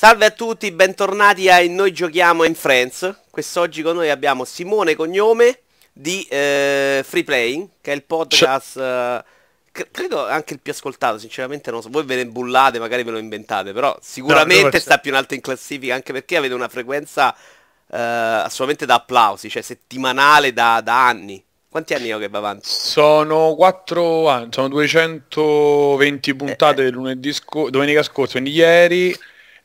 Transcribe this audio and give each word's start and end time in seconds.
Salve 0.00 0.24
a 0.24 0.30
tutti, 0.30 0.70
bentornati 0.70 1.50
a 1.50 1.62
Noi 1.68 1.92
Giochiamo 1.92 2.44
in 2.44 2.54
Friends. 2.54 3.16
Quest'oggi 3.28 3.82
con 3.82 3.96
noi 3.96 4.08
abbiamo 4.08 4.46
Simone 4.46 4.96
Cognome 4.96 5.58
di 5.92 6.26
eh, 6.30 7.04
Free 7.06 7.22
Playing, 7.22 7.68
che 7.82 7.92
è 7.92 7.94
il 7.96 8.04
podcast, 8.04 8.78
eh, 8.78 9.22
cre- 9.70 9.88
credo 9.90 10.26
anche 10.26 10.54
il 10.54 10.60
più 10.60 10.72
ascoltato, 10.72 11.18
sinceramente 11.18 11.70
non 11.70 11.82
so, 11.82 11.90
voi 11.90 12.04
ve 12.04 12.16
ne 12.16 12.24
bullate, 12.24 12.78
magari 12.78 13.02
ve 13.02 13.10
lo 13.10 13.18
inventate, 13.18 13.74
però 13.74 13.94
sicuramente 14.00 14.70
no, 14.72 14.78
sta 14.78 14.96
più 14.96 15.10
in 15.10 15.18
alto 15.18 15.34
in 15.34 15.42
classifica, 15.42 15.92
anche 15.92 16.14
perché 16.14 16.38
avete 16.38 16.54
una 16.54 16.68
frequenza 16.68 17.34
eh, 17.34 17.98
assolutamente 17.98 18.86
da 18.86 18.94
applausi, 18.94 19.50
cioè 19.50 19.60
settimanale 19.60 20.54
da, 20.54 20.80
da 20.82 21.08
anni. 21.08 21.44
Quanti 21.68 21.92
anni 21.92 22.10
ho 22.10 22.18
che 22.18 22.28
va 22.28 22.38
avanti? 22.38 22.66
Sono 22.66 23.54
4 23.54 24.28
anni, 24.30 24.48
sono 24.50 24.68
220 24.68 26.34
puntate 26.36 26.86
eh, 26.86 26.90
lunedì 26.90 27.34
scorso, 27.34 27.68
domenica 27.68 28.02
scorsa, 28.02 28.40
quindi 28.40 28.52
ieri 28.52 29.14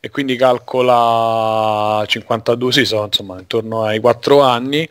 e 0.00 0.10
quindi 0.10 0.36
calcola 0.36 2.04
52, 2.06 2.72
sì, 2.72 2.84
sono 2.84 3.06
insomma 3.06 3.38
intorno 3.38 3.84
ai 3.84 4.00
4 4.00 4.40
anni. 4.40 4.88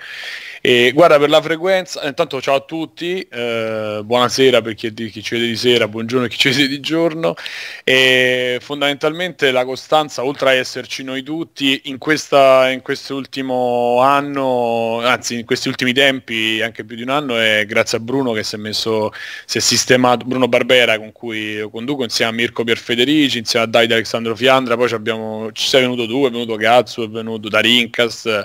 E 0.67 0.93
guarda 0.95 1.19
per 1.19 1.29
la 1.29 1.43
frequenza, 1.43 2.03
intanto 2.07 2.41
ciao 2.41 2.55
a 2.55 2.61
tutti, 2.61 3.19
eh, 3.21 4.01
buonasera 4.03 4.63
per 4.63 4.73
chi, 4.73 4.91
chi, 4.91 5.21
ci 5.21 5.35
vede 5.35 5.45
di 5.45 5.55
sera, 5.55 5.87
buongiorno 5.87 6.25
per 6.25 6.35
chi 6.35 6.39
ci 6.39 6.49
vede 6.49 6.67
di 6.67 6.79
giorno. 6.79 7.35
E 7.83 8.57
fondamentalmente 8.61 9.51
la 9.51 9.63
costanza, 9.63 10.25
oltre 10.25 10.49
a 10.49 10.53
esserci 10.53 11.03
noi 11.03 11.21
tutti, 11.21 11.81
in, 11.83 11.99
questa, 11.99 12.71
in 12.71 12.81
questo 12.81 13.13
ultimo 13.13 13.99
anno, 14.01 15.01
anzi 15.03 15.37
in 15.37 15.45
questi 15.45 15.67
ultimi 15.67 15.93
tempi, 15.93 16.59
anche 16.63 16.83
più 16.83 16.95
di 16.95 17.03
un 17.03 17.09
anno, 17.09 17.37
è 17.37 17.63
grazie 17.67 17.99
a 17.99 18.01
Bruno 18.01 18.31
che 18.31 18.41
si 18.41 18.55
è 18.55 18.57
messo, 18.57 19.11
si 19.45 19.59
è 19.59 19.61
sistemato, 19.61 20.25
Bruno 20.25 20.47
Barbera 20.47 20.97
con 20.97 21.11
cui 21.11 21.57
io 21.57 21.69
conduco 21.69 22.01
insieme 22.01 22.31
a 22.31 22.33
Mirko 22.33 22.63
Pierfederici, 22.63 23.37
insieme 23.37 23.65
a 23.67 23.69
Davide 23.69 23.93
Alessandro 23.93 24.35
Fiandra, 24.35 24.75
poi 24.75 24.91
abbiamo, 24.93 25.51
ci 25.51 25.67
sei 25.67 25.81
venuto 25.81 26.07
tu, 26.07 26.25
è 26.25 26.31
venuto 26.31 26.55
Gazzo, 26.55 27.03
è 27.03 27.07
venuto 27.07 27.49
Darincas 27.49 28.43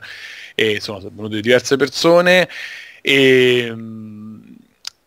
e 0.61 0.79
sono 0.79 1.01
venute 1.11 1.41
diverse 1.41 1.77
persone. 1.77 2.47
E 3.01 3.75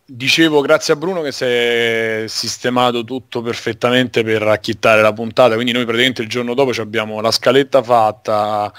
dicevo 0.04 0.60
grazie 0.60 0.94
a 0.94 0.96
Bruno 0.96 1.22
che 1.22 1.30
si 1.30 1.44
è 1.44 2.24
sistemato 2.26 3.04
tutto 3.04 3.40
perfettamente 3.40 4.24
per 4.24 4.42
racchittare 4.42 5.00
la 5.00 5.12
puntata. 5.12 5.54
Quindi 5.54 5.70
noi 5.70 5.84
praticamente 5.84 6.22
il 6.22 6.28
giorno 6.28 6.54
dopo 6.54 6.72
abbiamo 6.80 7.20
la 7.20 7.30
scaletta 7.30 7.84
fatta 7.84 8.72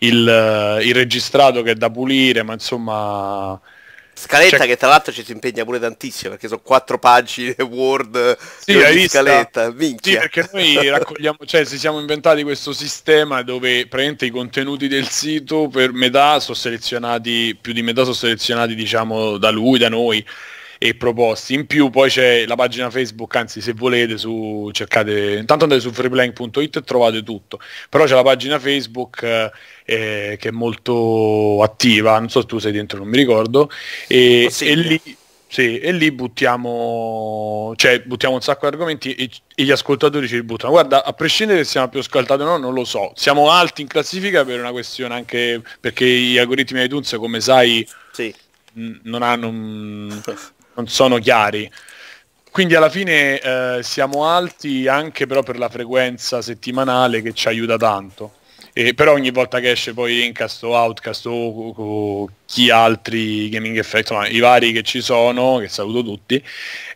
il, 0.00 0.80
il 0.82 0.94
registrato 0.94 1.62
che 1.62 1.70
è 1.70 1.74
da 1.74 1.90
pulire 1.90 2.42
ma 2.42 2.52
insomma 2.52 3.58
Scaletta 4.20 4.56
cioè... 4.58 4.66
che 4.66 4.76
tra 4.76 4.88
l'altro 4.88 5.12
ci 5.12 5.24
si 5.24 5.30
impegna 5.30 5.64
pure 5.64 5.78
tantissimo 5.78 6.30
perché 6.30 6.48
sono 6.48 6.60
quattro 6.60 6.98
pagine 6.98 7.54
Word 7.62 8.36
sì, 8.58 8.76
di 8.92 9.08
scaletta. 9.08 9.70
Minchia. 9.70 10.22
Sì, 10.22 10.28
perché 10.28 10.50
noi 10.52 10.88
raccogliamo, 10.88 11.38
cioè 11.44 11.64
ci 11.64 11.78
siamo 11.78 12.00
inventati 12.00 12.42
questo 12.42 12.72
sistema 12.72 13.42
dove 13.42 13.86
praticamente 13.86 14.26
i 14.26 14.30
contenuti 14.30 14.88
del 14.88 15.08
sito 15.08 15.68
per 15.68 15.92
metà 15.92 16.40
sono 16.40 16.56
selezionati, 16.56 17.56
più 17.60 17.72
di 17.72 17.82
metà 17.82 18.02
sono 18.02 18.14
selezionati 18.14 18.74
diciamo 18.74 19.36
da 19.36 19.50
lui, 19.50 19.78
da 19.78 19.88
noi 19.88 20.24
e 20.78 20.94
proposti. 20.94 21.54
In 21.54 21.66
più 21.66 21.90
poi 21.90 22.08
c'è 22.08 22.46
la 22.46 22.54
pagina 22.54 22.88
Facebook, 22.90 23.34
anzi 23.34 23.60
se 23.60 23.72
volete 23.72 24.16
su, 24.16 24.70
cercate, 24.72 25.36
intanto 25.36 25.64
andate 25.64 25.80
su 25.80 25.90
freeplaying.it 25.92 26.76
e 26.76 26.82
trovate 26.82 27.22
tutto, 27.22 27.58
però 27.90 28.04
c'è 28.04 28.14
la 28.14 28.22
pagina 28.22 28.58
Facebook 28.58 29.22
eh, 29.22 30.36
che 30.38 30.48
è 30.48 30.52
molto 30.52 31.62
attiva, 31.62 32.18
non 32.18 32.30
so 32.30 32.40
se 32.40 32.46
tu 32.46 32.58
sei 32.58 32.72
dentro, 32.72 32.98
non 32.98 33.08
mi 33.08 33.16
ricordo, 33.16 33.70
e, 34.06 34.50
e 34.60 34.74
lì... 34.74 35.00
Sì, 35.50 35.78
e 35.78 35.92
lì 35.92 36.12
buttiamo, 36.12 37.72
cioè, 37.76 38.02
buttiamo 38.02 38.34
un 38.34 38.42
sacco 38.42 38.68
di 38.68 38.74
argomenti 38.74 39.14
e, 39.14 39.30
e, 39.54 39.62
gli 39.64 39.70
ascoltatori 39.70 40.28
ci 40.28 40.42
buttano. 40.42 40.72
Guarda, 40.72 41.02
a 41.02 41.14
prescindere 41.14 41.64
se 41.64 41.70
siamo 41.70 41.88
più 41.88 42.00
ascoltati 42.00 42.42
o 42.42 42.44
no, 42.44 42.58
non 42.58 42.74
lo 42.74 42.84
so. 42.84 43.12
Siamo 43.14 43.50
alti 43.50 43.80
in 43.80 43.88
classifica 43.88 44.44
per 44.44 44.60
una 44.60 44.72
questione 44.72 45.14
anche 45.14 45.62
perché 45.80 46.04
gli 46.04 46.36
algoritmi 46.36 46.82
iTunes, 46.82 47.16
come 47.18 47.40
sai, 47.40 47.88
sì. 48.12 48.32
n- 48.74 49.00
non 49.04 49.22
hanno 49.22 50.20
non 50.78 50.86
sono 50.86 51.18
chiari. 51.18 51.70
Quindi 52.50 52.74
alla 52.74 52.88
fine 52.88 53.40
eh, 53.40 53.82
siamo 53.82 54.24
alti 54.24 54.86
anche 54.88 55.26
però 55.26 55.42
per 55.42 55.58
la 55.58 55.68
frequenza 55.68 56.40
settimanale 56.40 57.20
che 57.20 57.34
ci 57.34 57.48
aiuta 57.48 57.76
tanto. 57.76 58.34
E 58.72 58.94
però 58.94 59.12
ogni 59.12 59.30
volta 59.30 59.58
che 59.58 59.72
esce 59.72 59.92
poi 59.92 60.24
Incast 60.24 60.62
o 60.62 60.76
Outcast 60.76 61.26
o, 61.26 61.32
o 61.32 62.30
chi 62.46 62.70
altri 62.70 63.48
Gaming 63.48 63.76
Effect, 63.76 64.10
insomma, 64.10 64.28
i 64.28 64.38
vari 64.38 64.72
che 64.72 64.82
ci 64.82 65.00
sono, 65.00 65.58
che 65.58 65.68
saluto 65.68 66.02
tutti, 66.04 66.42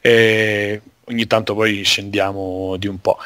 eh, 0.01 0.81
ogni 1.07 1.27
tanto 1.27 1.55
poi 1.55 1.83
scendiamo 1.83 2.77
di 2.77 2.87
un 2.87 3.01
po'. 3.01 3.19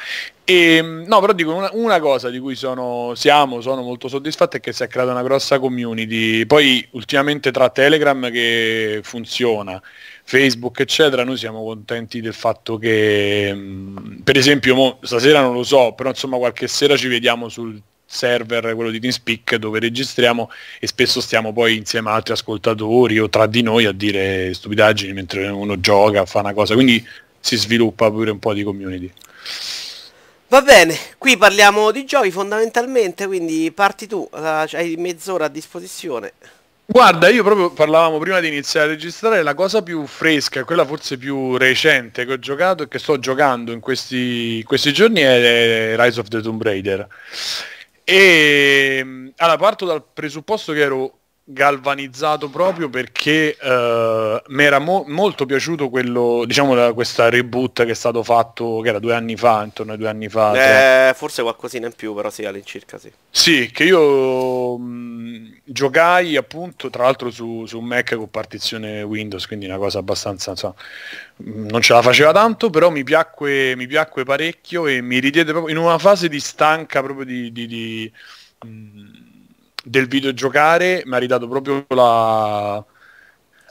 E, 0.48 0.80
no, 0.80 1.18
però 1.20 1.32
dico 1.32 1.52
una, 1.52 1.68
una, 1.72 1.98
cosa 1.98 2.30
di 2.30 2.38
cui 2.38 2.54
sono, 2.54 3.14
siamo, 3.16 3.60
sono 3.60 3.82
molto 3.82 4.06
soddisfatto 4.06 4.58
è 4.58 4.60
che 4.60 4.72
si 4.72 4.84
è 4.84 4.86
creata 4.86 5.10
una 5.10 5.24
grossa 5.24 5.58
community. 5.58 6.46
Poi 6.46 6.86
ultimamente 6.92 7.50
tra 7.50 7.68
Telegram 7.68 8.30
che 8.30 9.00
funziona, 9.02 9.82
Facebook, 10.22 10.78
eccetera, 10.78 11.24
noi 11.24 11.36
siamo 11.36 11.64
contenti 11.64 12.20
del 12.20 12.32
fatto 12.32 12.78
che, 12.78 13.50
mm, 13.52 14.18
per 14.22 14.36
esempio, 14.36 14.76
mo, 14.76 14.98
stasera 15.02 15.40
non 15.40 15.52
lo 15.52 15.64
so, 15.64 15.94
però 15.94 16.10
insomma 16.10 16.36
qualche 16.36 16.68
sera 16.68 16.96
ci 16.96 17.08
vediamo 17.08 17.48
sul 17.48 17.82
server, 18.06 18.72
quello 18.76 18.90
di 18.90 19.00
TeamSpeak, 19.00 19.56
dove 19.56 19.80
registriamo 19.80 20.48
e 20.78 20.86
spesso 20.86 21.20
stiamo 21.20 21.52
poi 21.52 21.76
insieme 21.76 22.10
a 22.10 22.14
altri 22.14 22.34
ascoltatori 22.34 23.18
o 23.18 23.28
tra 23.28 23.46
di 23.46 23.62
noi 23.62 23.84
a 23.84 23.92
dire 23.92 24.54
stupidaggini 24.54 25.12
mentre 25.12 25.48
uno 25.48 25.80
gioca, 25.80 26.24
fa 26.24 26.38
una 26.38 26.54
cosa, 26.54 26.74
quindi 26.74 27.04
si 27.40 27.56
sviluppa 27.56 28.08
pure 28.12 28.30
un 28.30 28.38
po' 28.38 28.54
di 28.54 28.62
community. 28.62 29.12
Va 30.48 30.62
bene, 30.62 30.96
qui 31.18 31.36
parliamo 31.36 31.90
di 31.90 32.04
giochi 32.04 32.30
fondamentalmente, 32.30 33.26
quindi 33.26 33.72
parti 33.72 34.06
tu, 34.06 34.28
hai 34.30 34.94
mezz'ora 34.96 35.46
a 35.46 35.48
disposizione. 35.48 36.34
Guarda, 36.88 37.28
io 37.28 37.42
proprio 37.42 37.72
parlavamo 37.72 38.18
prima 38.18 38.38
di 38.38 38.46
iniziare 38.46 38.86
a 38.86 38.90
registrare, 38.90 39.42
la 39.42 39.54
cosa 39.54 39.82
più 39.82 40.06
fresca, 40.06 40.62
quella 40.62 40.86
forse 40.86 41.18
più 41.18 41.56
recente 41.56 42.24
che 42.24 42.32
ho 42.34 42.38
giocato 42.38 42.84
e 42.84 42.88
che 42.88 43.00
sto 43.00 43.18
giocando 43.18 43.72
in 43.72 43.80
questi, 43.80 44.62
questi 44.62 44.92
giorni 44.92 45.20
è 45.20 45.96
Rise 45.98 46.20
of 46.20 46.28
the 46.28 46.40
Tomb 46.40 46.62
Raider. 46.62 47.08
E 48.04 49.32
allora 49.36 49.58
parto 49.58 49.84
dal 49.84 50.04
presupposto 50.14 50.72
che 50.72 50.80
ero 50.80 51.18
galvanizzato 51.48 52.50
proprio 52.50 52.88
perché 52.90 53.56
uh, 53.60 54.42
mi 54.48 54.64
era 54.64 54.80
mo- 54.80 55.04
molto 55.06 55.46
piaciuto 55.46 55.88
quello, 55.88 56.42
diciamo, 56.44 56.74
la, 56.74 56.92
questa 56.92 57.28
reboot 57.28 57.84
che 57.84 57.92
è 57.92 57.94
stato 57.94 58.24
fatto, 58.24 58.80
che 58.80 58.88
era 58.88 58.98
due 58.98 59.14
anni 59.14 59.36
fa, 59.36 59.62
intorno 59.62 59.92
ai 59.92 59.98
due 59.98 60.08
anni 60.08 60.28
fa. 60.28 61.10
Eh, 61.10 61.14
forse 61.14 61.42
qualcosina 61.42 61.86
in 61.86 61.92
più, 61.94 62.14
però 62.14 62.30
sì, 62.30 62.44
all'incirca 62.44 62.98
sì. 62.98 63.12
Sì, 63.30 63.70
che 63.72 63.84
io 63.84 64.76
mh, 64.76 65.58
giocai 65.62 66.34
appunto, 66.34 66.90
tra 66.90 67.04
l'altro 67.04 67.30
su, 67.30 67.64
su 67.64 67.78
Mac 67.78 68.16
con 68.16 68.28
partizione 68.28 69.02
Windows, 69.02 69.46
quindi 69.46 69.66
una 69.66 69.78
cosa 69.78 70.00
abbastanza, 70.00 70.50
insomma, 70.50 70.74
non 71.36 71.80
ce 71.80 71.92
la 71.92 72.02
faceva 72.02 72.32
tanto, 72.32 72.70
però 72.70 72.90
mi 72.90 73.04
piacque, 73.04 73.76
mi 73.76 73.86
piacque 73.86 74.24
parecchio 74.24 74.88
e 74.88 75.00
mi 75.00 75.20
ridiede 75.20 75.52
proprio 75.52 75.72
in 75.72 75.80
una 75.80 75.98
fase 75.98 76.28
di 76.28 76.40
stanca 76.40 77.00
proprio 77.04 77.24
di... 77.24 77.52
di, 77.52 77.66
di 77.68 78.12
mh, 78.64 79.25
del 79.86 80.08
videogiocare 80.08 81.02
mi 81.06 81.14
ha 81.14 81.18
ridato 81.18 81.46
proprio 81.46 81.84
la, 81.88 82.84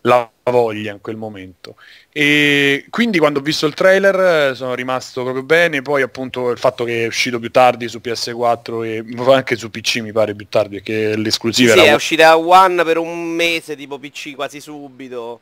la 0.01 0.31
voglia 0.43 0.93
in 0.93 1.01
quel 1.01 1.17
momento. 1.17 1.75
E 2.11 2.85
quindi 2.89 3.19
quando 3.19 3.39
ho 3.39 3.41
visto 3.41 3.65
il 3.65 3.73
trailer 3.73 4.51
eh, 4.51 4.55
sono 4.55 4.73
rimasto 4.73 5.23
proprio 5.23 5.43
bene, 5.43 5.81
poi 5.81 6.01
appunto 6.01 6.51
il 6.51 6.57
fatto 6.57 6.85
che 6.85 7.03
è 7.03 7.07
uscito 7.07 7.39
più 7.39 7.51
tardi 7.51 7.89
su 7.89 7.99
PS4 8.01 8.83
e 8.85 9.33
anche 9.33 9.57
su 9.57 9.69
PC 9.69 9.97
mi 9.97 10.13
pare 10.13 10.33
più 10.35 10.47
tardi 10.47 10.75
perché 10.75 11.17
l'esclusiva 11.17 11.73
sì, 11.73 11.79
era... 11.79 11.91
è 11.91 11.93
uscita 11.93 12.37
One 12.37 12.83
per 12.83 12.97
un 12.97 13.27
mese 13.27 13.75
tipo 13.75 13.99
PC 13.99 14.35
quasi 14.35 14.61
subito. 14.61 15.41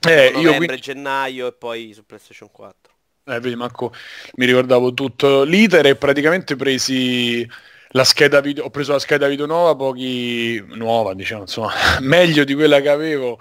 Eh, 0.00 0.30
novembre, 0.32 0.40
io 0.40 0.56
quindi... 0.56 0.80
gennaio 0.80 1.46
e 1.46 1.52
poi 1.52 1.92
su 1.94 2.04
PlayStation 2.04 2.50
4. 2.52 2.92
Eh, 3.24 3.38
vedi, 3.38 3.54
Marco, 3.54 3.94
mi 4.34 4.46
ricordavo 4.46 4.92
tutto 4.92 5.44
l'iter 5.44 5.86
e 5.86 5.94
praticamente 5.94 6.56
presi 6.56 7.48
la 7.92 8.04
scheda 8.04 8.40
video, 8.40 8.64
ho 8.64 8.70
preso 8.70 8.92
la 8.92 8.98
scheda 8.98 9.28
video 9.28 9.46
nuova, 9.46 9.74
pochi 9.74 10.62
nuova, 10.74 11.14
diciamo, 11.14 11.42
insomma, 11.42 11.72
meglio 12.00 12.44
di 12.44 12.54
quella 12.54 12.80
che 12.80 12.88
avevo. 12.88 13.38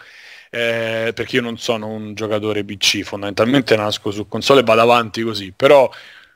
Eh, 0.54 1.14
perché 1.16 1.38
io 1.38 1.42
non 1.42 1.58
sono 1.58 1.88
un 1.88 2.14
giocatore 2.14 2.66
PC, 2.66 3.04
fondamentalmente 3.04 3.76
nasco 3.78 4.12
su 4.12 4.28
console 4.28 4.60
e 4.60 4.64
vado 4.64 4.82
avanti 4.82 5.22
così, 5.22 5.54
però 5.56 5.90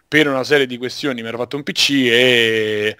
per 0.07 0.29
una 0.29 0.45
serie 0.45 0.65
di 0.67 0.77
questioni 0.77 1.21
mi 1.21 1.27
ero 1.27 1.37
fatto 1.37 1.57
un 1.57 1.63
PC 1.63 1.89
e 1.89 2.97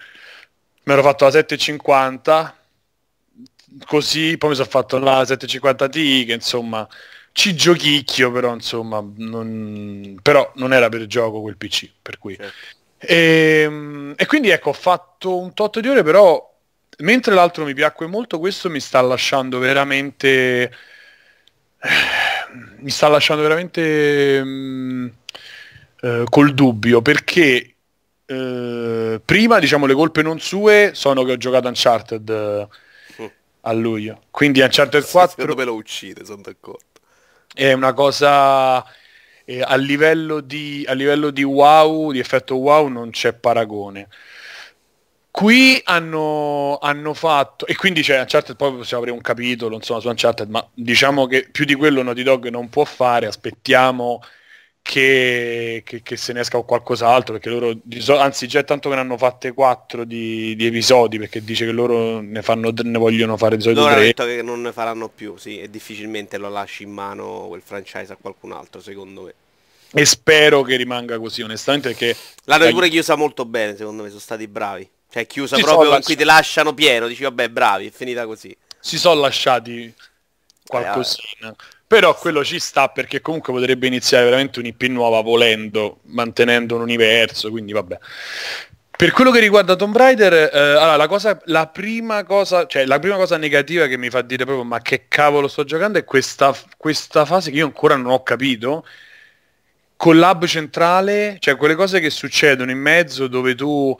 mi 0.82 0.92
ero 0.92 1.02
fatto 1.02 1.24
la 1.24 1.30
750, 1.30 2.58
così 3.86 4.36
poi 4.36 4.50
mi 4.50 4.56
sono 4.56 4.68
fatto 4.68 4.98
la 4.98 5.24
750 5.24 5.88
Ti 5.88 6.24
che 6.26 6.32
insomma 6.34 6.86
ci 7.32 7.54
giochicchio 7.54 8.30
però 8.30 8.52
insomma 8.52 9.02
non, 9.16 10.18
però 10.22 10.52
non 10.56 10.72
era 10.74 10.88
per 10.90 11.06
gioco 11.06 11.40
quel 11.40 11.56
PC 11.56 11.90
per 12.02 12.18
cui 12.18 12.36
certo. 12.36 12.84
E, 13.06 13.62
ehm, 13.62 14.14
e, 14.16 14.26
quindi 14.26 14.50
ecco, 14.50 14.70
ho 14.70 14.72
fatto 14.72 15.38
un 15.38 15.54
tot 15.54 15.78
di 15.78 15.88
ore, 15.88 16.02
però 16.02 16.52
mentre 16.98 17.34
l'altro 17.34 17.64
mi 17.64 17.74
piacque 17.74 18.06
molto, 18.06 18.38
questo 18.38 18.68
mi 18.68 18.80
sta 18.80 19.00
lasciando 19.00 19.58
veramente... 19.58 20.72
mi 22.78 22.90
sta 22.90 23.08
lasciando 23.08 23.42
veramente 23.42 24.42
mh, 24.42 24.48
mm, 24.48 25.06
eh, 26.00 26.24
col 26.28 26.52
dubbio, 26.52 27.00
perché 27.02 27.74
eh, 28.26 29.20
prima, 29.24 29.58
diciamo, 29.60 29.86
le 29.86 29.94
colpe 29.94 30.22
non 30.22 30.40
sue 30.40 30.90
sono 30.94 31.22
che 31.22 31.32
ho 31.32 31.36
giocato 31.36 31.68
Uncharted 31.68 32.28
eh, 32.28 32.68
a 33.60 33.72
luglio. 33.72 34.22
Quindi 34.30 34.60
Uncharted 34.60 35.08
4... 35.08 35.30
Secondo 35.30 35.54
me 35.54 35.64
lo 35.64 35.74
uccide, 35.74 36.24
sono 36.24 36.42
d'accordo. 36.42 36.84
È 37.54 37.72
una 37.72 37.92
cosa... 37.92 38.84
Eh, 39.48 39.62
a, 39.62 39.76
livello 39.76 40.40
di, 40.40 40.84
a 40.88 40.92
livello 40.92 41.30
di 41.30 41.44
wow, 41.44 42.10
di 42.10 42.18
effetto 42.18 42.56
wow, 42.56 42.88
non 42.88 43.10
c'è 43.10 43.32
paragone. 43.32 44.08
Qui 45.30 45.80
hanno, 45.84 46.78
hanno, 46.78 47.14
fatto, 47.14 47.66
e 47.66 47.76
quindi 47.76 48.02
c'è 48.02 48.18
Uncharted, 48.18 48.56
poi 48.56 48.72
possiamo 48.74 49.02
aprire 49.02 49.16
un 49.16 49.22
capitolo 49.22 49.76
insomma, 49.76 50.00
su 50.00 50.08
Uncharted, 50.08 50.48
ma 50.48 50.66
diciamo 50.74 51.26
che 51.26 51.48
più 51.50 51.64
di 51.64 51.74
quello 51.74 52.02
Naughty 52.02 52.22
Dog 52.22 52.48
non 52.48 52.68
può 52.70 52.84
fare, 52.84 53.26
aspettiamo 53.26 54.20
che, 54.86 55.82
che, 55.84 56.00
che 56.00 56.16
se 56.16 56.32
ne 56.32 56.40
esca 56.40 56.60
qualcos'altro, 56.60 57.34
perché 57.34 57.50
loro, 57.50 57.76
anzi 58.20 58.46
già 58.46 58.62
tanto 58.62 58.88
che 58.88 58.94
ne 58.94 59.00
hanno 59.00 59.18
fatte 59.18 59.52
quattro 59.52 60.04
di, 60.04 60.54
di, 60.54 60.64
episodi, 60.64 61.18
perché 61.18 61.42
dice 61.42 61.64
che 61.66 61.72
loro 61.72 62.20
ne, 62.20 62.40
fanno, 62.40 62.70
ne 62.72 62.96
vogliono 62.96 63.36
fare 63.36 63.56
di 63.56 63.62
solito 63.62 63.80
loro 63.80 63.94
tre. 63.94 64.04
detto 64.04 64.24
che 64.24 64.42
non 64.42 64.62
ne 64.62 64.72
faranno 64.72 65.08
più, 65.08 65.36
sì, 65.36 65.58
e 65.58 65.68
difficilmente 65.68 66.38
lo 66.38 66.48
lasci 66.48 66.84
in 66.84 66.92
mano 66.92 67.46
quel 67.48 67.62
franchise 67.64 68.12
a 68.12 68.16
qualcun 68.20 68.52
altro, 68.52 68.80
secondo 68.80 69.22
me. 69.22 69.34
E 69.92 70.04
spero 70.04 70.62
che 70.62 70.76
rimanga 70.76 71.18
così, 71.18 71.42
onestamente, 71.42 71.88
perché... 71.88 72.16
L'hanno 72.44 72.70
pure 72.70 72.88
chiusa 72.88 73.16
molto 73.16 73.44
bene, 73.44 73.76
secondo 73.76 74.04
me, 74.04 74.08
sono 74.08 74.20
stati 74.20 74.46
bravi. 74.46 74.88
Cioè 75.10 75.26
chiusa 75.26 75.56
si 75.56 75.62
proprio 75.62 75.96
in 75.96 76.02
cui 76.02 76.14
ti 76.14 76.24
lasciano 76.24 76.74
pieno, 76.74 77.08
dici 77.08 77.24
vabbè 77.24 77.48
bravi, 77.48 77.86
è 77.86 77.90
finita 77.90 78.24
così. 78.24 78.56
Si 78.78 78.98
sono 78.98 79.20
lasciati 79.20 79.92
qualcosina. 80.64 81.50
Eh, 81.50 81.75
però 81.86 82.16
quello 82.16 82.44
ci 82.44 82.58
sta 82.58 82.88
perché 82.88 83.20
comunque 83.20 83.52
potrebbe 83.52 83.86
iniziare 83.86 84.24
veramente 84.24 84.58
un'IP 84.58 84.82
nuova 84.84 85.20
volendo, 85.20 86.00
mantenendo 86.06 86.74
un 86.74 86.82
universo, 86.82 87.50
quindi 87.50 87.72
vabbè. 87.72 87.98
Per 88.96 89.10
quello 89.12 89.30
che 89.30 89.40
riguarda 89.40 89.76
Tomb 89.76 89.94
Raider, 89.94 90.32
eh, 90.32 90.58
allora, 90.58 90.96
la, 90.96 91.06
cosa, 91.06 91.38
la, 91.44 91.66
prima 91.66 92.24
cosa, 92.24 92.66
cioè, 92.66 92.86
la 92.86 92.98
prima 92.98 93.16
cosa 93.16 93.36
negativa 93.36 93.86
che 93.86 93.98
mi 93.98 94.08
fa 94.08 94.22
dire 94.22 94.44
proprio 94.44 94.64
ma 94.64 94.80
che 94.80 95.04
cavolo 95.06 95.48
sto 95.48 95.64
giocando 95.64 95.98
è 95.98 96.04
questa, 96.04 96.56
questa 96.78 97.26
fase 97.26 97.50
che 97.50 97.58
io 97.58 97.66
ancora 97.66 97.94
non 97.96 98.10
ho 98.10 98.22
capito, 98.22 98.86
con 99.96 100.16
l'hub 100.16 100.46
centrale, 100.46 101.36
cioè 101.40 101.56
quelle 101.56 101.74
cose 101.74 102.00
che 102.00 102.10
succedono 102.10 102.70
in 102.70 102.78
mezzo 102.78 103.28
dove 103.28 103.54
tu 103.54 103.94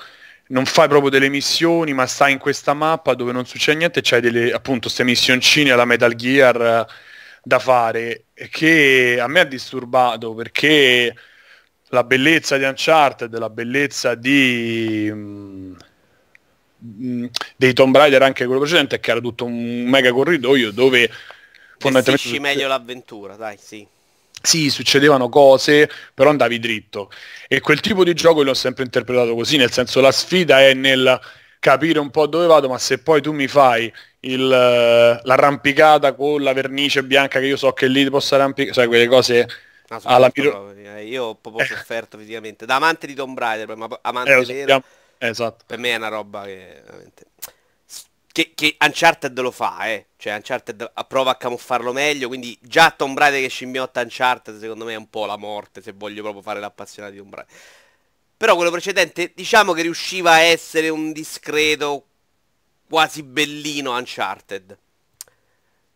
non 0.48 0.64
fai 0.64 0.88
proprio 0.88 1.10
delle 1.10 1.28
missioni, 1.28 1.92
ma 1.92 2.06
stai 2.06 2.32
in 2.32 2.38
questa 2.38 2.72
mappa 2.72 3.14
dove 3.14 3.32
non 3.32 3.46
succede 3.46 3.78
niente 3.78 3.98
e 3.98 4.02
c'hai 4.02 4.20
delle, 4.20 4.50
appunto, 4.52 4.82
queste 4.82 5.04
missioncine 5.04 5.72
alla 5.72 5.84
Metal 5.84 6.14
Gear 6.14 6.86
da 7.46 7.60
fare 7.60 8.25
che 8.50 9.19
a 9.20 9.28
me 9.28 9.38
ha 9.38 9.44
disturbato 9.44 10.34
perché 10.34 11.14
la 11.90 12.02
bellezza 12.02 12.56
di 12.56 12.64
Uncharted, 12.64 13.38
la 13.38 13.50
bellezza 13.50 14.16
di 14.16 15.08
mh, 15.08 15.16
mm, 15.16 15.75
mm, 16.82 17.25
dei 17.54 17.72
Tomb 17.72 17.96
Raider 17.96 18.20
anche 18.22 18.46
quello 18.46 18.58
precedente 18.58 18.96
è 18.96 19.00
che 19.00 19.12
era 19.12 19.20
tutto 19.20 19.44
un 19.44 19.84
mega 19.84 20.10
corridoio 20.10 20.72
dove 20.72 21.08
fondamentalmente 21.78 22.40
meglio 22.40 22.66
l'avventura, 22.66 23.37
dai, 23.37 23.56
sì. 23.60 23.87
Sì, 24.42 24.69
succedevano 24.69 25.28
cose, 25.28 25.88
però 26.14 26.31
andavi 26.31 26.58
dritto. 26.58 27.12
E 27.46 27.60
quel 27.60 27.78
tipo 27.78 28.02
di 28.02 28.14
gioco 28.14 28.42
l'ho 28.42 28.54
sempre 28.54 28.82
interpretato 28.82 29.37
così, 29.37 29.56
nel 29.56 29.70
senso 29.70 30.00
la 30.00 30.10
sfida 30.10 30.60
è 30.62 30.75
nel 30.75 31.20
capire 31.60 32.00
un 32.00 32.10
po' 32.10 32.26
dove 32.26 32.46
vado, 32.46 32.69
ma 32.69 32.78
se 32.78 32.99
poi 32.99 33.22
tu 33.22 33.32
mi 33.32 33.46
fai 33.46 33.92
il, 34.26 34.46
l'arrampicata 34.46 36.14
con 36.14 36.43
la 36.43 36.52
vernice 36.52 37.02
bianca 37.02 37.38
che 37.38 37.46
io 37.46 37.56
so 37.56 37.73
che 37.73 37.87
lì 37.87 38.05
ti 38.05 38.11
posso 38.11 38.34
arrampicare, 38.34 38.75
sai 38.75 38.87
quelle 38.87 39.06
cose 39.06 39.46
no, 39.88 40.00
alla 40.05 40.31
piro... 40.31 40.73
Eh, 40.73 41.05
io 41.06 41.25
ho 41.25 41.34
proprio 41.34 41.64
eh. 41.64 41.69
sofferto 41.69 42.19
fisicamente, 42.19 42.67
da 42.67 42.76
amante 42.76 43.06
di 43.06 43.14
Tomb 43.14 43.38
Raider, 43.38 43.76
ma 43.76 43.88
amante 44.02 44.32
eh, 44.32 44.44
vero, 44.44 44.82
esatto. 45.19 45.64
per 45.67 45.78
me 45.78 45.90
è 45.90 45.96
una 45.96 46.08
roba 46.08 46.44
che 46.44 46.82
veramente... 46.84 47.25
Che, 48.37 48.52
che, 48.55 48.76
Uncharted 48.78 49.38
lo 49.38 49.50
fa, 49.50 49.87
eh. 49.87 50.08
Cioè 50.19 50.34
Uncharted 50.34 50.93
prova 51.08 51.31
a 51.31 51.37
camuffarlo 51.37 51.93
meglio, 51.93 52.28
quindi 52.28 52.58
già 52.61 52.90
Tomb 52.90 53.17
Raider 53.17 53.40
che 53.40 53.49
scimmiotta 53.49 54.02
Uncharted 54.02 54.58
secondo 54.58 54.84
me 54.84 54.93
è 54.93 54.96
un 54.96 55.08
po' 55.08 55.25
la 55.25 55.38
morte, 55.38 55.81
se 55.81 55.93
voglio 55.93 56.20
proprio 56.20 56.43
fare 56.43 56.61
l'appassionato 56.61 57.14
di 57.14 57.19
Tomb 57.20 57.34
Raider. 57.34 57.55
Però 58.37 58.55
quello 58.55 58.70
precedente, 58.70 59.32
diciamo 59.34 59.73
che 59.73 59.81
riusciva 59.81 60.32
a 60.32 60.40
essere 60.40 60.90
un 60.90 61.12
discreto 61.12 62.08
quasi 62.88 63.22
bellino 63.22 63.96
Uncharted. 63.96 64.78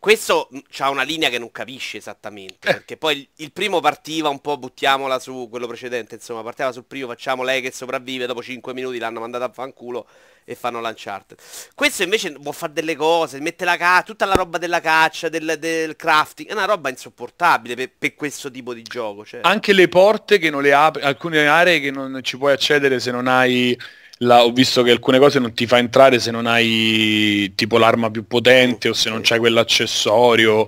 Questo 0.01 0.49
ha 0.79 0.89
una 0.89 1.03
linea 1.03 1.29
che 1.29 1.37
non 1.37 1.51
capisce 1.51 1.97
esattamente, 1.97 2.67
eh. 2.67 2.73
perché 2.73 2.97
poi 2.97 3.27
il 3.35 3.51
primo 3.51 3.79
partiva 3.81 4.29
un 4.29 4.39
po', 4.39 4.57
buttiamola 4.57 5.19
su 5.19 5.47
quello 5.47 5.67
precedente, 5.67 6.15
insomma, 6.15 6.41
partiva 6.41 6.71
sul 6.71 6.85
primo, 6.85 7.05
facciamo 7.05 7.43
lei 7.43 7.61
che 7.61 7.71
sopravvive, 7.71 8.25
dopo 8.25 8.41
5 8.41 8.73
minuti 8.73 8.97
l'hanno 8.97 9.19
mandata 9.19 9.45
a 9.45 9.51
fanculo 9.53 10.07
e 10.43 10.55
fanno 10.55 10.81
l'Uncharted. 10.81 11.37
Questo 11.75 12.01
invece 12.01 12.31
può 12.31 12.51
fare 12.51 12.73
delle 12.73 12.95
cose, 12.95 13.39
mette 13.41 13.63
la 13.63 13.77
caccia, 13.77 14.01
tutta 14.01 14.25
la 14.25 14.33
roba 14.33 14.57
della 14.57 14.79
caccia, 14.79 15.29
del, 15.29 15.57
del 15.59 15.95
crafting, 15.95 16.49
è 16.49 16.53
una 16.53 16.65
roba 16.65 16.89
insopportabile 16.89 17.75
per, 17.75 17.91
per, 17.95 18.15
questo 18.15 18.49
tipo 18.49 18.73
di 18.73 18.81
gioco. 18.81 19.23
Cioè. 19.23 19.41
Anche 19.43 19.71
le 19.71 19.87
porte 19.87 20.39
che 20.39 20.49
non 20.49 20.63
le 20.63 20.73
apri, 20.73 21.03
alcune 21.03 21.45
aree 21.45 21.79
che 21.79 21.91
non 21.91 22.21
ci 22.23 22.39
puoi 22.39 22.53
accedere 22.53 22.99
se 22.99 23.11
non 23.11 23.27
hai 23.27 23.77
la, 24.21 24.43
ho 24.43 24.51
visto 24.51 24.83
che 24.83 24.91
alcune 24.91 25.19
cose 25.19 25.39
non 25.39 25.53
ti 25.53 25.65
fa 25.65 25.77
entrare 25.77 26.19
se 26.19 26.31
non 26.31 26.45
hai 26.45 27.53
tipo 27.55 27.77
l'arma 27.77 28.09
più 28.11 28.25
potente 28.27 28.89
o 28.89 28.93
se 28.93 29.09
non 29.09 29.21
c'hai 29.23 29.39
quell'accessorio. 29.39 30.67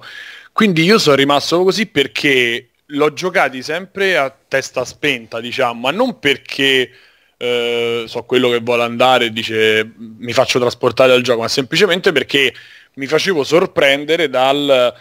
Quindi 0.52 0.84
io 0.84 1.00
sono 1.00 1.16
rimasto 1.16 1.64
così 1.64 1.86
perché 1.88 2.70
l'ho 2.88 3.14
giocati 3.14 3.62
sempre 3.64 4.18
a 4.18 4.36
testa 4.48 4.86
spenta, 4.86 5.40
diciamo, 5.40 5.80
ma 5.80 5.92
non 5.92 6.20
perché 6.20 6.92
eh, 7.38 8.06
so 8.08 8.24
quello 8.24 8.50
che 8.50 8.60
vuole 8.60 8.84
andare 8.84 9.26
e 9.26 9.32
dice 9.32 9.92
mi 9.98 10.34
faccio 10.34 10.60
trasportare 10.60 11.12
dal 11.12 11.22
gioco, 11.22 11.42
ma 11.42 11.48
semplicemente 11.48 12.12
perché 12.12 12.54
mi 12.96 13.08
facevo 13.08 13.44
sorprendere 13.44 14.30
dal 14.30 14.94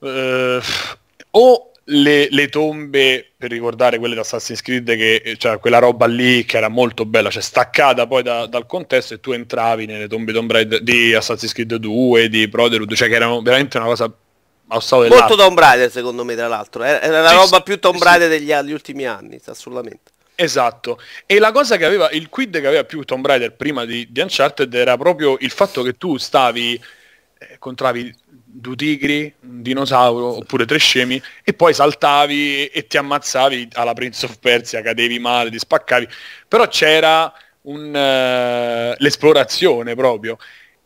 eh, 0.00 0.60
o 1.30 1.70
le, 1.88 2.28
le, 2.30 2.48
tombe 2.48 3.32
per 3.36 3.50
ricordare 3.50 3.98
quelle 3.98 4.14
da 4.14 4.22
Assassin's 4.22 4.60
Creed 4.60 4.96
che 4.96 5.36
cioè 5.38 5.58
quella 5.58 5.78
roba 5.78 6.06
lì 6.06 6.44
che 6.44 6.56
era 6.56 6.68
molto 6.68 7.04
bella 7.04 7.30
cioè 7.30 7.42
staccata 7.42 8.06
poi 8.06 8.22
da, 8.22 8.46
dal 8.46 8.66
contesto 8.66 9.14
e 9.14 9.20
tu 9.20 9.30
entravi 9.32 9.86
nelle 9.86 10.08
tombe 10.08 10.32
Tomb 10.32 10.50
Raider 10.50 10.82
di 10.82 11.14
Assassin's 11.14 11.52
Creed 11.52 11.76
2 11.76 12.28
di 12.28 12.48
Brotherhood 12.48 12.92
cioè 12.94 13.08
che 13.08 13.14
erano 13.14 13.40
veramente 13.40 13.76
una 13.76 13.86
cosa 13.86 14.12
molto 14.66 15.36
Tomb 15.36 15.58
Raider 15.58 15.90
secondo 15.90 16.24
me 16.24 16.34
tra 16.34 16.48
l'altro. 16.48 16.82
Era 16.82 17.20
la 17.20 17.28
sì, 17.28 17.34
roba 17.36 17.60
più 17.60 17.78
Tomb 17.78 18.02
Raider 18.02 18.30
sì. 18.30 18.38
degli, 18.38 18.52
degli 18.52 18.72
ultimi 18.72 19.06
anni 19.06 19.40
assolutamente. 19.46 20.12
Esatto, 20.38 21.00
e 21.24 21.38
la 21.38 21.50
cosa 21.50 21.78
che 21.78 21.86
aveva, 21.86 22.10
il 22.10 22.28
quid 22.28 22.60
che 22.60 22.66
aveva 22.66 22.84
più 22.84 23.02
Tomb 23.04 23.24
Raider 23.24 23.54
prima 23.54 23.86
di, 23.86 24.06
di 24.10 24.20
Uncharted 24.20 24.72
era 24.74 24.96
proprio 24.98 25.36
il 25.40 25.50
fatto 25.50 25.82
che 25.82 25.96
tu 25.96 26.18
stavi, 26.18 26.78
eh, 27.38 27.56
contravi 27.58 28.14
due 28.60 28.76
tigri, 28.76 29.32
un 29.40 29.62
dinosauro 29.62 30.36
oppure 30.36 30.64
tre 30.64 30.78
scemi 30.78 31.20
e 31.44 31.52
poi 31.52 31.74
saltavi 31.74 32.66
e 32.66 32.86
ti 32.86 32.96
ammazzavi 32.96 33.68
alla 33.74 33.92
Prince 33.92 34.26
of 34.26 34.38
Persia, 34.38 34.82
cadevi 34.82 35.18
male, 35.18 35.50
ti 35.50 35.58
spaccavi, 35.58 36.08
però 36.48 36.66
c'era 36.68 37.32
un, 37.62 37.88
uh, 37.88 38.94
l'esplorazione 38.98 39.94
proprio. 39.94 40.38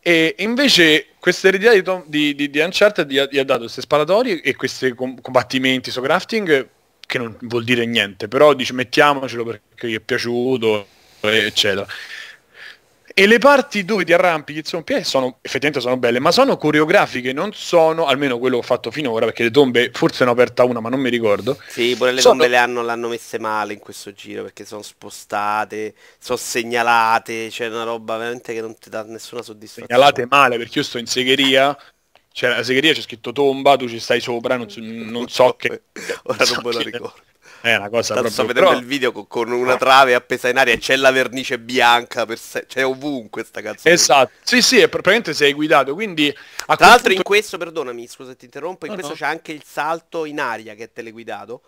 E 0.02 0.34
invece 0.38 1.08
questa 1.18 1.48
eredità 1.48 1.72
di, 1.72 1.82
di, 2.06 2.34
di, 2.34 2.50
di 2.50 2.58
Uncharted 2.58 3.08
gli 3.08 3.18
ha, 3.18 3.28
gli 3.30 3.38
ha 3.38 3.44
dato 3.44 3.60
queste 3.60 3.82
sparatorie 3.82 4.40
e 4.40 4.56
questi 4.56 4.94
combattimenti 4.94 5.90
su 5.90 6.00
crafting 6.00 6.68
che 7.06 7.18
non 7.18 7.36
vuol 7.40 7.64
dire 7.64 7.84
niente, 7.84 8.28
però 8.28 8.54
dice 8.54 8.72
mettiamocelo 8.72 9.44
perché 9.44 9.88
gli 9.88 9.96
è 9.96 10.00
piaciuto, 10.00 10.86
eccetera. 11.20 11.86
E 13.20 13.26
le 13.26 13.36
parti 13.36 13.84
dove 13.84 14.06
ti 14.06 14.14
arrampichi 14.14 14.62
sono, 14.64 14.82
sono 15.02 15.36
effettivamente 15.42 15.80
sono 15.80 15.98
belle, 15.98 16.20
ma 16.20 16.32
sono 16.32 16.56
coreografiche, 16.56 17.34
non 17.34 17.52
sono, 17.52 18.06
almeno 18.06 18.38
quello 18.38 18.54
che 18.58 18.62
ho 18.62 18.66
fatto 18.66 18.90
finora, 18.90 19.26
perché 19.26 19.42
le 19.42 19.50
tombe 19.50 19.90
forse 19.92 20.24
ne 20.24 20.30
ho 20.30 20.32
aperta 20.32 20.64
una, 20.64 20.80
ma 20.80 20.88
non 20.88 21.00
mi 21.00 21.10
ricordo. 21.10 21.58
Sì, 21.68 21.94
pure 21.98 22.12
le 22.12 22.22
sono... 22.22 22.38
tombe 22.38 22.48
le 22.48 22.56
hanno, 22.56 22.80
l'hanno 22.80 23.08
messe 23.08 23.38
male 23.38 23.74
in 23.74 23.78
questo 23.78 24.14
giro, 24.14 24.44
perché 24.44 24.64
sono 24.64 24.80
spostate, 24.80 25.92
sono 26.18 26.38
segnalate, 26.38 27.48
c'è 27.50 27.66
una 27.66 27.82
roba 27.82 28.16
veramente 28.16 28.54
che 28.54 28.62
non 28.62 28.74
ti 28.78 28.88
dà 28.88 29.02
nessuna 29.02 29.42
soddisfazione. 29.42 29.88
Segnalate 29.90 30.26
male, 30.26 30.56
perché 30.56 30.78
io 30.78 30.84
sto 30.84 30.96
in 30.96 31.04
segheria, 31.04 31.76
c'è 32.32 32.48
la 32.48 32.62
segheria 32.62 32.94
c'è 32.94 33.02
scritto 33.02 33.32
tomba, 33.32 33.76
tu 33.76 33.86
ci 33.86 34.00
stai 34.00 34.22
sopra, 34.22 34.56
non, 34.56 34.66
non 34.78 35.28
so 35.28 35.56
che... 35.58 35.82
Ora 36.24 36.44
non 36.54 36.62
me 36.64 36.72
lo 36.72 36.78
ricordo. 36.78 37.14
È 37.60 37.74
una 37.74 37.88
cosa 37.88 38.14
Tanto 38.14 38.30
proprio... 38.30 38.30
sto 38.30 38.46
vedendo 38.46 38.68
Però... 38.70 38.80
il 38.80 38.86
video 38.86 39.12
con, 39.12 39.26
con, 39.26 39.50
una 39.52 39.76
trave 39.76 40.14
appesa 40.14 40.48
in 40.48 40.56
aria 40.56 40.74
e 40.74 40.78
c'è 40.78 40.96
la 40.96 41.10
vernice 41.10 41.58
bianca 41.58 42.24
per 42.24 42.38
se... 42.38 42.64
c'è 42.66 42.84
ovunque 42.84 43.44
sta 43.44 43.60
canzone. 43.60 43.94
Esatto. 43.94 44.32
Sì, 44.42 44.62
sì, 44.62 44.76
praticamente 44.88 45.34
sei 45.34 45.52
guidato, 45.52 45.94
quindi... 45.94 46.32
Tra 46.32 46.76
l'altro 46.78 47.02
punto... 47.02 47.12
in 47.12 47.22
questo, 47.22 47.58
perdonami, 47.58 48.06
scusa 48.06 48.34
ti 48.34 48.46
interrompo, 48.46 48.86
in 48.86 48.92
no, 48.92 48.96
questo 48.96 49.12
no. 49.12 49.18
c'è 49.18 49.26
anche 49.26 49.52
il 49.52 49.62
salto 49.64 50.24
in 50.24 50.40
aria 50.40 50.74
che 50.74 50.84
è 50.84 50.92
teleguidato. 50.92 51.62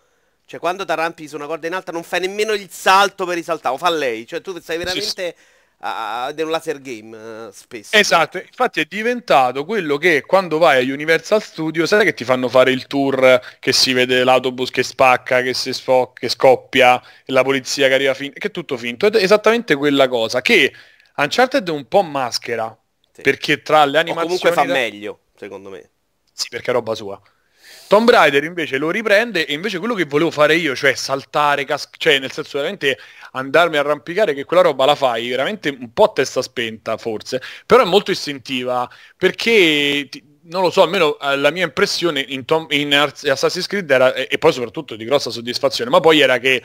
Cioè 0.47 0.59
quando 0.59 0.85
ti 0.85 0.91
arrampi 0.91 1.29
su 1.29 1.37
una 1.37 1.47
corda 1.47 1.67
in 1.67 1.75
alta 1.75 1.93
non 1.93 2.03
fai 2.03 2.21
nemmeno 2.21 2.53
il 2.53 2.69
salto 2.71 3.25
per 3.25 3.37
risaltare, 3.37 3.75
lo 3.75 3.79
fa 3.79 3.91
lei. 3.91 4.27
Cioè 4.27 4.41
tu 4.41 4.59
stai 4.61 4.79
veramente... 4.79 5.35
Sì, 5.37 5.61
a, 5.85 6.27
a, 6.27 6.35
un 6.37 6.51
laser 6.51 6.81
game 6.81 7.17
uh, 7.17 7.51
spesso. 7.51 7.97
Esatto, 7.97 8.39
infatti 8.39 8.81
è 8.81 8.85
diventato 8.85 9.65
quello 9.65 9.97
che 9.97 10.23
quando 10.23 10.59
vai 10.59 10.79
a 10.79 10.93
Universal 10.93 11.43
Studio, 11.43 11.87
sai 11.87 12.05
che 12.05 12.15
ti 12.15 12.25
fanno 12.25 12.49
fare 12.49 12.71
il 12.71 12.87
tour, 12.87 13.41
che 13.59 13.73
si 13.73 13.93
vede 13.93 14.23
l'autobus 14.23 14.71
che 14.71 14.83
spacca, 14.83 15.43
che, 15.43 15.55
si 15.55 15.73
sfo- 15.73 16.13
che 16.13 16.29
scoppia, 16.29 17.03
la 17.27 17.43
polizia 17.43 17.89
che 17.89 17.95
arriva 17.95 18.15
fin- 18.15 18.33
che 18.33 18.49
è 18.49 18.51
tutto 18.51 18.77
finto. 18.77 19.07
È 19.07 19.17
esattamente 19.17 19.75
quella 19.75 20.09
cosa 20.09 20.41
che 20.41 20.73
Uncharted 21.17 21.67
è 21.67 21.73
un 21.73 21.89
po' 21.89 22.03
maschera, 22.03 22.77
sì. 23.13 23.23
perché 23.23 23.63
tra 23.63 23.85
le 23.85 23.99
animazioni... 23.99 24.37
O 24.37 24.39
comunque 24.39 24.53
fa 24.53 24.65
da... 24.65 24.73
meglio, 24.73 25.21
secondo 25.37 25.71
me. 25.71 25.91
Sì, 26.33 26.49
perché 26.49 26.71
è 26.71 26.75
roba 26.75 26.95
sua. 26.95 27.21
Tomb 27.93 28.09
Raider 28.09 28.43
invece 28.45 28.79
lo 28.79 28.91
riprende 28.91 29.45
e 29.45 29.53
invece 29.53 29.79
quello 29.79 29.93
che 29.93 30.07
volevo 30.07 30.31
fare 30.31 30.57
io, 30.57 30.75
cioè 30.75 30.95
saltare, 30.95 31.67
cas- 31.67 31.91
cioè 31.99 32.19
nel 32.19 32.33
senso 32.33 32.57
veramente 32.57 32.99
andarmi 33.33 33.77
a 33.77 33.81
arrampicare, 33.81 34.33
che 34.33 34.45
quella 34.45 34.63
roba 34.63 34.87
la 34.87 34.95
fai 34.95 35.29
veramente 35.29 35.69
un 35.69 35.93
po' 35.93 36.05
a 36.05 36.13
testa 36.13 36.41
spenta 36.41 36.97
forse, 36.97 37.43
però 37.67 37.83
è 37.83 37.87
molto 37.87 38.11
istintiva 38.11 38.91
perché 39.15 40.09
non 40.45 40.63
lo 40.63 40.71
so, 40.71 40.81
almeno 40.81 41.19
eh, 41.19 41.37
la 41.37 41.51
mia 41.51 41.65
impressione 41.65 42.25
in, 42.27 42.47
Tom, 42.47 42.67
in 42.71 42.95
Assassin's 42.95 43.67
Creed 43.67 43.91
era, 43.91 44.15
e, 44.15 44.27
e 44.31 44.39
poi 44.39 44.55
soprattutto 44.55 44.97
di 44.97 45.05
grossa 45.05 45.29
soddisfazione, 45.29 45.91
ma 45.91 46.01
poi 46.01 46.21
era 46.21 46.39
che 46.39 46.63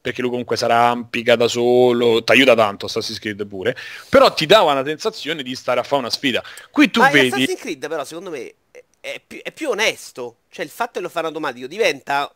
perché 0.00 0.22
lui 0.22 0.30
comunque 0.30 0.56
sarà 0.56 0.86
ampica 0.86 1.36
da 1.36 1.46
solo, 1.46 2.24
ti 2.24 2.32
aiuta 2.32 2.54
tanto 2.54 2.86
Assassin's 2.86 3.18
Creed 3.18 3.46
pure, 3.46 3.76
però 4.08 4.32
ti 4.32 4.46
dava 4.46 4.72
una 4.72 4.82
sensazione 4.82 5.42
di 5.42 5.54
stare 5.54 5.78
a 5.78 5.82
fare 5.82 6.00
una 6.00 6.10
sfida. 6.10 6.42
Qui 6.70 6.90
tu 6.90 7.00
Ma 7.00 7.10
vedi... 7.10 7.26
Assassin's 7.26 7.60
Creed 7.60 7.86
però 7.86 8.02
secondo 8.04 8.30
me 8.30 8.54
è 9.00 9.20
più, 9.26 9.40
è 9.42 9.52
più 9.52 9.70
onesto. 9.70 10.40
Cioè 10.48 10.64
il 10.64 10.70
fatto 10.70 10.92
che 10.94 11.00
lo 11.00 11.08
fanno 11.08 11.28
automatico 11.28 11.66
diventa 11.66 12.32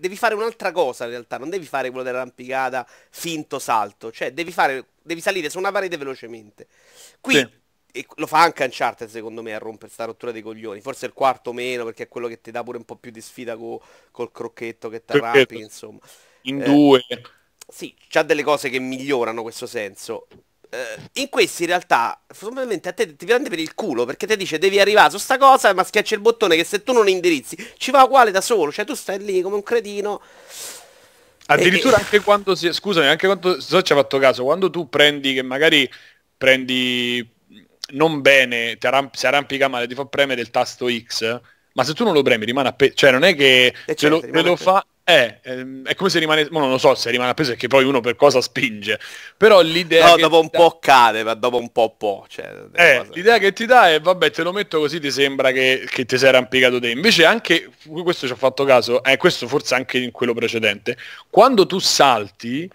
devi 0.00 0.16
fare 0.16 0.34
un'altra 0.34 0.72
cosa 0.72 1.04
in 1.04 1.10
realtà, 1.10 1.36
non 1.36 1.50
devi 1.50 1.66
fare 1.66 1.90
quello 1.90 2.02
dell'arrampicata 2.02 2.86
finto 3.10 3.58
salto, 3.58 4.10
cioè 4.10 4.32
devi, 4.32 4.50
fare, 4.50 4.86
devi 5.02 5.20
salire 5.20 5.50
su 5.50 5.58
una 5.58 5.70
parete 5.70 5.98
velocemente. 5.98 6.66
Qui 7.20 7.34
sì. 7.92 8.06
lo 8.16 8.26
fa 8.26 8.40
anche 8.40 8.64
Uncharted 8.64 9.08
secondo 9.08 9.42
me 9.42 9.54
a 9.54 9.58
rompere 9.58 9.92
sta 9.92 10.06
rottura 10.06 10.32
dei 10.32 10.42
coglioni, 10.42 10.80
forse 10.80 11.04
il 11.06 11.12
quarto 11.12 11.52
meno 11.52 11.84
perché 11.84 12.04
è 12.04 12.08
quello 12.08 12.28
che 12.28 12.40
ti 12.40 12.50
dà 12.50 12.64
pure 12.64 12.78
un 12.78 12.84
po' 12.84 12.96
più 12.96 13.10
di 13.10 13.20
sfida 13.20 13.56
co, 13.56 13.80
col 14.10 14.32
crocchetto 14.32 14.88
che 14.88 15.04
ti 15.04 15.12
arrampichi, 15.12 15.60
insomma. 15.60 16.00
In 16.42 16.62
eh, 16.62 16.64
due. 16.64 17.04
Sì, 17.68 17.94
c'ha 18.08 18.22
delle 18.22 18.42
cose 18.42 18.70
che 18.70 18.80
migliorano 18.80 19.42
questo 19.42 19.66
senso 19.66 20.26
in 21.14 21.28
questi 21.28 21.62
in 21.62 21.68
realtà 21.68 22.22
fondamentalmente 22.28 22.88
a 22.88 22.92
te 22.92 23.16
ti 23.16 23.26
prende 23.26 23.48
per 23.48 23.58
il 23.58 23.74
culo 23.74 24.04
perché 24.04 24.26
ti 24.26 24.36
dice 24.36 24.58
devi 24.58 24.78
arrivare 24.78 25.10
su 25.10 25.18
sta 25.18 25.36
cosa 25.36 25.74
ma 25.74 25.82
schiaccia 25.82 26.14
il 26.14 26.20
bottone 26.20 26.54
che 26.54 26.62
se 26.62 26.84
tu 26.84 26.92
non 26.92 27.08
indirizzi 27.08 27.56
ci 27.76 27.90
va 27.90 28.04
uguale 28.04 28.30
da 28.30 28.40
solo 28.40 28.70
cioè 28.70 28.84
tu 28.84 28.94
stai 28.94 29.18
lì 29.18 29.40
come 29.42 29.56
un 29.56 29.62
cretino. 29.64 30.20
Addirittura 31.46 31.96
e... 31.96 32.00
anche 32.00 32.20
quando 32.20 32.54
si 32.54 32.72
scusami 32.72 33.06
anche 33.06 33.26
quando 33.26 33.60
so 33.60 33.82
ci 33.82 33.92
ha 33.92 33.96
fatto 33.96 34.18
caso 34.18 34.44
quando 34.44 34.70
tu 34.70 34.88
prendi 34.88 35.34
che 35.34 35.42
magari 35.42 35.90
prendi 36.36 37.28
non 37.92 38.20
bene 38.20 38.76
ti 38.78 38.86
arramp- 38.86 39.16
si 39.16 39.26
arrampica 39.26 39.66
male 39.66 39.88
ti 39.88 39.94
fa 39.94 40.04
premere 40.04 40.40
il 40.40 40.50
tasto 40.50 40.88
X 40.88 41.40
ma 41.72 41.82
se 41.82 41.94
tu 41.94 42.04
non 42.04 42.14
lo 42.14 42.22
premi 42.22 42.44
rimane 42.44 42.68
appeso 42.68 42.94
cioè 42.94 43.10
non 43.10 43.24
è 43.24 43.34
che 43.34 43.74
certo, 43.86 44.20
te 44.20 44.28
lo, 44.30 44.42
lo 44.42 44.56
fa 44.56 44.86
è, 45.10 45.40
ehm, 45.42 45.86
è 45.86 45.94
come 45.94 46.08
se 46.08 46.18
rimane, 46.18 46.46
non 46.50 46.70
lo 46.70 46.78
so 46.78 46.94
se 46.94 47.10
rimane 47.10 47.30
appeso 47.30 47.50
perché 47.50 47.66
poi 47.66 47.84
uno 47.84 48.00
per 48.00 48.16
cosa 48.16 48.40
spinge, 48.40 48.98
però 49.36 49.60
l'idea... 49.60 50.10
No, 50.10 50.16
dopo 50.16 50.40
un 50.40 50.50
po' 50.50 50.78
cade, 50.80 51.22
ma 51.22 51.34
dopo 51.34 51.58
un 51.58 51.70
po' 51.70 51.94
po'. 51.96 52.26
Cioè, 52.28 52.68
eh, 52.72 53.06
l'idea 53.12 53.38
che 53.38 53.52
ti 53.52 53.66
dà 53.66 53.90
è, 53.90 54.00
vabbè, 54.00 54.30
te 54.30 54.42
lo 54.42 54.52
metto 54.52 54.78
così 54.78 55.00
ti 55.00 55.10
sembra 55.10 55.50
che, 55.52 55.86
che 55.90 56.04
ti 56.04 56.16
sei 56.16 56.28
arrampicato 56.28 56.80
te. 56.80 56.90
Invece 56.90 57.24
anche, 57.24 57.70
questo 58.02 58.26
ci 58.26 58.32
ho 58.32 58.36
fatto 58.36 58.64
caso, 58.64 59.02
eh, 59.02 59.16
questo 59.16 59.46
forse 59.48 59.74
anche 59.74 59.98
in 59.98 60.10
quello 60.10 60.32
precedente, 60.32 60.96
quando 61.28 61.66
tu 61.66 61.78
salti, 61.78 62.70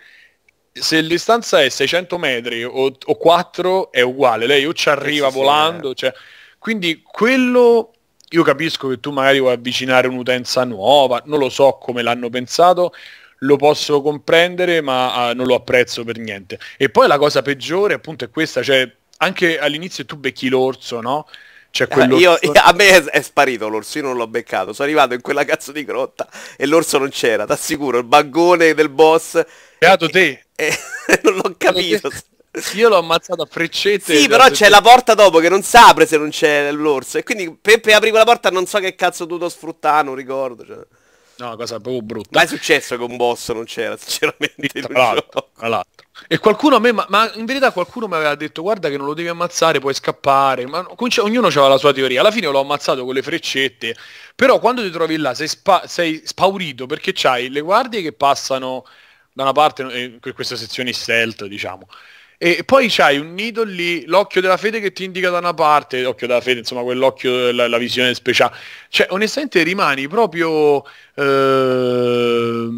se 0.72 1.02
l'istanza 1.02 1.62
è 1.62 1.70
600 1.70 2.18
metri 2.18 2.64
o, 2.64 2.96
o 3.06 3.16
4 3.16 3.92
è 3.92 4.02
uguale, 4.02 4.46
lei 4.46 4.66
o 4.66 4.74
ci 4.74 4.90
arriva 4.90 5.30
sì, 5.30 5.36
volando, 5.36 5.88
sì, 5.88 6.06
eh. 6.06 6.12
cioè, 6.12 6.14
quindi 6.60 7.02
quello 7.04 7.95
io 8.36 8.44
capisco 8.44 8.90
che 8.90 9.00
tu 9.00 9.12
magari 9.12 9.40
vuoi 9.40 9.54
avvicinare 9.54 10.08
un'utenza 10.08 10.64
nuova, 10.66 11.22
non 11.26 11.40
lo 11.40 11.50
so 11.50 11.78
come 11.80 12.02
l'hanno 12.02 12.30
pensato, 12.30 12.94
lo 13.40 13.56
posso 13.56 14.02
comprendere, 14.02 14.82
ma 14.82 15.30
uh, 15.30 15.36
non 15.36 15.46
lo 15.48 15.56
apprezzo 15.56 16.04
per 16.04 16.18
niente. 16.18 16.60
E 16.78 16.90
poi 16.90 17.08
la 17.08 17.18
cosa 17.18 17.42
peggiore 17.42 17.94
appunto 17.94 18.26
è 18.26 18.30
questa, 18.30 18.62
cioè 18.62 18.90
anche 19.18 19.58
all'inizio 19.58 20.06
tu 20.06 20.18
becchi 20.18 20.50
l'orso, 20.50 21.00
no? 21.00 21.28
C'è 21.72 21.88
ah, 21.90 22.06
io, 22.06 22.38
a 22.54 22.74
me 22.74 22.88
è, 22.90 23.04
è, 23.04 23.22
sparito 23.22 23.68
l'orso, 23.68 23.98
io 23.98 24.06
non 24.06 24.18
l'ho 24.18 24.28
beccato, 24.28 24.74
sono 24.74 24.88
arrivato 24.88 25.14
in 25.14 25.22
quella 25.22 25.44
cazzo 25.44 25.72
di 25.72 25.84
grotta 25.84 26.28
e 26.58 26.66
l'orso 26.66 26.98
non 26.98 27.10
c'era, 27.10 27.46
t'assicuro, 27.46 27.98
il 27.98 28.06
baggone 28.06 28.74
del 28.74 28.90
boss... 28.90 29.44
Beato 29.80 30.10
te! 30.10 30.42
E, 30.58 30.68
e, 31.08 31.20
non 31.24 31.36
l'ho 31.36 31.54
capito. 31.58 32.10
Io 32.74 32.90
l'ho 32.90 32.98
ammazzato 32.98 33.42
a 33.42 33.48
freccette. 33.50 34.18
Sì, 34.18 34.28
però 34.28 34.50
c'è 34.50 34.70
la 34.70 34.82
porta 34.82 35.14
dopo 35.14 35.40
che 35.40 35.50
non 35.50 35.62
si 35.62 35.76
apre 35.78 36.06
se 36.06 36.18
non 36.18 36.30
c'è 36.30 36.72
l'orso. 36.72 37.18
E 37.18 37.24
quindi 37.24 37.58
per, 37.60 37.80
per 37.80 37.94
aprire 37.94 38.12
quella 38.12 38.26
porta 38.26 38.50
non 38.50 38.66
so 38.66 38.80
che 38.80 38.96
cazzo 38.96 39.24
ho 39.24 39.26
dovuto 39.26 39.50
sfruttare, 39.50 40.04
non 40.04 40.16
ricordo. 40.16 40.66
Cioè. 40.66 40.78
No, 41.38 41.56
cosa 41.58 41.80
proprio 41.80 42.02
brutta. 42.02 42.30
Ma 42.32 42.44
è 42.44 42.48
successo 42.48 42.96
che 42.96 43.04
un 43.04 43.18
boss 43.18 43.52
non 43.52 43.66
c'era, 43.66 43.98
sinceramente. 43.98 44.70
Sì, 44.74 44.82
tra, 44.82 44.94
l'altro, 44.94 45.50
tra 45.58 45.68
l'altro. 45.68 46.06
E 46.28 46.38
qualcuno 46.38 46.78
a 46.78 46.80
me, 46.80 46.94
ma, 46.94 47.06
ma, 47.10 47.30
in 47.36 47.46
verità 47.46 47.72
qualcuno 47.72 48.08
mi 48.08 48.16
aveva 48.16 48.36
detto 48.36 48.62
guarda 48.62 48.90
che 48.90 48.96
non 48.96 49.06
lo 49.06 49.14
devi 49.14 49.28
ammazzare, 49.28 49.80
puoi 49.80 49.94
scappare. 49.94 50.66
Ma 50.66 50.86
ognuno 51.20 51.48
aveva 51.48 51.68
la 51.68 51.78
sua 51.78 51.92
teoria. 51.92 52.22
Alla 52.22 52.32
fine 52.32 52.48
l'ho 52.48 52.62
ammazzato 52.62 53.04
con 53.04 53.14
le 53.14 53.22
freccette. 53.22 53.96
Però 54.34 54.60
quando 54.60 54.82
ti 54.82 54.90
trovi 54.92 55.18
là 55.18 55.34
sei, 55.34 55.48
spa- 55.48 55.88
sei 55.88 56.22
spaurito 56.24 56.86
perché 56.86 57.12
c'hai 57.14 57.50
le 57.50 57.62
guardie 57.62 58.02
che 58.02 58.14
passano 58.14 58.86
da 59.34 59.44
una 59.44 59.52
parte, 59.52 59.82
in 59.82 60.20
eh, 60.24 60.34
queste 60.34 60.56
sezioni 60.56 60.94
stealth, 60.94 61.46
diciamo 61.46 61.88
e 62.38 62.64
poi 62.66 62.88
c'hai 62.90 63.18
un 63.18 63.34
nido 63.34 63.64
lì, 63.64 64.06
l'occhio 64.06 64.42
della 64.42 64.58
fede 64.58 64.80
che 64.80 64.92
ti 64.92 65.04
indica 65.04 65.30
da 65.30 65.38
una 65.38 65.54
parte, 65.54 66.02
l'occhio 66.02 66.28
della 66.28 66.42
fede, 66.42 66.60
insomma, 66.60 66.82
quell'occhio 66.84 67.46
della 67.46 67.68
la 67.68 67.78
visione 67.78 68.14
speciale. 68.14 68.56
Cioè, 68.90 69.08
onestamente 69.12 69.64
rimani 69.64 70.08
proprio 70.08 70.84
eh, 71.16 72.70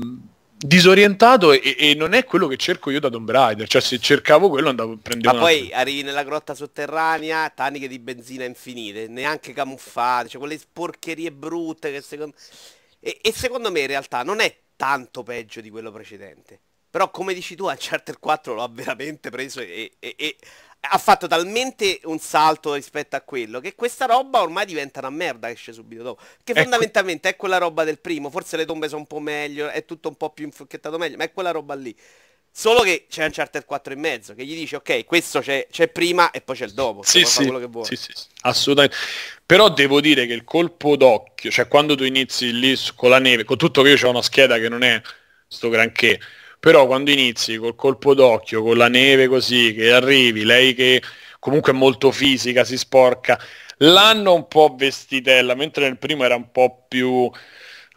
disorientato 0.58 1.52
e, 1.52 1.76
e, 1.78 1.94
non 1.96 2.14
è 2.14 2.24
quello 2.24 2.48
che 2.48 2.58
cerco 2.58 2.92
io 2.92 3.00
da 3.00 3.10
Tomb 3.10 3.30
Raider. 3.30 3.68
Cioè, 3.68 3.82
se 3.82 4.00
cercavo 4.00 4.50
quello 4.50 4.70
andavo 4.70 4.94
a 4.94 4.98
prendere 5.02 5.36
Ma 5.36 5.42
poi 5.42 5.72
arrivi 5.74 6.04
nella 6.04 6.24
grotta 6.24 6.54
sotterranea, 6.54 7.50
taniche 7.50 7.88
di 7.88 8.00
benzina 8.00 8.44
infinite, 8.44 9.08
neanche 9.08 9.54
camuffate, 9.54 10.30
cioè 10.30 10.40
quelle 10.40 10.60
porcherie 10.72 11.32
brutte 11.32 11.92
che 11.92 12.02
secondo... 12.02 12.36
E, 13.00 13.20
e 13.22 13.32
secondo 13.32 13.72
me 13.72 13.82
in 13.82 13.88
realtà 13.88 14.24
non 14.24 14.40
è 14.40 14.56
tanto 14.76 15.24
peggio 15.24 15.62
di 15.62 15.70
quello 15.70 15.92
precedente. 15.92 16.60
Però 16.98 17.12
come 17.12 17.36
dici 17.36 17.56
tu, 17.56 17.66
Uncharted 17.66 18.18
4 18.18 18.56
lo 18.56 18.64
ha 18.64 18.70
veramente 18.72 19.30
preso 19.30 19.60
e, 19.60 19.92
e, 20.00 20.16
e, 20.18 20.36
ha 20.80 20.98
fatto 20.98 21.28
talmente 21.28 22.00
un 22.06 22.18
salto 22.18 22.74
rispetto 22.74 23.16
a 23.16 23.22
quello 23.22 23.60
che 23.60 23.76
questa 23.76 24.08
roba 24.08 24.42
ormai 24.42 24.66
diventa 24.66 24.98
una 24.98 25.12
merda 25.12 25.48
esce 25.48 25.74
subito 25.74 26.02
dopo. 26.02 26.24
Che 26.44 26.54
ecco. 26.54 26.62
fondamentalmente 26.62 27.30
è 27.30 27.36
quella 27.36 27.60
roba 27.60 27.84
del 27.84 28.00
primo, 28.00 28.32
forse 28.32 28.58
le 28.58 28.66
tombe 28.66 28.88
sono 28.88 29.02
un 29.02 29.06
po' 29.06 29.20
meglio, 29.20 29.70
è 29.70 29.86
tutto 29.86 30.08
un 30.08 30.16
po' 30.16 30.32
più 30.32 30.46
infocchettato 30.46 30.98
meglio, 30.98 31.18
ma 31.18 31.26
è 31.26 31.32
quella 31.32 31.52
roba 31.52 31.76
lì. 31.76 31.96
Solo 32.52 32.82
che 32.82 33.06
c'è 33.08 33.24
Uncharted 33.26 33.66
4 33.66 33.94
in 33.94 34.00
mezzo, 34.00 34.34
che 34.34 34.44
gli 34.44 34.56
dice 34.56 34.78
ok, 34.78 35.06
questo 35.06 35.40
c'è, 35.40 35.68
c'è 35.70 35.90
prima 35.90 36.32
e 36.32 36.42
poi 36.42 36.56
c'è 36.56 36.66
il 36.66 36.74
dopo. 36.74 37.04
Sì, 37.04 37.24
sì, 37.26 37.48
sì, 37.84 37.96
sì, 38.16 38.26
assolutamente. 38.42 38.98
Però 39.46 39.70
devo 39.70 40.02
dire 40.02 40.26
che 40.26 40.34
il 40.34 40.44
colpo 40.44 40.96
d'occhio, 40.96 41.52
cioè 41.52 41.68
quando 41.68 41.94
tu 41.94 42.06
inizi 42.06 42.58
lì 42.58 42.76
con 42.96 43.12
la 43.12 43.20
neve, 43.20 43.44
con 43.44 43.56
tutto 43.56 43.84
che 43.84 43.90
io 43.90 44.08
ho 44.08 44.10
una 44.10 44.24
scheda 44.24 44.58
che 44.58 44.68
non 44.68 44.82
è 44.82 45.00
sto 45.48 45.70
granché, 45.70 46.20
però 46.60 46.86
quando 46.86 47.12
inizi 47.12 47.58
col 47.58 47.76
colpo 47.76 48.14
d'occhio, 48.14 48.62
con 48.64 48.78
la 48.78 48.88
neve 48.88 49.28
così, 49.28 49.74
che 49.74 49.92
arrivi, 49.92 50.44
lei 50.44 50.74
che 50.74 51.02
comunque 51.40 51.72
è 51.72 51.76
molto 51.76 52.12
fisica, 52.12 52.64
si 52.64 52.78
sporca, 52.78 53.40
l'hanno 53.78 54.34
un 54.34 54.48
po' 54.48 54.76
vestitella, 54.78 55.56
mentre 55.56 55.84
nel 55.84 55.98
primo 55.98 56.24
era 56.24 56.36
un 56.36 56.52
po' 56.52 56.86
più 56.88 57.32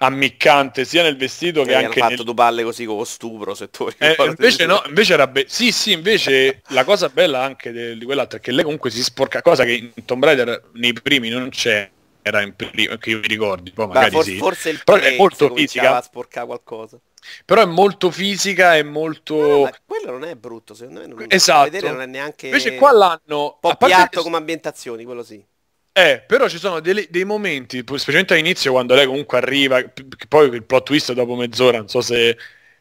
ammiccante 0.02 0.84
sia 0.84 1.02
nel 1.02 1.16
vestito 1.16 1.62
che, 1.62 1.70
che 1.70 1.74
anche 1.74 2.00
fatto 2.00 2.14
nel... 2.14 2.24
due 2.24 2.34
palle 2.34 2.62
così 2.62 2.86
con 2.86 2.96
lo 2.96 3.04
stupro 3.04 3.54
se 3.54 3.68
tu 3.68 3.86
eh, 3.98 4.16
invece 4.18 4.64
no 4.64 4.82
invece 4.86 5.12
era 5.12 5.26
be... 5.26 5.44
sì 5.46 5.72
sì 5.72 5.92
invece 5.92 6.62
la 6.68 6.84
cosa 6.84 7.10
bella 7.10 7.42
anche 7.42 7.70
de... 7.70 7.98
di 7.98 8.04
quell'altra 8.06 8.38
è 8.38 8.40
che 8.40 8.50
lei 8.50 8.64
comunque 8.64 8.90
si 8.90 9.02
sporca 9.02 9.42
cosa 9.42 9.64
che 9.64 9.90
in 9.94 10.04
Tomb 10.06 10.24
Raider 10.24 10.70
nei 10.72 10.94
primi 10.94 11.28
non 11.28 11.50
c'è 11.50 11.90
era 12.22 12.42
in 12.42 12.54
primo 12.54 12.96
che 12.96 13.10
io 13.10 13.18
mi 13.18 13.26
ricordi 13.26 13.70
poi 13.70 13.86
magari 13.86 14.10
forse, 14.10 14.30
sì. 14.30 14.36
forse 14.38 14.70
il 14.70 14.80
però 14.84 15.00
è 15.00 15.16
molto 15.16 15.54
fisica. 15.54 15.96
a 15.96 16.02
sporcare 16.02 16.46
qualcosa. 16.46 16.98
Però 17.44 17.60
è 17.60 17.66
molto 17.66 18.10
fisica 18.10 18.76
e 18.76 18.82
molto 18.82 19.36
no, 19.36 19.60
ma 19.62 19.72
quello 19.84 20.12
non 20.12 20.24
è 20.24 20.34
brutto 20.36 20.74
secondo 20.74 21.00
me 21.00 21.06
non 21.06 21.24
esatto. 21.28 21.64
vedere 21.64 21.90
non 21.90 22.00
è 22.00 22.06
neanche 22.06 22.46
invece 22.46 22.76
qua 22.76 22.92
l'hanno 22.92 23.44
un 23.44 23.56
po' 23.60 23.74
piatto 23.76 24.18
che... 24.18 24.22
come 24.22 24.36
ambientazioni 24.36 25.04
quello 25.04 25.22
sì. 25.22 25.44
Eh, 25.92 26.22
però 26.24 26.48
ci 26.48 26.58
sono 26.58 26.80
dei, 26.80 27.08
dei, 27.10 27.24
momenti, 27.24 27.78
specialmente 27.84 28.34
all'inizio 28.34 28.70
quando 28.70 28.94
lei 28.94 29.06
comunque 29.06 29.38
arriva, 29.38 29.82
poi 30.28 30.48
il 30.48 30.62
plot 30.62 30.84
twist 30.84 31.12
dopo 31.12 31.34
mezz'ora, 31.34 31.78
non 31.78 31.88
so 31.88 32.00
se... 32.00 32.36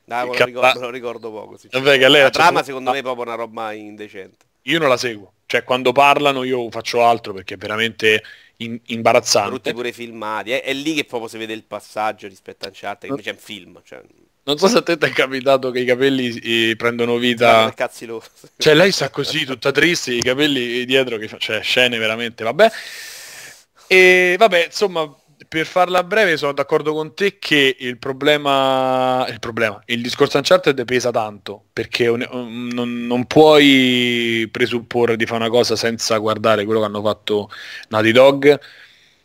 No, 0.06 0.16
me, 0.16 0.38
lo 0.38 0.46
ricordo, 0.46 0.80
me 0.80 0.86
lo 0.86 0.90
ricordo 0.92 1.32
poco. 1.32 1.58
Vabbè, 1.70 1.98
che 1.98 2.08
lei 2.08 2.22
la 2.22 2.30
trama 2.30 2.64
secondo 2.64 2.92
me 2.92 3.00
è 3.00 3.02
proprio 3.02 3.24
una 3.26 3.36
roba 3.36 3.74
indecente. 3.74 4.46
Io 4.64 4.80
non 4.80 4.90
la 4.90 4.98
seguo, 4.98 5.34
cioè 5.48 5.64
quando 5.64 5.92
parlano 5.92 6.44
io 6.44 6.70
faccio 6.70 7.04
altro 7.04 7.34
perché 7.34 7.56
è 7.56 7.58
veramente 7.58 8.24
in, 8.62 8.80
imbarazzante. 8.88 9.50
Brutti 9.50 9.74
pure 9.74 9.92
filmati, 9.92 10.52
è, 10.52 10.64
è, 10.64 10.74
lì 10.74 10.94
che 10.94 11.06
proprio 11.06 11.30
si 11.30 11.38
vede 11.38 11.54
il 11.54 11.64
passaggio 11.64 12.28
rispetto 12.28 12.66
a 12.66 12.70
Uncharted, 12.70 13.02
che 13.02 13.08
invece 13.08 13.30
è 13.30 13.34
un 13.34 13.40
film. 13.40 13.82
Cioè... 13.84 14.02
non 14.44 14.58
so 14.58 14.68
se 14.68 14.78
a 14.78 14.82
te 14.82 14.98
ti 14.98 15.06
è 15.06 15.12
capitato 15.12 15.72
che 15.72 15.80
i 15.80 15.86
capelli 15.86 16.38
eh, 16.40 16.76
prendono 16.76 17.18
vita. 17.18 17.72
Cazzi 17.74 18.06
loro. 18.06 18.26
Cioè 18.58 18.74
lei 18.74 18.92
sta 18.92 19.10
così, 19.10 19.46
tutta 19.46 19.72
triste, 19.72 20.14
i 20.14 20.22
capelli 20.22 20.86
dietro 20.86 21.18
che 21.18 21.28
fa, 21.28 21.38
cioè 21.38 21.62
scene 21.62 21.98
veramente, 21.98 22.44
vabbè. 22.44 22.72
E 23.88 24.36
vabbè, 24.38 24.66
insomma, 24.66 25.19
per 25.50 25.66
farla 25.66 26.04
breve 26.04 26.38
sono 26.38 26.54
d'accordo 26.54 26.94
con 26.94 27.16
te 27.16 27.40
che 27.40 27.76
il 27.80 27.98
problema, 27.98 29.26
il 29.30 29.40
problema, 29.40 29.82
il 29.88 30.00
discorso 30.00 30.38
Uncharted 30.38 30.86
pesa 30.86 31.10
tanto, 31.10 31.66
perché 31.74 32.08
un, 32.08 32.24
non, 32.72 33.08
non, 33.08 33.26
puoi 33.26 34.48
presupporre 34.52 35.18
di 35.18 35.26
fare 35.26 35.42
una 35.42 35.50
cosa 35.50 35.76
senza 35.76 36.16
guardare 36.20 36.66
quello 36.66 36.82
che 36.82 36.86
hanno 36.86 37.02
fatto 37.02 37.50
Naughty 37.88 38.12
Dog, 38.12 38.60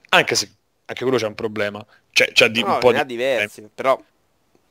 anche 0.08 0.34
se 0.34 0.50
anche 0.86 1.02
quello 1.02 1.18
c'è 1.18 1.26
un 1.26 1.34
problema. 1.34 1.84
Cioè, 2.10 2.32
c'è 2.32 2.48
di, 2.48 2.62
no, 2.62 2.72
un 2.72 2.78
po' 2.78 2.92
di... 2.92 3.04
diversi, 3.04 3.68
però... 3.72 4.02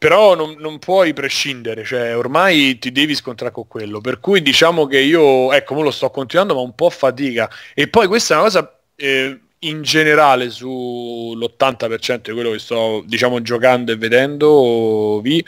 Però 0.04 0.36
non, 0.36 0.56
non, 0.58 0.80
puoi 0.80 1.14
prescindere, 1.14 1.86
cioè 1.86 2.18
ormai 2.18 2.78
ti 2.78 2.92
devi 2.92 3.16
scontrare 3.16 3.54
con 3.54 3.70
quello. 3.70 4.02
Per 4.02 4.20
cui 4.20 4.42
diciamo 4.42 4.86
che 4.86 5.00
io, 5.00 5.54
ecco, 5.54 5.82
lo 5.82 5.92
sto 5.92 6.10
continuando 6.10 6.56
ma 6.56 6.60
un 6.60 6.76
po' 6.76 6.88
a 6.88 6.90
fatica. 6.90 7.50
E 7.74 7.88
poi 7.88 8.08
questa 8.08 8.34
è 8.34 8.38
una 8.38 8.46
cosa... 8.46 8.80
Eh, 8.98 9.40
in 9.68 9.82
generale 9.82 10.48
sull'80% 10.48 12.22
di 12.22 12.32
quello 12.32 12.52
che 12.52 12.60
sto 12.60 13.04
diciamo 13.06 13.42
giocando 13.42 13.92
e 13.92 13.96
vedendo 13.96 15.20
vi 15.22 15.44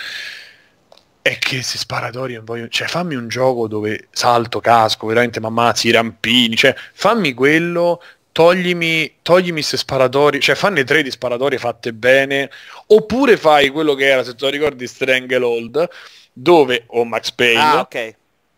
è 1.22 1.38
che 1.40 1.64
si 1.64 1.78
sparatori 1.78 2.40
voglio... 2.44 2.68
cioè 2.68 2.88
fammi 2.88 3.16
un 3.16 3.28
gioco 3.28 3.68
dove 3.68 4.08
salto, 4.12 4.60
casco, 4.60 5.08
veramente 5.08 5.40
mammazzi, 5.40 5.90
rampini, 5.90 6.56
cioè 6.56 6.76
fammi 6.94 7.34
quello, 7.34 8.02
toglimi, 8.32 9.16
toglimi 9.24 9.64
se 9.64 9.78
sparatori, 9.78 10.40
cioè 10.40 10.54
fanne 10.54 10.84
tre 10.84 11.02
di 11.02 11.10
sparatori 11.10 11.58
fatte 11.58 11.94
bene, 11.94 12.52
oppure 12.88 13.38
fai 13.38 13.70
quello 13.70 13.96
che 13.96 14.06
era, 14.06 14.24
se 14.24 14.36
tu 14.36 14.48
ricordi, 14.48 14.86
Stranglehold, 14.86 15.90
dove, 16.32 16.84
o 16.88 17.06
Max 17.06 17.32
Payne, 17.32 17.60
ah, 17.60 17.80
ok 17.80 18.16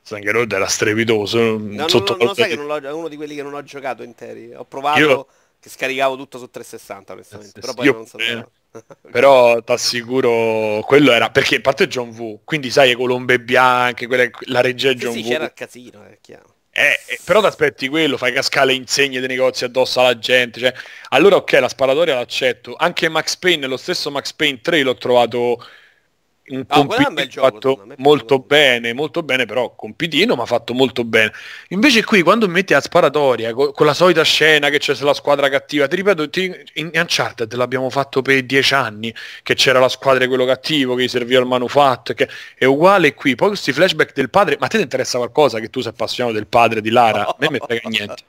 Stranglehold 0.07 0.51
era 0.53 0.67
strepitoso. 0.67 1.37
No, 1.37 1.57
non, 1.57 1.75
non, 1.75 1.87
non 1.89 2.17
lo 2.27 2.33
sai 2.33 2.49
che 2.49 2.55
non 2.55 2.85
è 2.85 2.91
uno 2.93 3.09
di 3.09 3.17
quelli 3.17 3.35
che 3.35 3.43
non 3.43 3.53
ho 3.53 3.63
giocato 3.63 4.03
interi. 4.03 4.53
Ho 4.55 4.63
provato 4.63 4.99
io, 4.99 5.27
che 5.59 5.69
scaricavo 5.69 6.15
tutto 6.15 6.37
su 6.37 6.49
360 6.49 7.13
onestamente, 7.13 7.59
però 7.59 7.73
poi 7.73 7.91
non 7.91 8.05
so. 8.05 8.17
Eh, 8.17 8.45
però 9.11 9.61
ti 9.61 9.71
assicuro 9.71 10.81
quello 10.85 11.11
era 11.11 11.31
perché 11.31 11.55
a 11.55 11.61
parte 11.61 11.87
John 11.87 12.11
V 12.11 12.39
quindi 12.43 12.69
sai 12.69 12.89
le 12.89 12.95
colombe 12.95 13.39
bianche 13.39 14.05
quella, 14.07 14.29
la 14.41 14.61
regia 14.61 14.89
sì, 14.89 14.95
John 14.95 15.13
sì, 15.13 15.23
V 15.23 15.27
c'era 15.27 15.45
il 15.45 15.53
casino 15.53 16.03
è 16.03 16.17
chiaro 16.21 16.55
eh, 16.79 16.99
eh, 17.07 17.19
però 17.23 17.39
ti 17.39 17.47
aspetti 17.47 17.87
quello, 17.87 18.17
fai 18.17 18.31
cascare 18.31 18.67
le 18.67 18.73
insegne 18.75 19.17
dei 19.17 19.27
negozi 19.27 19.63
addosso 19.63 19.99
alla 19.99 20.19
gente. 20.19 20.59
Cioè, 20.59 20.71
allora 21.09 21.37
ok, 21.37 21.53
la 21.53 21.69
sparatoria 21.69 22.13
l'accetto. 22.13 22.75
Anche 22.77 23.09
Max 23.09 23.35
Payne, 23.35 23.65
lo 23.65 23.77
stesso 23.77 24.11
Max 24.11 24.31
Payne 24.33 24.61
3 24.61 24.83
l'ho 24.83 24.93
trovato 24.95 25.57
un 26.49 26.65
oh, 26.67 26.85
compitino 26.85 27.27
fatto 27.29 27.87
molto 27.97 28.39
bene, 28.39 28.93
molto 28.93 29.21
bene, 29.23 29.45
però 29.45 29.75
compitino 29.75 30.35
ma 30.35 30.45
fatto 30.45 30.73
molto 30.73 31.03
bene. 31.03 31.33
Invece 31.69 32.03
qui 32.03 32.21
quando 32.21 32.47
metti 32.47 32.73
la 32.73 32.79
sparatoria 32.79 33.53
con, 33.53 33.73
con 33.73 33.85
la 33.85 33.93
solita 33.93 34.23
scena 34.23 34.69
che 34.69 34.77
c'è 34.77 34.95
sulla 34.95 35.13
squadra 35.13 35.49
cattiva, 35.49 35.87
ti 35.87 35.97
ripeto, 35.97 36.29
ti, 36.29 36.53
in 36.75 36.91
Uncharted 36.93 37.53
l'abbiamo 37.53 37.89
fatto 37.89 38.21
per 38.21 38.43
dieci 38.43 38.73
anni, 38.73 39.13
che 39.43 39.55
c'era 39.55 39.79
la 39.79 39.89
squadra 39.89 40.21
di 40.21 40.27
quello 40.27 40.45
cattivo 40.45 40.95
che 40.95 41.03
gli 41.03 41.07
serviva 41.09 41.41
il 41.41 41.47
manufatto, 41.47 42.13
che 42.13 42.29
è 42.55 42.65
uguale 42.65 43.13
qui. 43.13 43.35
Poi 43.35 43.49
questi 43.49 43.73
flashback 43.73 44.13
del 44.13 44.29
padre, 44.29 44.55
ma 44.59 44.67
a 44.67 44.69
te 44.69 44.77
ti 44.77 44.83
interessa 44.83 45.17
qualcosa 45.17 45.59
che 45.59 45.69
tu 45.69 45.81
sei 45.81 45.91
appassionato 45.91 46.35
del 46.35 46.47
padre 46.47 46.81
di 46.81 46.89
Lara? 46.89 47.27
A 47.27 47.35
me 47.39 47.49
mi 47.51 47.59
frega 47.59 47.89
niente. 47.89 48.23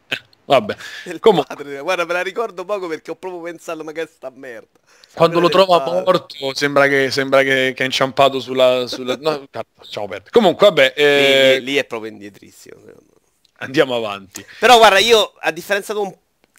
Vabbè. 0.48 0.76
Comunque. 1.20 1.54
Padre, 1.54 1.80
guarda, 1.80 2.06
me 2.06 2.12
la 2.14 2.22
ricordo 2.22 2.64
poco 2.64 2.86
perché 2.86 3.10
ho 3.10 3.16
proprio 3.16 3.42
pensato, 3.42 3.84
ma 3.84 3.92
che 3.92 4.08
sta 4.10 4.30
merda. 4.34 4.78
Quando 5.12 5.40
lo 5.40 5.50
trova 5.50 5.84
morto 5.84 6.54
sembra 6.54 6.88
che, 6.88 7.10
sembra 7.10 7.42
che, 7.42 7.74
che 7.76 7.82
è 7.82 7.84
inciampato 7.84 8.40
sulla... 8.40 8.86
sulla... 8.86 9.16
No, 9.20 9.46
ciao 9.90 10.06
Bert. 10.06 10.30
Comunque, 10.30 10.68
vabbè... 10.68 10.94
Eh... 10.96 11.58
Lì, 11.58 11.64
lì, 11.72 11.76
è 11.76 11.84
proprio 11.84 12.10
indietrissimo. 12.10 12.80
Andiamo 13.58 13.94
avanti. 13.94 14.44
Però 14.58 14.78
guarda, 14.78 14.98
io, 14.98 15.34
a 15.38 15.50
differenza 15.50 15.92
di 15.92 15.98
un 15.98 16.16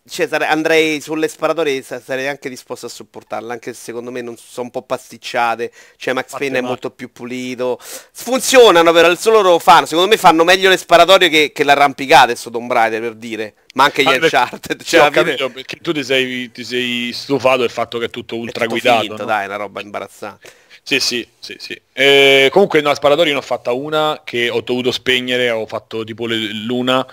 cioè, 0.09 0.27
andrei 0.43 0.99
sulle 1.01 1.27
sparatorie 1.27 1.81
sarei 1.81 2.27
anche 2.27 2.49
disposto 2.49 2.87
a 2.87 2.89
supportarle 2.89 3.53
anche 3.53 3.73
se 3.73 3.79
secondo 3.81 4.11
me 4.11 4.21
non 4.21 4.35
sono 4.37 4.65
un 4.65 4.71
po' 4.71 4.81
pasticciate. 4.81 5.71
Cioè 5.97 6.13
Max 6.13 6.37
Payne 6.37 6.59
è 6.59 6.61
molto 6.61 6.91
più 6.91 7.11
pulito. 7.11 7.79
Funzionano 7.79 8.91
però 8.91 9.09
il 9.09 9.17
solo 9.17 9.41
loro 9.41 9.59
fanno 9.59 9.85
secondo 9.85 10.09
me 10.09 10.17
fanno 10.17 10.43
meglio 10.43 10.69
le 10.69 10.77
sparatorie 10.77 11.29
che, 11.29 11.51
che 11.53 11.63
l'arrampicata 11.63 12.35
su 12.35 12.49
Tomb 12.49 12.71
Raider 12.71 13.01
per 13.01 13.15
dire. 13.15 13.53
Ma 13.75 13.85
anche 13.85 14.03
gli 14.03 14.07
ah, 14.07 14.17
Uncharted 14.21 14.81
cioè, 14.83 15.05
ho 15.05 15.09
capito, 15.11 15.49
perché 15.49 15.77
tu 15.77 15.91
ti 15.93 16.03
sei, 16.03 16.51
ti 16.51 16.63
sei, 16.63 17.11
stufato 17.13 17.59
del 17.59 17.69
fatto 17.69 17.99
che 17.99 18.05
è 18.05 18.09
tutto 18.09 18.35
ultra 18.35 18.65
è 18.65 18.67
tutto 18.67 18.79
guidato 18.79 19.01
finto, 19.01 19.17
no? 19.17 19.25
dai 19.25 19.43
è 19.43 19.45
una 19.45 19.55
roba 19.57 19.81
imbarazzante. 19.81 20.51
Sì, 20.81 20.99
sì, 20.99 21.27
sì, 21.37 21.55
sì. 21.59 21.79
Eh, 21.93 22.49
comunque 22.51 22.81
no, 22.81 22.93
sparatorie 22.95 23.31
ne 23.31 23.37
ho 23.37 23.43
fatta 23.43 23.73
una 23.73 24.21
che 24.23 24.49
ho 24.49 24.61
dovuto 24.61 24.91
spegnere, 24.91 25.51
ho 25.51 25.67
fatto 25.67 26.03
tipo 26.03 26.25
le, 26.25 26.51
l'una 26.51 27.05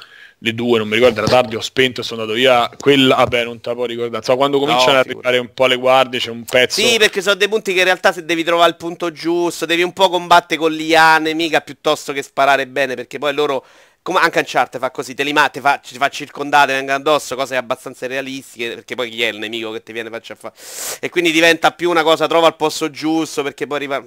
le 0.46 0.54
due, 0.54 0.78
non 0.78 0.88
mi 0.88 0.94
ricordo, 0.94 1.18
era 1.18 1.28
tardi, 1.28 1.56
ho 1.56 1.61
spento 1.61 2.00
e 2.00 2.04
sono 2.04 2.20
andato 2.22 2.38
via. 2.38 2.70
Quella, 2.78 3.16
vabbè, 3.16 3.44
non 3.44 3.61
te 3.61 3.70
la 3.70 3.74
può 3.74 3.85
ricordare. 3.85 4.24
So, 4.24 4.37
quando 4.37 4.59
cominciano 4.59 4.92
no, 4.92 4.98
ad 5.00 5.06
arrivare 5.06 5.38
un 5.38 5.52
po' 5.52 5.66
le 5.66 5.76
guardie 5.76 6.20
c'è 6.20 6.30
un 6.30 6.44
pezzo. 6.44 6.80
Sì, 6.80 6.96
perché 6.98 7.20
sono 7.20 7.35
dei 7.35 7.48
punti 7.48 7.72
che 7.72 7.80
in 7.80 7.85
realtà 7.85 8.12
se 8.12 8.24
devi 8.24 8.44
trovare 8.44 8.70
il 8.70 8.76
punto 8.76 9.11
giusto, 9.11 9.66
devi 9.66 9.82
un 9.82 9.92
po' 9.92 10.09
combattere 10.09 10.61
con 10.61 10.72
liane, 10.72 11.35
mica 11.35 11.61
piuttosto 11.61 12.12
che 12.12 12.22
sparare 12.22 12.66
bene, 12.68 12.94
perché 12.94 13.18
poi 13.18 13.35
loro 13.35 13.64
come 14.02 14.20
anche 14.20 14.38
Uncharted 14.38 14.80
fa 14.80 14.92
così, 14.92 15.14
te 15.14 15.24
li 15.24 15.32
matti, 15.32 15.59
fa, 15.59 15.80
ci 15.82 15.96
fa 15.96 16.09
circondate, 16.09 16.72
vengono 16.72 16.96
addosso, 16.96 17.35
cose 17.35 17.56
abbastanza 17.56 18.06
realistiche, 18.06 18.74
perché 18.74 18.94
poi 18.94 19.11
chi 19.11 19.24
è 19.24 19.26
il 19.26 19.38
nemico 19.38 19.72
che 19.72 19.82
ti 19.82 19.92
viene 19.92 20.11
faccia 20.11 20.35
a 20.35 20.37
fare? 20.37 20.54
E 21.00 21.11
quindi 21.11 21.32
diventa 21.32 21.72
più 21.72 21.90
una 21.90 22.04
cosa, 22.04 22.28
trova 22.28 22.46
il 22.46 22.54
posto 22.54 22.88
giusto, 22.88 23.42
perché 23.42 23.66
poi 23.66 23.78
arriva... 23.78 24.06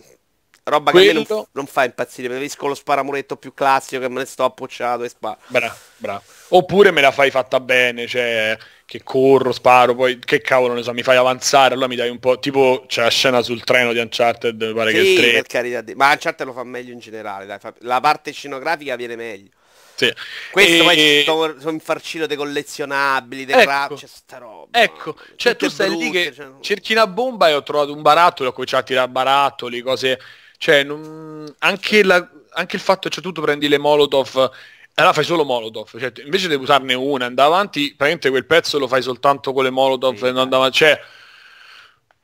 Roba 0.70 0.92
Quello... 0.92 1.06
che 1.06 1.12
a 1.12 1.20
me 1.20 1.26
non, 1.28 1.46
non, 1.52 1.66
fa 1.68 1.84
impazzire, 1.84 2.28
preferisco 2.28 2.68
lo 2.68 2.76
sparamuretto 2.76 3.36
più 3.36 3.54
classico 3.54 4.02
che 4.02 4.10
me 4.10 4.20
ne 4.20 4.26
sto 4.26 4.44
appocciato 4.44 5.04
e 5.04 5.10
sparo. 5.10 5.38
Bravo, 5.48 5.76
bravo. 5.98 6.24
Oppure 6.50 6.92
me 6.92 7.02
la 7.02 7.12
fai 7.12 7.32
fatta 7.32 7.60
bene, 7.60 8.08
cioè 8.08 8.58
che 8.86 9.04
corro, 9.04 9.52
sparo, 9.52 9.94
poi 9.94 10.18
che 10.18 10.42
cavolo 10.42 10.74
ne 10.74 10.82
so, 10.82 10.94
mi 10.94 11.04
fai 11.04 11.16
avanzare, 11.16 11.74
allora 11.74 11.88
mi 11.88 11.96
dai 11.96 12.10
un 12.10 12.18
po', 12.18 12.40
tipo 12.40 12.86
c'è 12.88 13.04
la 13.04 13.10
scena 13.10 13.42
sul 13.44 13.64
treno 13.64 13.94
di 13.94 14.00
Uncharted, 14.00 14.60
mi 14.60 14.74
pare 14.74 14.90
sì, 14.90 14.96
che 14.96 15.02
il 15.02 15.18
treno... 15.18 15.34
per 15.34 15.46
carità 15.46 15.82
di... 15.82 15.94
ma 15.94 16.12
Uncharted 16.12 16.48
lo 16.48 16.54
fa 16.54 16.64
meglio 16.64 16.92
in 16.92 17.00
generale, 17.00 17.46
dai, 17.46 17.60
fa... 17.60 17.72
la 17.82 18.00
parte 18.00 18.32
scenografica 18.32 18.96
viene 18.96 19.16
meglio. 19.16 19.50
Sì. 19.94 20.12
Questo 20.50 20.90
e... 20.90 21.24
poi 21.26 21.56
sono 21.60 21.72
infarcito 21.72 22.26
dei 22.26 22.38
collezionabili, 22.38 23.46
dei 23.46 23.62
ecco, 23.62 23.96
c'è 23.96 24.08
sta 24.08 24.38
roba. 24.38 24.80
Ecco, 24.80 25.16
cioè 25.36 25.56
tu 25.58 25.70
stai 25.70 25.90
brutte, 25.90 26.04
lì 26.06 26.12
che 26.12 26.34
cioè... 26.34 26.48
cerchi 26.62 26.94
una 26.94 27.06
bomba 27.06 27.50
e 27.50 27.54
ho 27.54 27.62
trovato 27.62 27.94
un 27.94 28.02
barattolo, 28.02 28.50
ho 28.50 28.54
cominciato 28.54 28.84
a 28.84 28.86
tirare 28.88 29.10
barattoli, 29.10 29.82
cose 29.82 30.20
cioè, 30.60 30.84
non... 30.84 31.52
anche, 31.60 32.04
la... 32.04 32.30
anche, 32.52 32.76
il 32.76 32.82
fatto 32.84 33.10
che 33.10 33.16
cioè, 33.16 33.24
tu 33.24 33.42
prendi 33.42 33.68
le 33.68 33.80
Molotov 33.80 34.52
allora 34.96 35.14
fai 35.14 35.24
solo 35.24 35.46
Molotov, 35.46 35.98
cioè, 35.98 36.12
invece 36.26 36.50
di 36.50 36.56
usarne 36.56 36.94
una, 36.94 37.26
andare 37.26 37.48
avanti, 37.48 37.96
praticamente 37.96 38.30
quel 38.30 38.46
pezzo 38.46 38.78
lo 38.78 38.88
fai 38.88 39.02
soltanto 39.02 39.54
con 39.54 39.64
le 39.64 39.70
Molotov 39.70 40.18
sì. 40.18 40.26
e 40.26 40.32
non 40.32 40.42
andava, 40.42 40.70
cioè, 40.70 41.00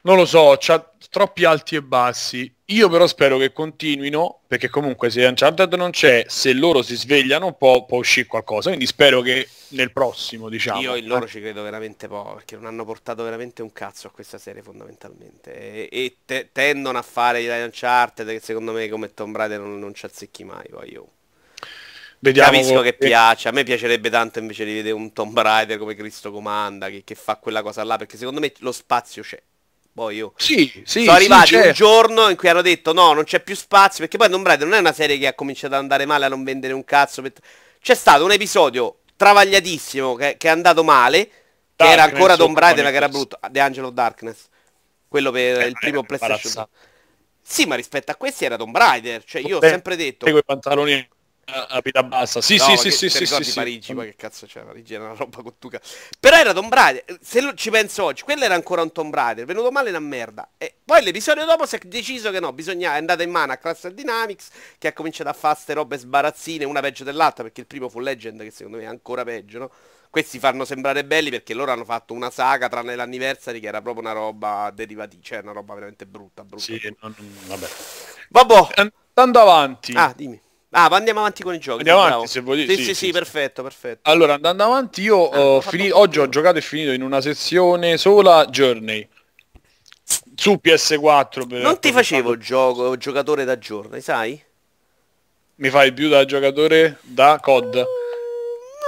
non 0.01 0.17
lo 0.17 0.25
so, 0.25 0.55
c'ha 0.59 0.91
troppi 1.09 1.45
alti 1.45 1.75
e 1.75 1.81
bassi. 1.81 2.53
Io 2.69 2.89
però 2.89 3.05
spero 3.05 3.37
che 3.37 3.53
continuino, 3.53 4.39
perché 4.47 4.69
comunque 4.69 5.11
se 5.11 5.23
Uncharted 5.23 5.71
non 5.75 5.91
c'è, 5.91 6.25
se 6.27 6.51
loro 6.53 6.81
si 6.81 6.95
svegliano 6.95 7.53
può, 7.53 7.85
può 7.85 7.99
uscire 7.99 8.25
qualcosa, 8.25 8.69
quindi 8.69 8.87
spero 8.87 9.21
che 9.21 9.47
nel 9.69 9.91
prossimo, 9.91 10.49
diciamo. 10.49 10.81
Io 10.81 10.95
in 10.95 11.05
loro 11.05 11.27
ci 11.27 11.39
credo 11.39 11.61
veramente 11.61 12.07
poco, 12.07 12.33
perché 12.33 12.55
non 12.55 12.65
hanno 12.65 12.83
portato 12.83 13.23
veramente 13.23 13.61
un 13.61 13.71
cazzo 13.71 14.07
a 14.07 14.09
questa 14.09 14.39
serie 14.39 14.63
fondamentalmente. 14.63 15.53
E, 15.55 15.89
e 15.91 16.15
te, 16.25 16.49
tendono 16.51 16.97
a 16.97 17.03
fare 17.03 17.43
gli 17.43 17.47
Uncharted, 17.47 18.27
che 18.27 18.39
secondo 18.39 18.71
me 18.71 18.89
come 18.89 19.13
Tomb 19.13 19.35
Raider 19.35 19.59
non, 19.59 19.77
non 19.77 19.93
ci 19.93 20.07
azzecchi 20.07 20.43
mai, 20.43 20.65
poi 20.67 20.91
io. 20.91 21.07
Vediamo 22.17 22.49
Capisco 22.49 22.81
che 22.81 22.93
piace, 22.93 23.47
a 23.47 23.51
me 23.51 23.63
piacerebbe 23.63 24.09
tanto 24.09 24.39
invece 24.39 24.65
di 24.65 24.73
vedere 24.73 24.95
un 24.95 25.13
Tomb 25.13 25.39
Raider 25.39 25.77
come 25.77 25.93
Cristo 25.93 26.31
comanda, 26.31 26.89
che, 26.89 27.03
che 27.03 27.13
fa 27.13 27.35
quella 27.35 27.61
cosa 27.61 27.83
là, 27.83 27.97
perché 27.97 28.17
secondo 28.17 28.39
me 28.39 28.51
lo 28.59 28.71
spazio 28.71 29.21
c'è. 29.21 29.39
Poi 29.95 30.17
io. 30.17 30.33
Sì, 30.35 30.83
sì, 30.83 31.05
sono 31.05 31.15
arrivati 31.15 31.47
sì, 31.47 31.55
un 31.55 31.71
giorno 31.71 32.27
in 32.27 32.35
cui 32.35 32.49
hanno 32.49 32.61
detto 32.61 32.91
no, 32.91 33.13
non 33.13 33.23
c'è 33.23 33.39
più 33.39 33.55
spazio, 33.55 33.99
perché 33.99 34.17
poi 34.17 34.29
Tomb 34.29 34.45
Raider 34.45 34.67
non 34.67 34.75
è 34.75 34.79
una 34.81 34.91
serie 34.91 35.17
che 35.17 35.27
ha 35.27 35.33
cominciato 35.33 35.75
ad 35.75 35.79
andare 35.79 36.05
male, 36.05 36.25
a 36.25 36.27
non 36.27 36.43
vendere 36.43 36.73
un 36.73 36.83
cazzo. 36.83 37.21
Per... 37.21 37.31
C'è 37.81 37.95
stato 37.95 38.25
un 38.25 38.33
episodio 38.33 38.97
travagliatissimo 39.15 40.15
che, 40.15 40.35
che 40.37 40.49
è 40.49 40.51
andato 40.51 40.83
male, 40.83 41.23
che 41.23 41.31
Darkness 41.77 41.93
era 41.93 42.03
ancora 42.03 42.35
Tomb 42.35 42.57
Raider, 42.57 42.89
che 42.89 42.95
era 42.95 43.07
brutto, 43.07 43.39
The 43.49 43.59
Angel 43.61 43.85
of 43.85 43.93
Darkness. 43.93 44.37
Quello 45.07 45.31
per 45.31 45.61
eh, 45.61 45.67
il 45.67 45.77
primo 45.79 46.03
PlayStation. 46.03 46.67
Sì, 47.41 47.65
ma 47.65 47.75
rispetto 47.75 48.11
a 48.11 48.15
questi 48.15 48.43
era 48.43 48.57
Tomb 48.57 48.75
Raider, 48.75 49.23
cioè 49.23 49.41
io 49.43 49.59
ho 49.59 49.61
sempre 49.61 49.95
detto... 49.95 50.29
Quei 50.29 50.43
pantaloni 50.43 51.07
a 51.45 51.79
vita 51.83 52.03
bassa. 52.03 52.41
Sì, 52.41 52.57
no, 52.57 52.75
sì, 52.75 52.91
sì, 52.91 53.09
sì, 53.09 53.25
sì, 53.25 53.43
sì, 53.43 53.53
Parigi, 53.53 53.93
poi 53.93 54.07
che 54.07 54.15
cazzo 54.15 54.45
c'è? 54.45 54.63
Parigi 54.63 54.95
era 54.95 55.05
una 55.05 55.13
roba 55.13 55.41
cottuca. 55.43 55.79
Però 56.19 56.35
era 56.35 56.53
Tomb 56.53 56.73
Raider. 56.73 57.03
Se 57.21 57.41
lo, 57.41 57.53
ci 57.53 57.69
penso 57.69 58.03
oggi, 58.03 58.23
quello 58.23 58.43
era 58.43 58.55
ancora 58.55 58.81
un 58.81 58.91
Tomb 58.91 59.13
Raider, 59.13 59.45
venuto 59.45 59.71
male 59.71 59.89
una 59.89 59.99
merda. 59.99 60.49
E 60.57 60.75
poi 60.83 61.03
l'episodio 61.03 61.45
dopo 61.45 61.65
si 61.65 61.75
è 61.75 61.79
deciso 61.79 62.31
che 62.31 62.39
no, 62.39 62.51
bisogna 62.53 62.93
è 62.93 62.97
andata 62.97 63.23
in 63.23 63.29
mano 63.29 63.51
a 63.51 63.57
Cluster 63.57 63.93
Dynamics 63.93 64.49
che 64.77 64.87
ha 64.87 64.93
cominciato 64.93 65.29
a 65.29 65.33
fare 65.33 65.57
ste 65.59 65.73
robe 65.73 65.97
sbarazzine, 65.97 66.65
una 66.65 66.81
peggio 66.81 67.03
dell'altra, 67.03 67.43
perché 67.43 67.61
il 67.61 67.67
primo 67.67 67.89
fu 67.89 67.99
Legend 67.99 68.41
che 68.41 68.51
secondo 68.51 68.77
me 68.77 68.83
è 68.83 68.87
ancora 68.87 69.23
peggio, 69.23 69.59
no? 69.59 69.71
Questi 70.09 70.39
fanno 70.39 70.63
sembrare 70.63 71.03
belli 71.03 71.29
perché 71.29 71.53
loro 71.53 71.73
hanno 71.73 71.83
fatto 71.83 72.13
una 72.13 72.29
saga 72.29 72.69
tranne 72.69 72.95
l'anniversary 72.95 73.59
che 73.59 73.67
era 73.67 73.81
proprio 73.81 74.01
una 74.01 74.13
roba 74.13 74.71
derivativa, 74.73 75.21
cioè 75.21 75.39
una 75.39 75.51
roba 75.51 75.73
veramente 75.73 76.05
brutta, 76.05 76.45
brutta. 76.45 76.63
Sì, 76.63 76.79
brutta. 76.79 76.97
Non, 77.01 77.15
vabbè. 77.47 77.67
Vabbè. 78.29 78.91
Andando 79.13 79.39
avanti. 79.41 79.93
Ah, 79.93 80.13
dimmi. 80.15 80.41
Ah, 80.77 80.87
andiamo 80.91 81.19
avanti 81.21 81.41
con 81.41 81.53
i 81.53 81.57
giochi. 81.57 81.79
Andiamo 81.79 81.99
avanti 81.99 82.15
bravo. 82.17 82.31
se 82.31 82.39
vuoi. 82.41 82.67
Sì, 82.67 82.75
sì, 82.75 82.83
sì, 82.83 82.93
sì, 82.93 83.11
perfetto, 83.11 83.63
perfetto. 83.63 84.09
Allora, 84.09 84.33
andando 84.33 84.63
avanti, 84.65 85.03
io 85.03 85.29
ah, 85.29 85.39
ho 85.39 85.61
finito, 85.61 85.97
oggi 85.97 86.19
ho 86.19 86.27
giocato 86.27 86.57
e 86.57 86.61
finito 86.61 86.91
in 86.91 87.01
una 87.01 87.21
sezione 87.21 87.97
sola 87.97 88.45
Journey. 88.47 89.07
Su 90.35 90.59
PS4. 90.61 91.47
Per 91.47 91.61
non 91.61 91.79
ti 91.79 91.93
facevo 91.93 92.33
il 92.33 92.39
gioco, 92.41 92.97
giocatore 92.97 93.45
da 93.45 93.55
Journey, 93.55 94.01
sai? 94.01 94.43
Mi 95.55 95.69
fai 95.69 95.93
più 95.93 96.09
da 96.09 96.25
giocatore 96.25 96.97
da 97.01 97.39
COD? 97.41 97.85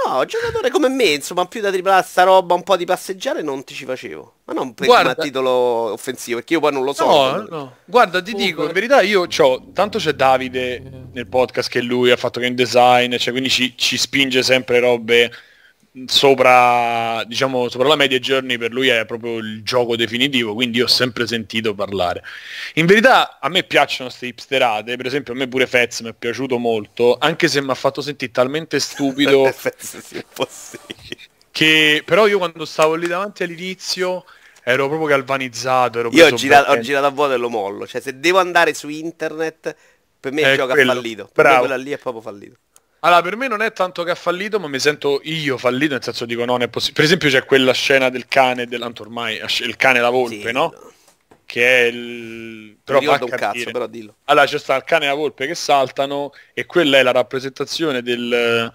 No, 0.08 0.24
giocatore 0.24 0.70
come 0.70 0.88
me, 0.88 1.04
insomma, 1.04 1.44
più 1.46 1.60
da 1.60 1.70
tripla 1.70 2.00
sta 2.02 2.22
roba, 2.22 2.54
un 2.54 2.62
po' 2.62 2.76
di 2.76 2.86
passeggiare 2.86 3.42
non 3.42 3.62
ti 3.64 3.74
ci 3.74 3.84
facevo. 3.84 4.34
Ma 4.44 4.54
non 4.54 4.72
per 4.72 4.86
Guarda... 4.86 5.14
titolo 5.14 5.50
offensivo, 5.50 6.38
perché 6.38 6.54
io 6.54 6.60
poi 6.60 6.72
non 6.72 6.84
lo 6.84 6.92
so. 6.94 7.06
No, 7.06 7.46
no. 7.48 7.76
Guarda, 7.84 8.22
ti 8.22 8.32
dico, 8.32 8.64
in 8.64 8.72
verità 8.72 9.02
io 9.02 9.26
c'ho, 9.26 9.70
tanto 9.74 9.98
c'è 9.98 10.12
Davide 10.12 11.08
nel 11.12 11.26
podcast 11.26 11.68
che 11.68 11.82
lui 11.82 12.10
ha 12.10 12.16
fatto 12.16 12.40
game 12.40 12.54
design, 12.54 13.16
cioè 13.16 13.32
quindi 13.32 13.50
ci, 13.50 13.74
ci 13.76 13.98
spinge 13.98 14.42
sempre 14.42 14.80
robe 14.80 15.30
sopra, 16.06 17.24
diciamo, 17.24 17.68
sopra 17.68 17.88
la 17.88 17.96
media 17.96 18.18
Journey 18.18 18.56
per 18.58 18.72
lui 18.72 18.88
è 18.88 19.04
proprio 19.06 19.38
il 19.38 19.62
gioco 19.62 19.96
definitivo, 19.96 20.54
quindi 20.54 20.78
io 20.78 20.84
ho 20.84 20.88
sempre 20.88 21.26
sentito 21.26 21.74
parlare. 21.74 22.22
In 22.74 22.86
verità 22.86 23.38
a 23.40 23.48
me 23.48 23.62
piacciono 23.64 24.08
queste 24.08 24.26
hipsterate, 24.26 24.96
per 24.96 25.06
esempio 25.06 25.32
a 25.32 25.36
me 25.36 25.48
pure 25.48 25.66
Fez 25.66 26.00
mi 26.00 26.10
è 26.10 26.14
piaciuto 26.14 26.58
molto, 26.58 27.16
anche 27.18 27.48
se 27.48 27.60
mi 27.60 27.70
ha 27.70 27.74
fatto 27.74 28.00
sentire 28.00 28.30
talmente 28.30 28.78
stupido 28.80 29.52
che 31.50 32.02
però 32.04 32.26
io 32.26 32.38
quando 32.38 32.64
stavo 32.64 32.94
lì 32.94 33.06
davanti 33.06 33.42
all'inizio 33.42 34.24
ero 34.62 34.86
proprio 34.88 35.08
galvanizzato. 35.08 35.98
Ero 35.98 36.10
io 36.12 36.26
ho 36.26 36.32
girato, 36.32 36.70
ho 36.70 36.78
girato, 36.80 37.06
a 37.06 37.10
vuoto 37.10 37.32
e 37.32 37.36
lo 37.36 37.48
mollo, 37.48 37.86
cioè 37.86 38.00
se 38.00 38.18
devo 38.18 38.38
andare 38.38 38.74
su 38.74 38.88
internet 38.88 39.76
per 40.20 40.32
me 40.32 40.42
il 40.42 40.56
gioco 40.56 40.72
quello, 40.72 40.90
ha 40.90 40.94
fallito, 40.94 41.24
per 41.24 41.32
bravo. 41.44 41.54
me 41.54 41.66
quella 41.66 41.82
lì 41.82 41.90
è 41.92 41.98
proprio 41.98 42.22
fallito. 42.22 42.56
Allora, 43.00 43.22
per 43.22 43.36
me 43.36 43.46
non 43.46 43.62
è 43.62 43.72
tanto 43.72 44.02
che 44.02 44.10
ha 44.10 44.16
fallito, 44.16 44.58
ma 44.58 44.66
mi 44.66 44.80
sento 44.80 45.20
io 45.22 45.56
fallito, 45.56 45.92
nel 45.92 46.02
senso 46.02 46.24
dico 46.24 46.44
non 46.44 46.62
è 46.62 46.68
possibile. 46.68 46.96
Per 46.96 47.04
esempio 47.04 47.28
c'è 47.28 47.44
quella 47.44 47.72
scena 47.72 48.08
del 48.08 48.26
cane, 48.26 48.66
dell'anto 48.66 49.02
ormai, 49.02 49.36
il 49.36 49.76
cane 49.76 49.98
e 49.98 50.00
la 50.00 50.10
volpe, 50.10 50.46
sì, 50.48 50.52
no? 50.52 50.74
Che 51.44 51.64
è 51.64 51.84
il... 51.84 52.76
Però 52.82 53.00
fa 53.00 53.24
un 53.24 53.30
cazzo, 53.30 53.70
però 53.70 53.86
dillo. 53.86 54.16
Allora 54.24 54.46
c'è 54.46 54.58
sta 54.58 54.74
il 54.74 54.84
cane 54.84 55.04
e 55.04 55.08
la 55.08 55.14
volpe 55.14 55.46
che 55.46 55.54
saltano 55.54 56.32
e 56.52 56.66
quella 56.66 56.98
è 56.98 57.02
la 57.02 57.12
rappresentazione 57.12 58.02
del 58.02 58.72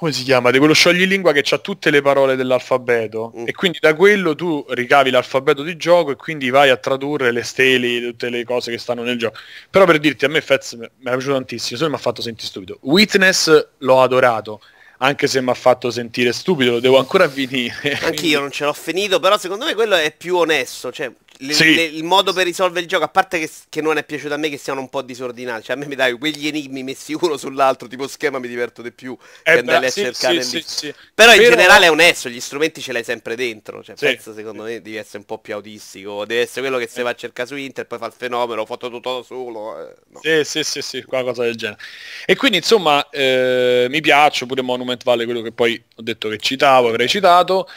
come 0.00 0.12
si 0.12 0.22
chiama, 0.22 0.50
di 0.50 0.56
quello 0.56 0.72
scioglilingua 0.72 1.30
che 1.32 1.44
ha 1.54 1.58
tutte 1.58 1.90
le 1.90 2.00
parole 2.00 2.34
dell'alfabeto 2.34 3.34
mm. 3.36 3.44
e 3.46 3.52
quindi 3.52 3.80
da 3.82 3.94
quello 3.94 4.34
tu 4.34 4.64
ricavi 4.70 5.10
l'alfabeto 5.10 5.62
di 5.62 5.76
gioco 5.76 6.12
e 6.12 6.16
quindi 6.16 6.48
vai 6.48 6.70
a 6.70 6.78
tradurre 6.78 7.30
le 7.30 7.42
steli, 7.42 8.00
tutte 8.00 8.30
le 8.30 8.42
cose 8.42 8.70
che 8.70 8.78
stanno 8.78 9.02
nel 9.02 9.18
gioco. 9.18 9.38
Però 9.68 9.84
per 9.84 9.98
dirti, 9.98 10.24
a 10.24 10.28
me 10.28 10.40
Fez 10.40 10.72
mi 10.72 10.86
è 10.86 10.90
piaciuto 11.02 11.34
tantissimo, 11.34 11.76
solo 11.76 11.90
mi 11.90 11.96
ha 11.96 11.98
fatto 11.98 12.22
sentire 12.22 12.46
stupido. 12.46 12.78
Witness 12.80 13.68
l'ho 13.76 14.00
adorato, 14.00 14.62
anche 15.00 15.26
se 15.26 15.42
mi 15.42 15.50
ha 15.50 15.54
fatto 15.54 15.90
sentire 15.90 16.32
stupido, 16.32 16.70
lo 16.70 16.80
devo 16.80 16.96
ancora 16.96 17.28
finire. 17.28 17.98
Anch'io 18.00 18.40
non 18.40 18.50
ce 18.50 18.64
l'ho 18.64 18.72
finito, 18.72 19.20
però 19.20 19.36
secondo 19.36 19.66
me 19.66 19.74
quello 19.74 19.96
è 19.96 20.14
più 20.16 20.34
onesto, 20.36 20.90
cioè 20.90 21.12
le, 21.40 21.52
sì. 21.52 21.74
le, 21.74 21.82
il 21.82 22.04
modo 22.04 22.32
per 22.32 22.44
risolvere 22.44 22.80
il 22.80 22.86
gioco, 22.86 23.04
a 23.04 23.08
parte 23.08 23.38
che, 23.38 23.50
che, 23.68 23.80
non 23.80 23.96
è 23.96 24.04
piaciuto 24.04 24.34
a 24.34 24.36
me 24.36 24.48
che 24.48 24.58
siano 24.58 24.80
un 24.80 24.88
po' 24.88 25.02
disordinati, 25.02 25.64
cioè 25.64 25.76
a 25.76 25.78
me 25.78 25.86
mi 25.86 25.94
dai 25.94 26.12
quegli 26.18 26.46
enigmi 26.46 26.82
messi 26.82 27.16
uno 27.18 27.36
sull'altro, 27.36 27.88
tipo 27.88 28.06
schema 28.08 28.38
mi 28.38 28.48
diverto 28.48 28.82
di 28.82 28.92
più 28.92 29.16
eh 29.42 29.52
che 29.52 29.58
andare 29.58 29.86
a 29.86 29.90
sì, 29.90 30.02
cercare 30.02 30.42
sì, 30.42 30.62
sì, 30.66 30.94
Però, 31.14 31.30
Però 31.30 31.42
in 31.42 31.48
generale 31.48 31.86
è 31.86 31.90
onesto, 31.90 32.28
gli 32.28 32.40
strumenti 32.40 32.80
ce 32.80 32.92
l'hai 32.92 33.04
sempre 33.04 33.36
dentro, 33.36 33.82
cioè 33.82 33.94
penso 33.96 34.34
secondo 34.34 34.64
me 34.64 34.82
devi 34.82 34.96
essere 34.96 35.18
un 35.18 35.24
po' 35.24 35.38
più 35.38 35.54
autistico, 35.54 36.24
deve 36.26 36.42
essere 36.42 36.62
quello 36.62 36.78
che 36.78 36.88
se 36.88 37.02
va 37.02 37.10
a 37.10 37.14
cercare 37.14 37.48
su 37.48 37.56
Inter, 37.56 37.86
poi 37.86 37.98
fa 37.98 38.06
il 38.06 38.14
fenomeno, 38.16 38.62
ho 38.62 38.66
fatto 38.66 38.90
tutto 38.90 39.18
da 39.18 39.22
solo. 39.24 39.78
Eh, 39.80 39.94
no. 40.08 40.20
Sì, 40.22 40.44
sì, 40.44 40.62
sì, 40.62 40.82
sì, 40.82 41.02
qualcosa 41.04 41.42
del 41.42 41.56
genere. 41.56 41.80
E 42.26 42.36
quindi 42.36 42.58
insomma 42.58 43.08
eh, 43.10 43.86
mi 43.88 44.00
piace, 44.00 44.46
pure 44.46 44.62
Monument 44.62 45.02
Valley, 45.02 45.24
quello 45.24 45.42
che 45.42 45.52
poi 45.52 45.82
ho 45.96 46.02
detto 46.02 46.28
che 46.28 46.38
citavo, 46.38 46.88
avrei 46.88 47.08
citato. 47.08 47.68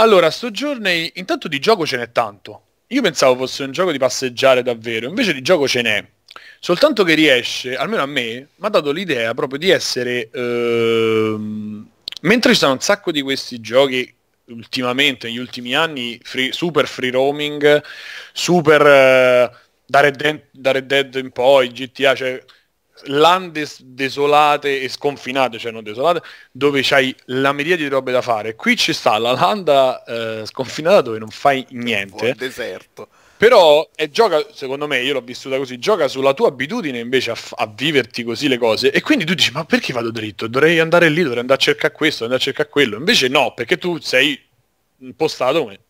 Allora, 0.00 0.30
sto 0.30 0.50
Journey, 0.50 1.12
intanto 1.14 1.46
di 1.46 1.58
gioco 1.58 1.86
ce 1.86 1.96
n'è 1.98 2.10
tanto 2.10 2.64
io 2.92 3.02
pensavo 3.02 3.36
fosse 3.36 3.62
un 3.62 3.70
gioco 3.70 3.92
di 3.92 3.98
passeggiare 3.98 4.62
davvero, 4.62 5.08
invece 5.08 5.32
di 5.32 5.42
gioco 5.42 5.68
ce 5.68 5.82
n'è. 5.82 6.04
Soltanto 6.58 7.04
che 7.04 7.14
riesce, 7.14 7.76
almeno 7.76 8.02
a 8.02 8.06
me, 8.06 8.48
mi 8.56 8.66
ha 8.66 8.68
dato 8.68 8.90
l'idea 8.90 9.32
proprio 9.34 9.58
di 9.58 9.70
essere... 9.70 10.28
Ehm, 10.32 11.88
mentre 12.22 12.52
ci 12.52 12.58
sono 12.58 12.72
un 12.72 12.80
sacco 12.80 13.12
di 13.12 13.22
questi 13.22 13.60
giochi 13.60 14.12
ultimamente, 14.46 15.28
negli 15.28 15.38
ultimi 15.38 15.74
anni, 15.76 16.18
free, 16.22 16.52
super 16.52 16.88
free 16.88 17.12
roaming, 17.12 17.80
super... 18.32 18.84
Eh, 18.84 19.50
da, 19.86 20.00
Red 20.00 20.16
Dead, 20.16 20.42
da 20.50 20.72
Red 20.72 20.86
Dead 20.86 21.14
in 21.14 21.30
poi, 21.30 21.68
GTA, 21.68 22.16
cioè 22.16 22.42
lande 23.04 23.66
desolate 23.80 24.80
e 24.80 24.88
sconfinate, 24.88 25.58
cioè 25.58 25.72
non 25.72 25.82
desolate, 25.82 26.22
dove 26.50 26.80
c'hai 26.82 27.14
la 27.26 27.52
miriade 27.52 27.82
di 27.82 27.88
robe 27.88 28.12
da 28.12 28.22
fare. 28.22 28.54
Qui 28.54 28.76
ci 28.76 28.92
sta 28.92 29.18
la 29.18 29.32
landa 29.32 30.04
eh, 30.04 30.46
sconfinata 30.46 31.00
dove 31.02 31.18
non 31.18 31.30
fai 31.30 31.66
niente. 31.70 32.16
Buon 32.16 32.34
deserto. 32.36 33.08
Però 33.40 33.88
è, 33.94 34.10
gioca, 34.10 34.44
secondo 34.52 34.86
me, 34.86 35.00
io 35.00 35.14
l'ho 35.14 35.22
vissuta 35.22 35.56
così, 35.56 35.78
gioca 35.78 36.08
sulla 36.08 36.34
tua 36.34 36.48
abitudine 36.48 36.98
invece 36.98 37.30
a, 37.30 37.36
a, 37.54 37.72
viverti 37.74 38.22
così 38.22 38.48
le 38.48 38.58
cose. 38.58 38.90
E 38.90 39.00
quindi 39.00 39.24
tu 39.24 39.32
dici, 39.32 39.50
ma 39.50 39.64
perché 39.64 39.94
vado 39.94 40.10
dritto? 40.10 40.46
Dovrei 40.46 40.78
andare 40.78 41.08
lì, 41.08 41.22
dovrei 41.22 41.40
andare 41.40 41.58
a 41.58 41.62
cercare 41.62 41.94
questo, 41.94 42.24
andare 42.24 42.42
a 42.42 42.44
cercare 42.44 42.68
quello. 42.68 42.98
Invece 42.98 43.28
no, 43.28 43.54
perché 43.54 43.78
tu 43.78 43.98
sei 43.98 44.38
impostato 44.98 45.62
come 45.62 45.80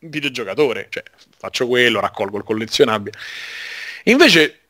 videogiocatore. 0.00 0.88
Cioè, 0.90 1.04
faccio 1.38 1.68
quello, 1.68 2.00
raccolgo 2.00 2.38
il 2.38 2.42
collezionabile. 2.42 3.16
Invece 4.06 4.62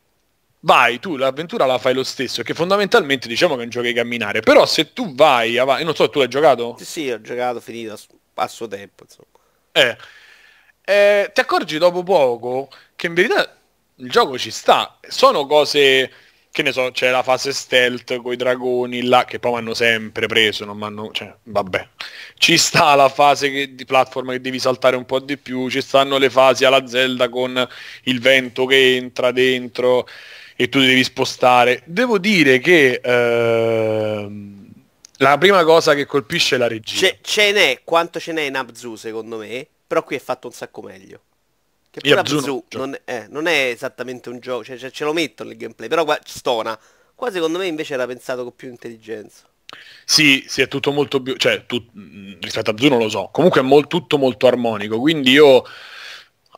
vai, 0.60 0.98
tu 0.98 1.16
l'avventura 1.16 1.66
la 1.66 1.78
fai 1.78 1.94
lo 1.94 2.04
stesso, 2.04 2.42
che 2.42 2.54
fondamentalmente 2.54 3.28
diciamo 3.28 3.54
che 3.54 3.62
è 3.62 3.64
un 3.64 3.70
gioco 3.70 3.86
di 3.86 3.92
camminare, 3.92 4.40
però 4.40 4.66
se 4.66 4.92
tu 4.92 5.14
vai 5.14 5.58
avanti, 5.58 5.84
non 5.84 5.94
so, 5.94 6.08
tu 6.08 6.18
l'hai 6.18 6.28
giocato? 6.28 6.76
Sì, 6.78 6.84
sì, 6.84 7.10
ho 7.10 7.20
giocato, 7.20 7.60
finito 7.60 7.98
a 8.34 8.48
suo 8.48 8.66
tempo, 8.66 9.04
insomma. 9.04 9.28
Eh, 9.72 9.96
eh, 10.82 11.30
ti 11.32 11.40
accorgi 11.40 11.78
dopo 11.78 12.02
poco 12.02 12.70
che 12.94 13.06
in 13.08 13.14
verità 13.14 13.56
il 13.96 14.10
gioco 14.10 14.38
ci 14.38 14.50
sta, 14.50 14.98
sono 15.08 15.46
cose 15.46 16.10
che 16.56 16.62
ne 16.62 16.72
so, 16.72 16.90
c'è 16.90 17.10
la 17.10 17.22
fase 17.22 17.52
stealth 17.52 18.16
con 18.22 18.32
i 18.32 18.36
dragoni 18.36 19.02
là 19.02 19.26
che 19.26 19.38
poi 19.38 19.52
mi 19.52 19.58
hanno 19.58 19.74
sempre 19.74 20.26
preso, 20.26 20.64
non 20.64 20.78
mi 20.78 21.10
cioè, 21.12 21.34
vabbè. 21.42 21.88
Ci 22.38 22.56
sta 22.56 22.94
la 22.94 23.10
fase 23.10 23.50
che, 23.50 23.74
di 23.74 23.84
platform 23.84 24.30
che 24.30 24.40
devi 24.40 24.58
saltare 24.58 24.96
un 24.96 25.04
po' 25.04 25.20
di 25.20 25.36
più, 25.36 25.68
ci 25.68 25.82
stanno 25.82 26.16
le 26.16 26.30
fasi 26.30 26.64
alla 26.64 26.86
Zelda 26.86 27.28
con 27.28 27.68
il 28.04 28.20
vento 28.20 28.64
che 28.64 28.96
entra 28.96 29.32
dentro 29.32 30.08
e 30.56 30.68
tu 30.68 30.80
devi 30.80 31.04
spostare. 31.04 31.82
Devo 31.84 32.18
dire 32.18 32.58
che 32.58 33.00
ehm, 33.02 34.66
la 35.18 35.38
prima 35.38 35.62
cosa 35.64 35.94
che 35.94 36.06
colpisce 36.06 36.56
è 36.56 36.58
la 36.58 36.66
regia. 36.66 36.98
Ce, 36.98 37.18
ce 37.20 37.52
n'è, 37.52 37.80
quanto 37.84 38.18
ce 38.18 38.32
n'è 38.32 38.42
in 38.42 38.56
Abzu 38.56 38.96
secondo 38.96 39.36
me, 39.36 39.66
però 39.86 40.02
qui 40.02 40.16
è 40.16 40.20
fatto 40.20 40.46
un 40.46 40.52
sacco 40.54 40.80
meglio. 40.80 41.20
Che 41.90 42.00
pure 42.00 42.18
Abzu, 42.18 42.36
Abzu 42.36 42.64
non, 42.70 42.98
eh, 43.04 43.26
non, 43.28 43.46
è 43.46 43.68
esattamente 43.68 44.30
un 44.30 44.40
gioco, 44.40 44.64
cioè, 44.64 44.78
cioè, 44.78 44.90
ce 44.90 45.04
lo 45.04 45.12
metto 45.12 45.44
nel 45.44 45.56
gameplay, 45.56 45.88
però 45.88 46.04
qua 46.04 46.18
stona. 46.24 46.78
Qua 47.14 47.30
secondo 47.30 47.58
me 47.58 47.66
invece 47.66 47.94
era 47.94 48.06
pensato 48.06 48.42
con 48.42 48.54
più 48.56 48.68
intelligenza. 48.68 49.44
Sì, 50.04 50.44
sì, 50.46 50.62
è 50.62 50.68
tutto 50.68 50.92
molto 50.92 51.20
più... 51.20 51.34
cioè, 51.36 51.66
tu, 51.66 51.84
rispetto 52.40 52.70
a 52.70 52.72
Abzu 52.72 52.88
non 52.88 52.98
lo 52.98 53.08
so. 53.10 53.28
Comunque 53.30 53.60
è 53.60 53.64
mol, 53.64 53.86
tutto 53.86 54.16
molto 54.16 54.46
armonico, 54.46 54.98
quindi 55.00 55.32
io 55.32 55.64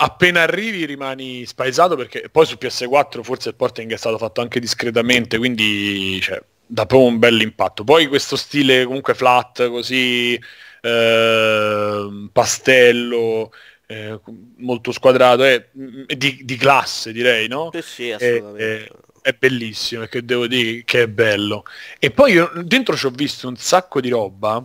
appena 0.01 0.43
arrivi 0.43 0.85
rimani 0.85 1.45
spaesato 1.45 1.97
perché 1.97 2.29
poi 2.31 2.47
su 2.47 2.57
PS4 2.61 3.23
forse 3.23 3.49
il 3.51 3.55
porting 3.57 3.93
è 3.93 3.97
stato 3.97 4.19
fatto 4.19 4.41
anche 4.41 4.61
discretamente, 4.61 5.39
quindi 5.39 6.21
cioè, 6.21 6.41
dà 6.65 6.87
proprio 6.87 7.09
un 7.09 7.19
bel 7.19 7.41
impatto. 7.41 7.85
Poi 7.85 8.07
questo 8.07 8.37
stile 8.37 8.85
comunque 8.85 9.15
flat, 9.15 9.69
così 9.69 10.39
eh, 10.81 12.29
pastello, 12.33 13.51
eh, 13.87 14.21
molto 14.59 14.93
squadrato, 14.93 15.43
è, 15.43 15.69
è 16.07 16.15
di, 16.15 16.43
di, 16.45 16.57
classe 16.57 17.13
direi, 17.13 17.49
no? 17.49 17.71
Sì, 17.73 17.83
sì, 17.83 18.11
assolutamente. 18.13 18.85
È, 18.85 19.31
è 19.31 19.33
bellissimo, 19.37 20.05
che 20.05 20.25
devo 20.25 20.47
dire 20.47 20.85
che 20.85 21.03
è 21.03 21.09
bello. 21.09 21.65
E 21.99 22.11
poi 22.11 22.33
io 22.35 22.51
dentro 22.63 22.97
ci 22.97 23.07
ho 23.07 23.11
visto 23.11 23.49
un 23.49 23.57
sacco 23.57 24.01
di 24.01 24.11
roba 24.11 24.65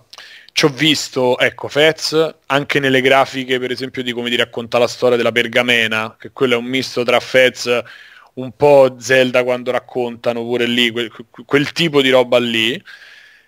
ci 0.54 0.66
ho 0.66 0.70
visto, 0.70 1.38
ecco, 1.40 1.68
Fez, 1.68 2.36
anche 2.46 2.80
nelle 2.80 3.02
grafiche, 3.02 3.60
per 3.60 3.72
esempio, 3.72 4.04
di 4.04 4.14
come 4.14 4.30
ti 4.30 4.36
racconta 4.36 4.78
la 4.78 4.88
storia 4.88 5.18
della 5.18 5.32
pergamena, 5.32 6.16
che 6.18 6.32
quello 6.32 6.54
è 6.54 6.58
un 6.58 6.66
misto 6.66 7.04
tra 7.04 7.20
Fez, 7.20 7.82
un 8.36 8.56
po' 8.56 8.96
Zelda 9.00 9.44
quando 9.44 9.72
raccontano 9.72 10.44
pure 10.44 10.68
lì, 10.68 10.92
quel, 10.92 11.12
quel 11.46 11.72
tipo 11.72 12.02
di 12.02 12.12
roba 12.12 12.38
lì. 12.38 12.82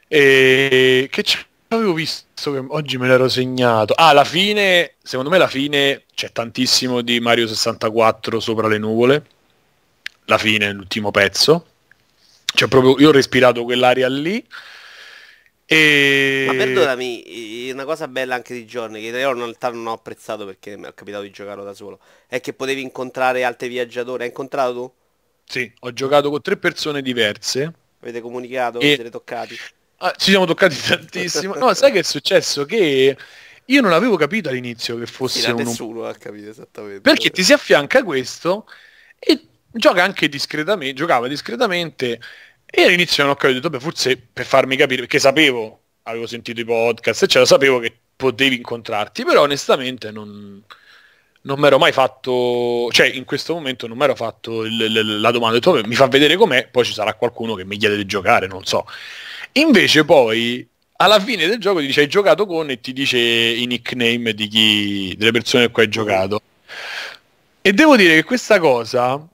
E 0.07 1.07
che 1.11 1.23
avevo 1.69 1.93
visto 1.93 2.51
che 2.51 2.63
oggi 2.69 2.97
me 2.97 3.07
l'ero 3.07 3.29
segnato. 3.29 3.93
Ah, 3.93 4.11
la 4.11 4.23
fine, 4.23 4.93
secondo 5.03 5.29
me 5.29 5.37
la 5.37 5.47
fine 5.47 6.03
c'è 6.13 6.31
tantissimo 6.31 7.01
di 7.01 7.19
Mario 7.19 7.47
64 7.47 8.39
sopra 8.39 8.67
le 8.67 8.77
nuvole. 8.79 9.25
La 10.25 10.37
fine, 10.39 10.71
l'ultimo 10.71 11.11
pezzo. 11.11 11.67
Cioè 12.45 12.67
proprio 12.67 12.97
io 12.99 13.09
ho 13.09 13.11
respirato 13.11 13.63
quell'aria 13.63 14.07
lì 14.09 14.43
E... 15.69 15.77
Ma 16.43 16.53
perdonami, 16.55 17.69
una 17.71 17.83
cosa 17.85 18.07
bella 18.07 18.35
anche 18.35 18.53
di 18.53 18.65
giorni, 18.65 19.01
che 19.01 19.07
io 19.07 19.29
in 19.31 19.35
realtà 19.37 19.69
non 19.71 19.87
ho 19.87 19.93
apprezzato 19.93 20.45
perché 20.45 20.77
mi 20.77 20.85
è 20.85 20.93
capitato 20.93 21.23
di 21.23 21.31
giocarlo 21.31 21.63
da 21.63 21.73
solo, 21.73 21.99
è 22.27 22.39
che 22.39 22.53
potevi 22.53 22.81
incontrare 22.81 23.43
altri 23.43 23.67
viaggiatori. 23.67 24.23
Hai 24.23 24.29
incontrato 24.29 24.73
tu? 24.73 24.93
Sì, 25.43 25.71
ho 25.79 25.93
giocato 25.93 26.29
con 26.29 26.41
tre 26.41 26.57
persone 26.57 27.01
diverse. 27.01 27.73
Avete 27.99 28.21
comunicato? 28.21 28.89
E- 28.89 28.93
Siete 28.93 29.09
toccati? 29.09 29.61
Ah, 29.99 30.13
ci 30.17 30.31
siamo 30.31 30.45
toccati 30.45 30.75
tantissimo. 30.77 31.55
No, 31.55 31.73
sai 31.73 31.91
che 31.91 31.99
è 31.99 32.03
successo? 32.03 32.65
Che 32.65 33.17
io 33.65 33.81
non 33.81 33.93
avevo 33.93 34.17
capito 34.17 34.49
all'inizio 34.49 34.97
che 34.97 35.05
Sì, 35.23 35.41
fosse 35.41 35.41
da 35.41 35.53
un... 35.53 35.65
nessuno 35.65 36.05
ha 36.05 36.15
capito 36.15 36.49
esattamente. 36.49 37.13
Perché 37.13 37.29
ti 37.29 37.43
si 37.43 37.53
affianca 37.53 38.03
questo 38.03 38.67
e 39.19 39.47
gioca 39.71 40.03
anche 40.03 40.27
discretamente, 40.27 40.95
giocava 40.95 41.27
discretamente 41.27 42.19
e 42.65 42.83
all'inizio 42.83 43.23
non 43.23 43.33
ho 43.33 43.35
capito, 43.35 43.61
vabbè, 43.61 43.79
forse 43.79 44.17
per 44.17 44.45
farmi 44.45 44.75
capire, 44.75 45.01
perché 45.01 45.19
sapevo, 45.19 45.81
avevo 46.03 46.27
sentito 46.27 46.59
i 46.61 46.65
podcast, 46.65 47.23
eccetera, 47.23 47.45
sapevo 47.45 47.79
che 47.79 47.95
potevi 48.15 48.57
incontrarti, 48.57 49.23
però 49.23 49.41
onestamente 49.43 50.11
non, 50.11 50.61
non 51.41 51.59
mi 51.59 51.67
ero 51.67 51.77
mai 51.77 51.91
fatto, 51.91 52.89
cioè 52.91 53.07
in 53.07 53.23
questo 53.25 53.53
momento 53.53 53.87
non 53.87 53.97
mi 53.97 54.03
ero 54.03 54.15
fatto 54.15 54.63
il- 54.65 54.79
il- 54.81 55.19
la 55.19 55.31
domanda, 55.31 55.55
detto, 55.55 55.71
"Vabbè, 55.71 55.87
mi 55.87 55.95
fa 55.95 56.07
vedere 56.07 56.35
com'è, 56.35 56.67
poi 56.69 56.83
ci 56.85 56.93
sarà 56.93 57.13
qualcuno 57.13 57.55
che 57.55 57.65
mi 57.65 57.77
chiede 57.77 57.95
di 57.97 58.05
giocare, 58.05 58.47
non 58.47 58.65
so. 58.65 58.85
Invece 59.53 60.03
poi 60.05 60.67
alla 60.97 61.19
fine 61.19 61.47
del 61.47 61.59
gioco 61.59 61.79
ti 61.79 61.85
dice 61.87 62.01
hai 62.01 62.07
giocato 62.07 62.45
con 62.45 62.69
e 62.69 62.79
ti 62.81 62.93
dice 62.93 63.17
i 63.19 63.65
nickname 63.67 64.33
di 64.33 64.47
chi, 64.47 65.15
delle 65.17 65.31
persone 65.31 65.65
con 65.65 65.73
cui 65.73 65.83
hai 65.83 65.89
giocato. 65.89 66.41
E 67.61 67.73
devo 67.73 67.95
dire 67.95 68.15
che 68.15 68.23
questa 68.23 68.59
cosa 68.59 69.27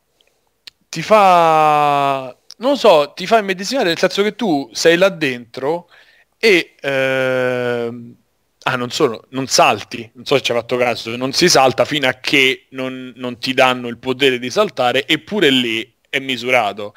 ti 0.90 1.02
fa, 1.02 2.36
non 2.62 2.78
so, 2.78 3.14
ti 3.16 3.26
fa 3.28 3.40
immedesimare 3.40 3.88
nel 3.90 3.98
senso 3.98 4.24
che 4.24 4.36
tu 4.36 4.70
sei 4.74 4.98
là 4.98 5.10
dentro 5.10 5.90
e 6.38 6.76
ehm, 6.80 8.16
ah, 8.64 8.76
non 8.76 8.90
solo, 8.92 9.26
non 9.30 9.48
salti, 9.48 10.10
non 10.14 10.26
so 10.26 10.36
se 10.36 10.42
ci 10.44 10.52
hai 10.52 10.58
fatto 10.60 10.78
caso, 10.78 11.16
non 11.16 11.34
si 11.34 11.50
salta 11.50 11.86
fino 11.86 12.08
a 12.08 12.14
che 12.14 12.68
non, 12.72 13.14
non 13.16 13.38
ti 13.40 13.54
danno 13.54 13.88
il 13.88 13.98
potere 13.98 14.40
di 14.40 14.50
saltare, 14.50 15.08
eppure 15.08 15.50
lì 15.50 15.96
è 16.10 16.20
misurato. 16.20 16.94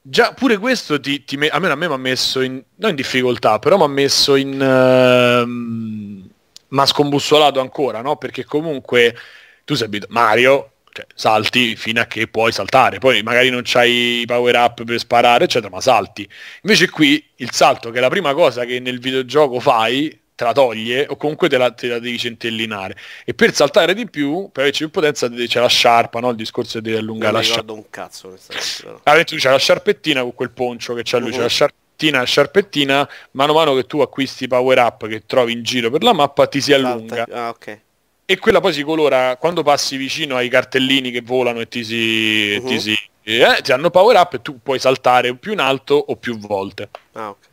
Già, 0.00 0.32
pure 0.34 0.56
questo 0.58 1.00
ti, 1.00 1.24
ti 1.24 1.36
me- 1.36 1.48
a 1.48 1.58
me, 1.58 1.68
a 1.68 1.74
me 1.74 1.88
mi 1.88 1.94
ha 1.94 1.96
messo 1.96 2.40
in, 2.40 2.62
non 2.76 2.90
in 2.90 2.96
difficoltà, 2.96 3.58
però 3.58 3.76
mi 3.76 3.82
ha 3.84 3.88
messo 3.88 4.36
in... 4.36 4.60
ehm, 4.60 6.30
mi 6.68 6.80
ha 6.80 6.86
scombussolato 6.86 7.60
ancora, 7.60 8.00
no? 8.02 8.16
Perché 8.16 8.44
comunque 8.44 9.16
tu 9.64 9.74
sei 9.74 9.86
abituato, 9.86 10.12
Mario, 10.14 10.70
cioè, 10.96 11.06
salti 11.14 11.76
fino 11.76 12.00
a 12.00 12.06
che 12.06 12.26
puoi 12.26 12.52
saltare, 12.52 12.98
poi 12.98 13.22
magari 13.22 13.50
non 13.50 13.60
c'hai 13.64 14.20
i 14.20 14.24
power 14.24 14.54
up 14.56 14.82
per 14.84 14.98
sparare, 14.98 15.44
eccetera, 15.44 15.70
ma 15.70 15.82
salti. 15.82 16.26
Invece 16.62 16.88
qui 16.88 17.22
il 17.36 17.50
salto, 17.52 17.90
che 17.90 17.98
è 17.98 18.00
la 18.00 18.08
prima 18.08 18.32
cosa 18.32 18.64
che 18.64 18.80
nel 18.80 18.98
videogioco 18.98 19.60
fai, 19.60 20.18
te 20.34 20.44
la 20.44 20.52
toglie 20.52 21.06
o 21.08 21.16
comunque 21.16 21.50
te 21.50 21.58
la, 21.58 21.70
te 21.72 21.88
la 21.88 21.98
devi 21.98 22.18
centellinare. 22.18 22.96
E 23.26 23.34
per 23.34 23.52
saltare 23.54 23.92
di 23.92 24.08
più, 24.08 24.48
per 24.50 24.62
averci 24.62 24.84
più 24.84 24.90
potenza, 24.90 25.28
c'è 25.28 25.60
la 25.60 25.68
sciarpa, 25.68 26.20
no? 26.20 26.30
Il 26.30 26.36
discorso 26.36 26.80
di 26.80 26.94
allungare 26.94 27.32
la 27.34 27.40
sciarpa. 27.42 27.72
un 27.72 27.84
cazzo 27.90 28.28
onestamente, 28.28 28.68
però. 28.82 29.00
Ah, 29.02 29.24
tu 29.24 29.36
c'è 29.36 29.50
la 29.50 29.58
sciarpettina 29.58 30.22
con 30.22 30.34
quel 30.34 30.50
poncio 30.50 30.94
che 30.94 31.02
c'ha 31.04 31.18
lui, 31.18 31.30
c'è 31.30 31.36
Mhm. 31.36 31.42
la 31.42 31.48
sciarpettina, 31.48 32.18
la 32.20 32.24
sciarpettina, 32.24 33.08
mano 33.32 33.52
a 33.52 33.54
mano 33.54 33.74
che 33.74 33.84
tu 33.84 34.00
acquisti 34.00 34.48
power 34.48 34.78
up 34.78 35.06
che 35.08 35.24
trovi 35.26 35.52
in 35.52 35.62
giro 35.62 35.90
per 35.90 36.02
la 36.02 36.14
mappa 36.14 36.46
ti 36.46 36.62
si 36.62 36.72
allunga. 36.72 37.26
Ah, 37.30 37.50
ok. 37.50 37.80
E 38.26 38.38
quella 38.38 38.60
poi 38.60 38.72
si 38.72 38.82
colora 38.82 39.36
quando 39.36 39.62
passi 39.62 39.96
vicino 39.96 40.36
ai 40.36 40.48
cartellini 40.48 41.12
che 41.12 41.22
volano 41.22 41.60
e 41.60 41.68
ti 41.68 41.84
si... 41.84 42.58
Mhm. 42.60 42.66
ti, 42.66 42.80
si 42.80 42.98
eh, 43.22 43.60
ti 43.62 43.72
hanno 43.72 43.90
power 43.90 44.16
up 44.16 44.34
e 44.34 44.42
tu 44.42 44.60
puoi 44.62 44.78
saltare 44.78 45.34
più 45.34 45.52
in 45.52 45.60
alto 45.60 45.94
o 45.94 46.16
più 46.16 46.38
volte. 46.38 46.90
Ah, 47.12 47.30
ok. 47.30 47.46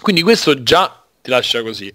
Quindi 0.00 0.22
questo 0.22 0.62
già 0.62 1.03
ti 1.24 1.30
lascia 1.30 1.62
così. 1.62 1.90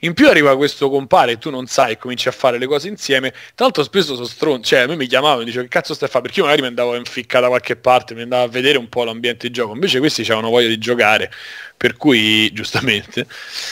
In 0.00 0.12
più 0.12 0.28
arriva 0.28 0.54
questo 0.54 0.90
compare 0.90 1.32
e 1.32 1.38
tu 1.38 1.48
non 1.48 1.66
sai 1.66 1.92
e 1.92 1.96
cominci 1.96 2.28
a 2.28 2.30
fare 2.30 2.58
le 2.58 2.66
cose 2.66 2.88
insieme. 2.88 3.30
Tra 3.30 3.64
l'altro 3.64 3.82
spesso 3.82 4.14
sono 4.14 4.26
stronzo, 4.26 4.68
cioè 4.68 4.80
a 4.80 4.86
me 4.86 4.96
mi 4.96 5.06
chiamavano 5.06 5.40
e 5.40 5.44
dicevo 5.46 5.62
che 5.62 5.70
cazzo 5.70 5.94
stai 5.94 6.08
a 6.08 6.10
fare? 6.10 6.24
Perché 6.24 6.40
io 6.40 6.44
magari 6.44 6.60
mi 6.60 6.68
andavo 6.68 6.92
a 6.92 6.96
inficcare 6.96 7.44
da 7.44 7.48
qualche 7.48 7.76
parte, 7.76 8.12
mi 8.12 8.20
andavo 8.20 8.44
a 8.44 8.48
vedere 8.48 8.76
un 8.76 8.90
po' 8.90 9.04
l'ambiente 9.04 9.46
di 9.46 9.52
gioco. 9.54 9.72
Invece 9.72 9.98
questi 9.98 10.20
avevano 10.20 10.50
voglia 10.50 10.68
di 10.68 10.76
giocare, 10.76 11.32
per 11.74 11.96
cui 11.96 12.52
giustamente. 12.52 13.26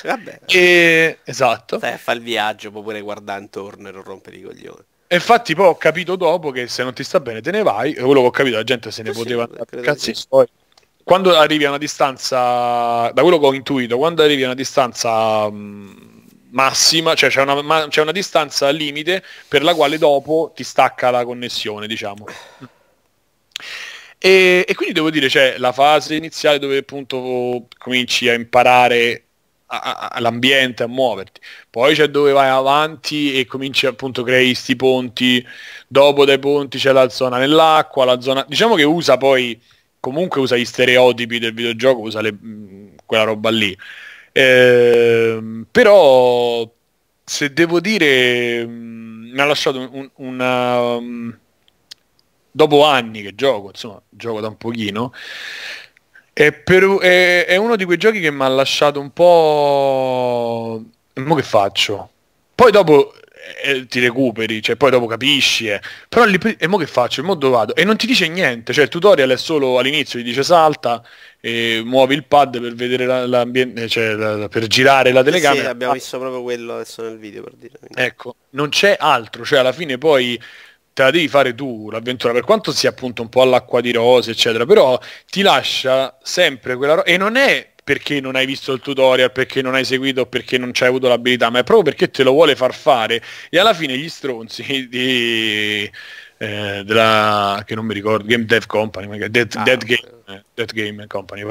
Vabbè. 0.05 0.41
E... 0.47 1.19
Esatto. 1.23 1.77
Stai 1.77 1.93
a 1.93 1.99
fare 1.99 2.17
il 2.17 2.25
viaggio, 2.25 2.71
puoi 2.71 2.83
pure 2.83 3.01
guardare 3.03 3.43
intorno 3.43 3.91
e 3.91 3.93
non 3.93 4.03
rompere 4.03 4.37
i 4.37 4.43
coglioni. 4.43 4.85
E 5.07 5.17
infatti 5.17 5.55
poi 5.55 5.67
ho 5.67 5.77
capito 5.77 6.17
dopo 6.17 6.51
che 6.51 6.67
se 6.67 6.83
non 6.83 6.95
ti 6.95 7.05
sta 7.05 7.21
bene 7.21 7.43
te 7.43 7.51
ne 7.51 7.63
vai, 7.63 7.93
e 7.93 8.01
quello 8.01 8.23
che 8.23 8.27
ho 8.27 8.31
capito 8.31 8.57
la 8.57 8.65
gente 8.65 8.91
se 8.91 9.03
ne 9.03 9.13
Sì, 9.13 9.17
sì, 9.17 9.23
poteva 9.23 9.47
credo 9.47 9.65
andare 9.69 9.83
cazzi 9.83 10.15
sì. 10.15 10.25
suoi. 10.27 10.47
Quando 11.05 11.37
arrivi 11.37 11.65
a 11.67 11.69
una 11.69 11.79
distanza, 11.79 13.11
da 13.13 13.21
quello 13.23 13.39
che 13.39 13.47
ho 13.47 13.55
intuito, 13.55 13.99
quando 13.99 14.23
arrivi 14.23 14.43
a 14.43 14.47
una 14.47 14.55
distanza 14.55 15.51
mh, 15.51 16.23
massima, 16.51 17.15
cioè 17.15 17.29
c'è 17.31 17.43
una, 17.43 17.61
ma- 17.63 17.87
c'è 17.89 18.01
una 18.01 18.13
distanza 18.13 18.71
limite 18.71 19.23
per 19.47 19.63
la 19.63 19.75
quale 19.75 19.99
dopo 19.99 20.53
ti 20.55 20.65
stacca 20.65 21.11
la 21.11 21.25
connessione, 21.25 21.87
diciamo. 21.87 22.25
E, 24.19 24.65
e 24.67 24.75
quindi 24.75 24.95
devo 24.95 25.11
dire, 25.11 25.29
c'è 25.29 25.59
la 25.59 25.73
fase 25.73 26.15
iniziale 26.15 26.59
dove 26.59 26.79
appunto 26.79 27.67
cominci 27.77 28.29
a 28.31 28.33
imparare 28.33 29.25
all'ambiente, 29.67 30.85
a 30.85 30.87
muoverti. 30.87 31.41
Poi 31.69 31.95
c'è 31.95 32.07
dove 32.09 32.33
vai 32.33 32.49
avanti 32.49 33.39
e 33.39 33.45
cominci 33.45 33.87
appunto 33.87 34.23
a 34.23 34.25
creare 34.25 34.55
sti 34.55 34.77
ponti. 34.77 35.47
Dopo 35.87 36.25
dai 36.25 36.39
ponti 36.39 36.79
c'è 36.79 36.93
la 36.93 37.09
zona 37.11 37.37
nell'acqua, 37.39 38.05
la 38.05 38.21
zona... 38.21 38.45
Diciamo 38.49 38.77
che 38.77 38.85
usa 38.85 39.17
poi, 39.17 39.61
comunque 40.05 40.41
usa 40.41 40.57
gli 40.57 40.65
stereotipi 40.65 41.39
del 41.39 41.55
videogioco, 41.55 42.01
usa 42.03 42.21
le- 42.21 42.33
mh, 42.33 42.95
quella 43.07 43.25
roba 43.25 43.51
lì. 43.51 43.77
Ehm, 44.33 45.67
però 45.71 46.69
se 47.25 47.53
devo 47.53 47.81
dire 47.81 48.67
mh, 48.67 49.31
mi 49.33 49.41
ha 49.41 49.45
lasciato 49.45 49.79
un- 49.91 50.11
una... 50.17 50.99
mh, 51.01 51.39
dopo 52.51 52.85
anni 52.85 53.23
che 53.23 53.35
gioco, 53.35 53.69
insomma, 53.69 54.01
gioco 54.09 54.41
da 54.41 54.49
un 54.49 54.57
pochino, 54.57 55.13
è, 56.33 56.53
per- 56.53 56.99
è- 57.01 57.47
è 57.47 57.57
uno 57.57 57.77
di 57.77 57.85
quei 57.85 57.97
giochi 57.99 58.21
che 58.21 58.31
mi 58.31 58.43
ha 58.43 58.49
lasciato 58.49 59.01
un 59.01 59.13
po'... 59.13 60.83
Mo 61.17 61.35
che 61.37 61.43
faccio? 61.43 62.11
Poi 62.55 62.71
dopo 62.73 63.15
eh, 63.63 63.87
ti 63.87 64.01
recuperi, 64.01 64.63
cioè 64.63 64.77
poi 64.77 64.91
dopo 64.91 65.07
capisci, 65.07 65.69
eh. 65.69 65.81
però 66.09 66.25
lì, 66.25 66.39
e 66.59 66.67
mo 66.67 66.77
che 66.77 66.87
faccio? 66.87 67.21
E 67.21 67.25
mo 67.25 67.35
dove 67.35 67.55
vado? 67.57 67.75
E 67.75 67.85
non 67.85 67.97
ti 67.97 68.07
dice 68.07 68.29
niente, 68.29 68.73
cioè 68.73 68.85
il 68.85 68.91
tutorial 68.91 69.31
è 69.31 69.37
solo 69.37 69.79
all'inizio, 69.79 70.19
ti 70.19 70.25
dice 70.25 70.43
salta, 70.43 71.03
e 71.41 71.83
muovi 71.85 72.15
il 72.15 72.25
pad 72.25 72.61
per 72.61 72.75
vedere 72.75 73.07
la- 73.07 73.27
l'ambiente, 73.27 73.89
cioè 73.89 74.15
la- 74.15 74.49
per 74.49 74.67
girare 74.67 75.13
la 75.13 75.21
Sì, 75.21 75.27
telecamera. 75.27 75.71
abbiamo 75.71 75.93
visto 75.93 76.19
proprio 76.19 76.43
quello 76.43 76.75
adesso 76.75 77.03
nel 77.03 77.19
video 77.19 77.43
per 77.43 77.55
dire. 77.55 77.79
Ecco, 77.95 78.37
non 78.51 78.69
c'è 78.71 78.97
altro, 78.99 79.45
cioè 79.45 79.59
alla 79.59 79.73
fine 79.73 79.99
poi 79.99 80.41
te 80.93 81.03
la 81.03 81.11
devi 81.11 81.29
fare 81.29 81.55
tu 81.55 81.91
l'avventura, 81.91 82.33
per 82.33 82.45
quanto 82.45 82.73
sia 82.73 82.91
appunto 82.91 83.21
un 83.23 83.29
po' 83.29 83.43
all'acqua 83.43 83.81
di 83.81 83.93
rose, 83.93 84.31
eccetera, 84.31 84.65
però 84.65 84.99
ti 85.29 85.43
lascia 85.43 86.17
sempre 86.23 86.77
quella 86.77 86.95
roba, 86.95 87.07
e 87.09 87.17
non 87.17 87.37
è 87.37 87.74
perché 87.85 88.21
non 88.21 88.35
hai 88.37 88.47
visto 88.47 88.73
il 88.73 88.81
tutorial, 88.81 89.31
perché 89.31 89.63
non 89.63 89.75
hai 89.75 89.85
seguito, 89.85 90.27
perché 90.27 90.59
non 90.59 90.71
c'hai 90.73 90.89
avuto 90.89 91.09
l'abilità, 91.09 91.51
ma 91.51 91.59
è 91.61 91.65
proprio 91.65 91.93
perché 91.93 92.11
te 92.11 92.23
lo 92.23 92.33
vuole 92.33 92.57
far 92.57 92.75
fare, 92.75 93.23
e 93.51 93.59
alla 93.59 93.75
fine 93.75 93.97
gli 93.99 94.09
stronzi 94.09 94.89
di... 94.89 95.91
eh, 96.39 96.83
della 96.85 97.63
che 97.67 97.75
non 97.75 97.87
mi 97.87 97.95
ricordo 97.95 98.25
Game 98.27 98.45
Dev 98.45 98.67
Company 98.67 99.29
Dead, 99.29 99.55
Ah, 99.57 99.65
Dead. 99.65 99.85
Game, 99.85 100.23
eh, 100.29 100.45
Dead 100.55 100.73
Game 100.73 101.07
Company. 101.07 101.43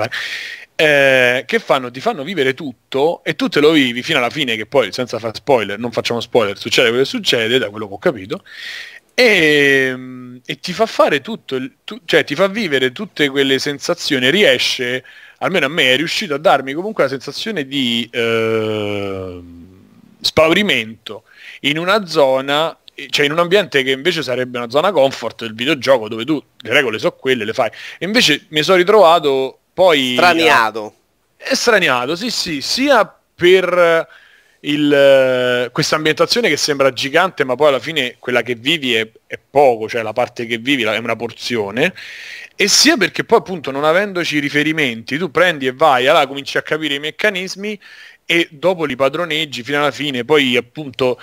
Eh, 0.75 1.43
che 1.45 1.59
fanno 1.59 1.91
ti 1.91 1.99
fanno 1.99 2.23
vivere 2.23 2.55
tutto 2.55 3.23
e 3.23 3.35
tu 3.35 3.47
te 3.47 3.59
lo 3.59 3.71
vivi 3.71 4.01
fino 4.01 4.17
alla 4.17 4.31
fine 4.31 4.55
che 4.55 4.65
poi 4.65 4.91
senza 4.91 5.19
fare 5.19 5.33
spoiler 5.35 5.77
non 5.77 5.91
facciamo 5.91 6.19
spoiler 6.19 6.57
succede 6.57 6.87
quello 6.87 7.03
che 7.03 7.09
succede 7.09 7.59
da 7.59 7.69
quello 7.69 7.87
che 7.87 7.93
ho 7.93 7.99
capito 7.99 8.43
e, 9.13 9.95
e 10.43 10.59
ti 10.59 10.73
fa 10.73 10.87
fare 10.87 11.21
tutto 11.21 11.59
tu- 11.83 12.01
cioè 12.05 12.23
ti 12.23 12.33
fa 12.33 12.47
vivere 12.47 12.91
tutte 12.91 13.29
quelle 13.29 13.59
sensazioni 13.59 14.31
riesce 14.31 15.03
almeno 15.39 15.65
a 15.65 15.69
me 15.69 15.93
è 15.93 15.95
riuscito 15.95 16.33
a 16.33 16.37
darmi 16.37 16.73
comunque 16.73 17.03
la 17.03 17.09
sensazione 17.09 17.65
di 17.67 18.07
ehm, 18.11 19.67
spaurimento 20.21 21.23
in 21.61 21.77
una 21.77 22.05
zona 22.05 22.77
cioè 23.09 23.25
in 23.25 23.31
un 23.31 23.39
ambiente 23.39 23.81
che 23.81 23.91
invece 23.91 24.21
sarebbe 24.21 24.57
una 24.57 24.69
zona 24.69 24.91
comfort 24.91 25.43
del 25.43 25.55
videogioco 25.55 26.07
dove 26.07 26.25
tu 26.25 26.41
le 26.59 26.73
regole 26.73 26.99
so 26.99 27.11
quelle 27.11 27.43
le 27.43 27.53
fai 27.53 27.69
e 27.97 28.05
invece 28.05 28.45
mi 28.49 28.61
sono 28.61 28.77
ritrovato 28.77 29.57
poi 29.73 30.13
Straniato. 30.13 30.93
Estraniato, 31.37 32.15
sì, 32.15 32.29
sì, 32.29 32.61
sia 32.61 33.13
per 33.35 34.07
il, 34.65 35.69
questa 35.71 35.95
ambientazione 35.95 36.49
che 36.49 36.57
sembra 36.57 36.91
gigante, 36.93 37.43
ma 37.43 37.55
poi 37.55 37.69
alla 37.69 37.79
fine 37.79 38.15
quella 38.19 38.41
che 38.41 38.55
vivi 38.55 38.93
è, 38.95 39.09
è 39.27 39.37
poco, 39.37 39.89
cioè 39.89 40.01
la 40.01 40.13
parte 40.13 40.45
che 40.45 40.57
vivi 40.57 40.83
è 40.83 40.97
una 40.97 41.15
porzione, 41.15 41.93
e 42.55 42.67
sia 42.67 42.95
perché 42.97 43.23
poi 43.23 43.39
appunto 43.39 43.71
non 43.71 43.83
avendoci 43.83 44.39
riferimenti, 44.39 45.17
tu 45.17 45.31
prendi 45.31 45.67
e 45.67 45.73
vai, 45.73 46.07
allora 46.07 46.27
cominci 46.27 46.57
a 46.57 46.61
capire 46.61 46.95
i 46.95 46.99
meccanismi 46.99 47.79
e 48.25 48.47
dopo 48.51 48.85
li 48.85 48.95
padroneggi 48.95 49.63
fino 49.63 49.79
alla 49.79 49.91
fine, 49.91 50.23
poi 50.23 50.55
appunto 50.55 51.19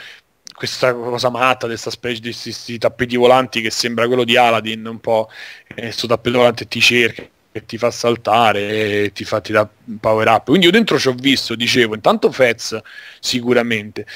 questa 0.53 0.93
cosa 0.93 1.31
matta, 1.31 1.67
questa 1.67 1.91
specie 1.91 2.21
di 2.21 2.33
questi 2.33 2.77
tappeti 2.77 3.17
volanti 3.17 3.63
che 3.63 3.71
sembra 3.71 4.07
quello 4.07 4.25
di 4.25 4.37
Aladdin, 4.37 4.87
un 4.87 5.01
po', 5.01 5.31
eh, 5.75 5.91
sto 5.91 6.07
tappeto 6.07 6.39
volante 6.39 6.69
ti 6.69 6.81
cerca 6.81 7.27
che 7.53 7.67
ti 7.67 7.79
fa 7.79 7.91
saltare 7.91 9.05
e 9.05 9.13
ti 9.13 9.25
fa 9.25 9.41
ti 9.41 9.53
dà 9.53 9.69
power 10.01 10.29
up. 10.29 10.45
Quindi 10.45 10.67
io 10.67 10.73
dentro 10.73 10.99
ci 10.99 11.09
ho 11.09 11.15
visto, 11.15 11.55
dicevo, 11.55 11.95
intanto 11.95 12.31
Fez 12.31 12.79
sicuramente. 13.19 14.07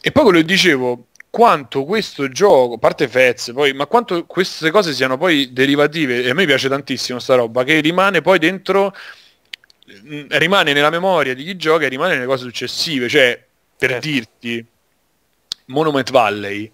E 0.00 0.12
poi 0.12 0.22
quello 0.24 0.38
che 0.38 0.44
dicevo, 0.44 1.06
quanto 1.30 1.84
questo 1.84 2.28
gioco, 2.28 2.74
a 2.74 2.78
parte 2.78 3.08
Fez, 3.08 3.52
poi, 3.52 3.72
ma 3.74 3.86
quanto 3.86 4.24
queste 4.24 4.70
cose 4.70 4.92
siano 4.92 5.18
poi 5.18 5.52
derivative, 5.52 6.22
e 6.22 6.30
a 6.30 6.34
me 6.34 6.46
piace 6.46 6.68
tantissimo 6.68 7.18
sta 7.18 7.34
roba, 7.34 7.64
che 7.64 7.80
rimane 7.80 8.22
poi 8.22 8.38
dentro, 8.38 8.94
mm, 10.06 10.26
rimane 10.30 10.72
nella 10.72 10.90
memoria 10.90 11.34
di 11.34 11.44
chi 11.44 11.56
gioca 11.56 11.84
e 11.84 11.88
rimane 11.88 12.14
nelle 12.14 12.26
cose 12.26 12.44
successive, 12.44 13.08
cioè 13.08 13.44
per 13.76 13.90
certo. 13.90 14.08
dirti 14.08 14.66
Monument 15.66 16.10
Valley 16.10 16.70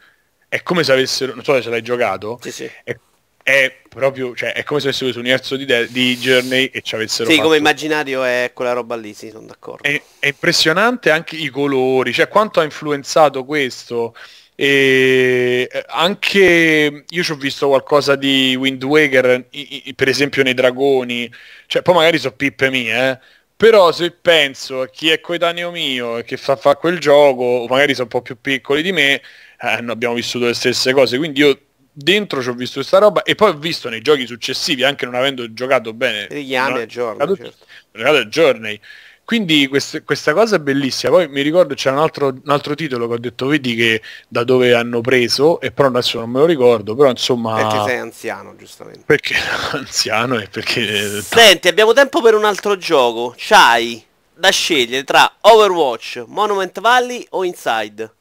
è 0.49 0.63
come 0.63 0.85
se 0.85 0.93
avessero, 0.93 1.35
non 1.35 1.43
so 1.43 1.61
se 1.61 1.69
l'hai 1.69 1.83
giocato, 1.83 2.39
sì, 2.41 2.53
sì. 2.53 2.71
È, 2.85 2.97
è, 3.45 3.77
proprio, 3.91 4.35
cioè 4.35 4.55
è 4.55 4.65
come 4.65 4.81
se 4.81 4.87
avessero 4.87 5.13
questo 5.13 5.21
universo 5.21 5.57
di, 5.57 5.67
de- 5.67 5.87
di 5.91 6.17
Journey 6.17 6.71
e 6.73 6.81
ci 6.81 6.95
avessero 6.95 7.29
Sì, 7.29 7.37
fatto... 7.37 7.49
come 7.49 7.59
immaginario 7.59 8.25
è 8.25 8.51
quella 8.55 8.73
roba 8.73 8.97
lì, 8.97 9.13
sì, 9.13 9.29
sono 9.29 9.45
d'accordo. 9.45 9.87
È, 9.87 10.03
è 10.19 10.29
impressionante 10.29 11.11
anche 11.11 11.37
i 11.37 11.51
colori, 11.51 12.15
cioè 12.15 12.27
quanto 12.27 12.61
ha 12.61 12.65
influenzato 12.65 13.45
questo 13.45 14.15
e 14.55 15.69
eh, 15.71 15.85
anche 15.89 17.05
io 17.07 17.23
ci 17.23 17.33
ho 17.33 17.35
visto 17.35 17.69
qualcosa 17.69 18.17
di 18.17 18.57
Wind 18.59 18.83
Waker, 18.83 19.47
per 19.95 20.09
esempio 20.09 20.43
nei 20.43 20.55
dragoni, 20.55 21.31
cioè 21.67 21.83
poi 21.83 21.95
magari 21.97 22.17
sono 22.19 22.35
pippe 22.35 22.71
mie, 22.71 23.11
eh? 23.11 23.19
però 23.57 23.93
se 23.93 24.11
penso 24.11 24.81
a 24.81 24.89
chi 24.89 25.11
è 25.11 25.21
coetaneo 25.21 25.71
mio 25.71 26.17
e 26.17 26.25
che 26.25 26.39
fa, 26.39 26.57
fa 26.57 26.77
quel 26.77 26.99
gioco, 26.99 27.43
o 27.43 27.67
magari 27.67 27.93
sono 27.93 28.05
un 28.05 28.09
po' 28.09 28.23
più 28.23 28.41
piccoli 28.41 28.81
di 28.81 28.93
me, 28.93 29.21
eh, 29.61 29.85
abbiamo 29.87 30.15
vissuto 30.15 30.47
le 30.47 30.55
stesse 30.55 30.95
cose, 30.95 31.19
quindi 31.19 31.41
io 31.41 31.59
dentro 31.95 32.43
ci 32.43 32.49
ho 32.49 32.55
visto 32.55 32.81
questa 32.81 32.99
roba 32.99 33.23
e 33.23 33.37
poi 33.37 33.51
ho 33.51 33.57
visto 33.57 33.89
nei 33.89 34.03
giochi 34.03 34.27
successivi, 34.27 34.83
anche 34.83 35.05
non 35.05 35.15
avendo 35.15 35.53
giocato 35.55 35.95
bene, 35.95 36.27
richiami 36.29 36.81
a 36.81 36.87
Journey, 36.87 37.37
certo. 37.37 38.19
a 38.19 38.25
Journey. 38.25 38.81
Quindi 39.25 39.67
quest, 39.69 40.05
questa 40.05 40.35
cosa 40.35 40.57
è 40.57 40.59
bellissima. 40.59 41.13
Poi 41.13 41.29
mi 41.29 41.41
ricordo 41.41 41.75
c'è 41.75 41.91
un 41.91 41.99
altro, 41.99 42.27
un 42.27 42.51
altro, 42.51 42.75
titolo 42.75 43.09
che 43.09 43.15
ho 43.15 43.19
detto, 43.19 43.47
vedi 43.47 43.75
che 43.75 44.03
da 44.29 44.45
dove 44.45 44.75
hanno 44.75 45.01
preso, 45.01 45.61
e 45.61 45.71
però 45.73 45.89
adesso 45.89 46.19
non 46.19 46.29
me 46.29 46.41
lo 46.41 46.45
ricordo, 46.45 46.95
però 46.95 47.09
insomma... 47.09 47.55
Perché 47.57 47.85
sei 47.87 47.99
anziano, 47.99 48.55
giustamente. 48.55 49.03
Perché 49.07 49.35
anziano 49.73 50.39
e 50.39 50.49
perché... 50.49 51.23
Senti, 51.23 51.69
abbiamo 51.69 51.95
tempo 51.95 52.21
per 52.21 52.35
un 52.35 52.45
altro 52.45 52.77
gioco. 52.77 53.35
C'hai 53.35 54.05
da 54.35 54.51
scegliere 54.51 55.05
tra 55.05 55.37
Overwatch, 55.41 56.25
Monument 56.27 56.79
Valley 56.81 57.27
o 57.31 57.45
Inside. 57.45 58.13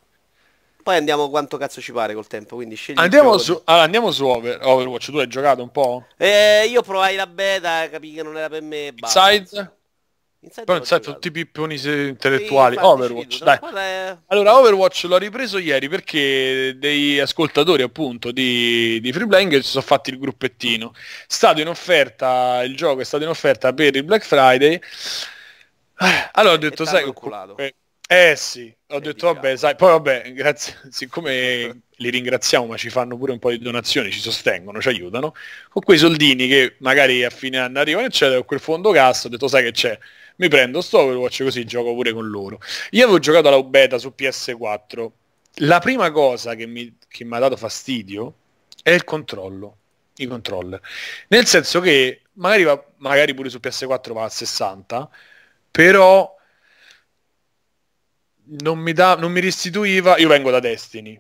Poi 0.84 0.98
andiamo 0.98 1.30
quanto 1.30 1.56
cazzo 1.56 1.80
ci 1.80 1.94
pare 1.94 2.14
col 2.14 2.28
tempo, 2.28 2.56
quindi 2.56 2.76
scegli 2.76 3.00
Andiamo 3.00 3.38
su, 3.38 3.60
allora, 3.64 3.84
andiamo 3.86 4.12
su 4.12 4.26
Over, 4.26 4.60
Overwatch, 4.62 5.12
tu 5.12 5.18
hai 5.18 5.28
giocato 5.28 5.62
un 5.62 5.72
po'? 5.72 6.08
Eh, 6.18 6.66
io 6.68 6.82
provai 6.82 7.16
la 7.16 7.26
beta, 7.26 7.88
capì 7.90 8.14
che 8.14 8.22
non 8.22 8.36
era 8.36 8.50
per 8.50 8.62
me. 8.62 8.94
Inside? 8.94 9.72
Inside 10.42 10.66
Però 10.66 10.78
Inside 10.78 11.00
tutti 11.00 11.30
i 11.30 11.32
pipponi 11.32 11.76
intellettuali. 11.76 12.76
Sì, 12.76 12.84
Overwatch, 12.84 13.44
dai. 13.44 13.60
È... 13.74 14.18
Allora, 14.28 14.58
Overwatch 14.58 15.04
l'ho 15.06 15.18
ripreso 15.18 15.58
ieri 15.58 15.88
perché 15.88 16.76
dei 16.78 17.18
ascoltatori 17.18 17.82
appunto 17.82 18.32
di, 18.32 19.00
di 19.00 19.14
Free 19.14 19.26
Playing 19.26 19.56
si 19.60 19.70
sono 19.70 19.84
fatti 19.84 20.10
il 20.10 20.20
gruppettino. 20.20 20.92
È 20.94 21.00
stato 21.28 21.62
in 21.62 21.70
offerta, 21.70 22.62
il 22.64 22.76
gioco 22.76 23.00
è 23.00 23.06
stato 23.06 23.24
in 23.24 23.30
offerta 23.30 23.72
per 23.72 23.96
il 23.96 24.04
Black 24.04 24.26
Friday. 24.26 24.74
Eh, 24.74 26.30
allora 26.34 26.56
ho 26.56 26.58
detto, 26.58 26.84
sai, 26.84 27.10
comunque, 27.14 27.76
eh 28.14 28.36
sì, 28.36 28.74
ho 28.90 29.00
detto 29.00 29.34
vabbè, 29.34 29.56
sai, 29.58 29.76
poi 29.76 29.90
vabbè, 29.90 30.34
grazie, 30.34 30.78
siccome 30.92 31.82
li 31.98 32.10
ringraziamo 32.10 32.68
ma 32.68 32.78
ci 32.78 32.90
fanno 32.90 33.18
pure 33.18 33.32
un 33.32 33.40
po' 33.40 33.50
di 33.50 33.58
donazioni, 33.58 34.12
ci 34.12 34.20
sostengono, 34.20 34.80
ci 34.80 34.90
aiutano, 34.90 35.34
con 35.70 35.82
quei 35.82 35.98
soldini 35.98 36.48
che 36.48 36.76
magari 36.80 37.24
a 37.24 37.30
fine 37.32 37.58
anno 37.58 37.80
arrivano 37.80 38.06
eccetera, 38.06 38.38
con 38.38 38.46
quel 38.46 38.60
fondo 38.60 38.92
cassa 38.92 39.28
ho 39.28 39.30
detto 39.32 39.48
sai 39.48 39.64
che 39.64 39.72
c'è, 39.72 39.98
mi 40.38 40.48
prendo 40.48 40.82
sto 40.82 41.00
Overwatch 41.00 41.44
così 41.44 41.66
gioco 41.66 41.94
pure 41.94 42.14
con 42.14 42.28
loro. 42.30 42.60
Io 42.92 43.04
avevo 43.04 43.20
giocato 43.20 43.48
alla 43.48 43.64
beta 43.64 43.98
su 43.98 44.14
PS4, 44.16 45.12
la 45.58 45.80
prima 45.80 46.12
cosa 46.12 46.56
che 46.56 46.66
mi, 46.68 46.96
che 47.08 47.24
mi 47.24 47.36
ha 47.36 47.40
dato 47.40 47.58
fastidio 47.58 48.36
è 48.84 48.92
il 48.92 49.04
controllo, 49.04 49.78
i 50.18 50.28
controller, 50.28 50.80
nel 51.30 51.46
senso 51.48 51.80
che 51.80 52.22
magari, 52.34 52.64
va, 52.64 52.84
magari 52.98 53.34
pure 53.34 53.50
su 53.50 53.60
PS4 53.62 54.14
va 54.14 54.24
a 54.26 54.30
60, 54.30 55.10
però 55.72 56.36
non 58.62 58.80
mi, 58.80 58.94
da, 58.94 59.16
non 59.16 59.32
mi 59.32 59.40
restituiva, 59.40 60.18
io 60.18 60.28
vengo 60.28 60.52
da 60.52 60.60
Destiny, 60.60 61.20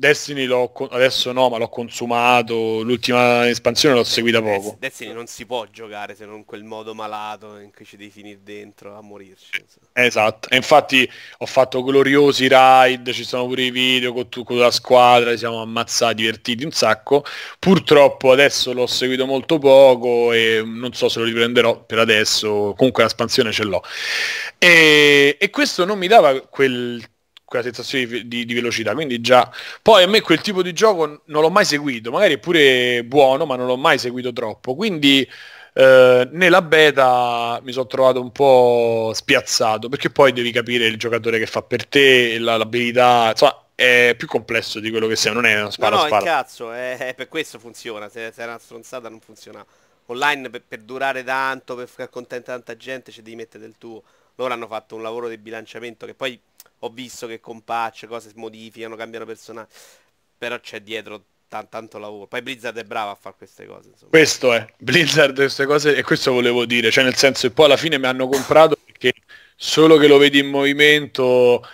Destiny 0.00 0.46
l'ho, 0.46 0.72
adesso 0.92 1.30
no, 1.30 1.50
ma 1.50 1.58
l'ho 1.58 1.68
consumato, 1.68 2.80
l'ultima 2.80 3.46
espansione 3.46 3.94
l'ho 3.94 4.02
seguita 4.02 4.40
poco. 4.40 4.76
Destiny 4.78 5.12
non 5.12 5.26
si 5.26 5.44
può 5.44 5.66
giocare 5.70 6.14
se 6.14 6.24
non 6.24 6.36
in 6.36 6.46
quel 6.46 6.64
modo 6.64 6.94
malato 6.94 7.58
in 7.58 7.70
cui 7.70 7.84
ci 7.84 7.98
devi 7.98 8.08
finire 8.08 8.38
dentro 8.42 8.96
a 8.96 9.02
morirci. 9.02 9.62
Esatto, 9.92 10.48
e 10.48 10.56
infatti 10.56 11.06
ho 11.36 11.44
fatto 11.44 11.82
gloriosi 11.82 12.48
raid, 12.48 13.10
ci 13.10 13.24
sono 13.24 13.46
pure 13.46 13.64
i 13.64 13.70
video 13.70 14.14
con, 14.14 14.26
con 14.42 14.56
la 14.56 14.70
squadra, 14.70 15.36
siamo 15.36 15.60
ammazzati, 15.60 16.14
divertiti 16.14 16.64
un 16.64 16.72
sacco. 16.72 17.22
Purtroppo 17.58 18.32
adesso 18.32 18.72
l'ho 18.72 18.86
seguito 18.86 19.26
molto 19.26 19.58
poco 19.58 20.32
e 20.32 20.62
non 20.64 20.94
so 20.94 21.10
se 21.10 21.18
lo 21.18 21.26
riprenderò 21.26 21.84
per 21.84 21.98
adesso, 21.98 22.72
comunque 22.74 23.02
l'espansione 23.02 23.52
ce 23.52 23.64
l'ho. 23.64 23.82
E, 24.56 25.36
e 25.38 25.50
questo 25.50 25.84
non 25.84 25.98
mi 25.98 26.06
dava 26.06 26.40
quel 26.40 27.06
quella 27.50 27.64
sensazione 27.64 28.06
di, 28.06 28.28
di, 28.28 28.44
di, 28.44 28.54
velocità. 28.54 28.94
Quindi 28.94 29.20
già. 29.20 29.50
Poi 29.82 30.04
a 30.04 30.06
me 30.06 30.20
quel 30.20 30.40
tipo 30.40 30.62
di 30.62 30.72
gioco 30.72 31.22
non 31.24 31.42
l'ho 31.42 31.50
mai 31.50 31.64
seguito, 31.64 32.12
magari 32.12 32.34
è 32.34 32.38
pure 32.38 33.02
buono, 33.04 33.44
ma 33.44 33.56
non 33.56 33.66
l'ho 33.66 33.76
mai 33.76 33.98
seguito 33.98 34.32
troppo. 34.32 34.76
Quindi 34.76 35.28
eh, 35.72 36.28
nella 36.30 36.62
beta 36.62 37.60
mi 37.64 37.72
sono 37.72 37.88
trovato 37.88 38.20
un 38.20 38.30
po' 38.30 39.10
spiazzato, 39.12 39.88
perché 39.88 40.10
poi 40.10 40.32
devi 40.32 40.52
capire 40.52 40.86
il 40.86 40.96
giocatore 40.96 41.40
che 41.40 41.46
fa 41.46 41.62
per 41.62 41.86
te, 41.86 42.38
la, 42.38 42.56
l'abilità. 42.56 43.30
Insomma, 43.30 43.64
è 43.74 44.14
più 44.16 44.28
complesso 44.28 44.78
di 44.78 44.90
quello 44.90 45.08
che 45.08 45.16
sia, 45.16 45.32
non 45.32 45.44
è 45.44 45.60
una 45.60 45.70
spara 45.72 45.96
no, 45.96 46.02
no, 46.02 46.06
spara. 46.06 46.24
cazzo, 46.24 46.70
è, 46.70 46.98
è, 46.98 47.14
per 47.14 47.28
questo 47.28 47.58
funziona, 47.58 48.08
se, 48.08 48.30
se 48.32 48.42
è 48.42 48.46
una 48.46 48.58
stronzata 48.58 49.08
non 49.08 49.18
funziona. 49.18 49.66
Online 50.06 50.50
per, 50.50 50.62
per 50.66 50.80
durare 50.82 51.24
tanto, 51.24 51.74
per 51.74 51.88
far 51.88 52.10
contenta 52.10 52.52
tanta 52.52 52.76
gente, 52.76 53.10
ci 53.10 53.22
devi 53.22 53.34
mettere 53.34 53.64
del 53.64 53.74
tuo. 53.76 54.02
Loro 54.36 54.52
hanno 54.52 54.68
fatto 54.68 54.94
un 54.94 55.02
lavoro 55.02 55.28
di 55.28 55.36
bilanciamento 55.36 56.06
che 56.06 56.14
poi 56.14 56.40
ho 56.80 56.88
visto 56.90 57.26
che 57.26 57.40
con 57.40 57.62
patch 57.62 58.06
cose 58.06 58.28
si 58.28 58.34
modificano, 58.36 58.96
cambiano 58.96 59.26
personaggi, 59.26 59.70
però 60.36 60.58
c'è 60.60 60.80
dietro 60.80 61.24
t- 61.48 61.68
tanto 61.68 61.98
lavoro. 61.98 62.26
Poi 62.26 62.42
Blizzard 62.42 62.76
è 62.78 62.84
brava 62.84 63.10
a 63.10 63.18
fare 63.20 63.34
queste 63.36 63.66
cose. 63.66 63.88
Insomma. 63.88 64.10
Questo 64.10 64.52
è, 64.52 64.66
Blizzard 64.78 65.34
queste 65.34 65.66
cose, 65.66 65.94
e 65.94 66.02
questo 66.02 66.32
volevo 66.32 66.64
dire, 66.64 66.90
cioè 66.90 67.04
nel 67.04 67.16
senso 67.16 67.48
che 67.48 67.54
poi 67.54 67.66
alla 67.66 67.76
fine 67.76 67.98
mi 67.98 68.06
hanno 68.06 68.28
comprato 68.28 68.76
perché 68.82 69.12
solo 69.56 69.96
che 69.98 70.06
lo 70.06 70.16
vedi 70.16 70.38
in 70.38 70.46
movimento 70.46 71.66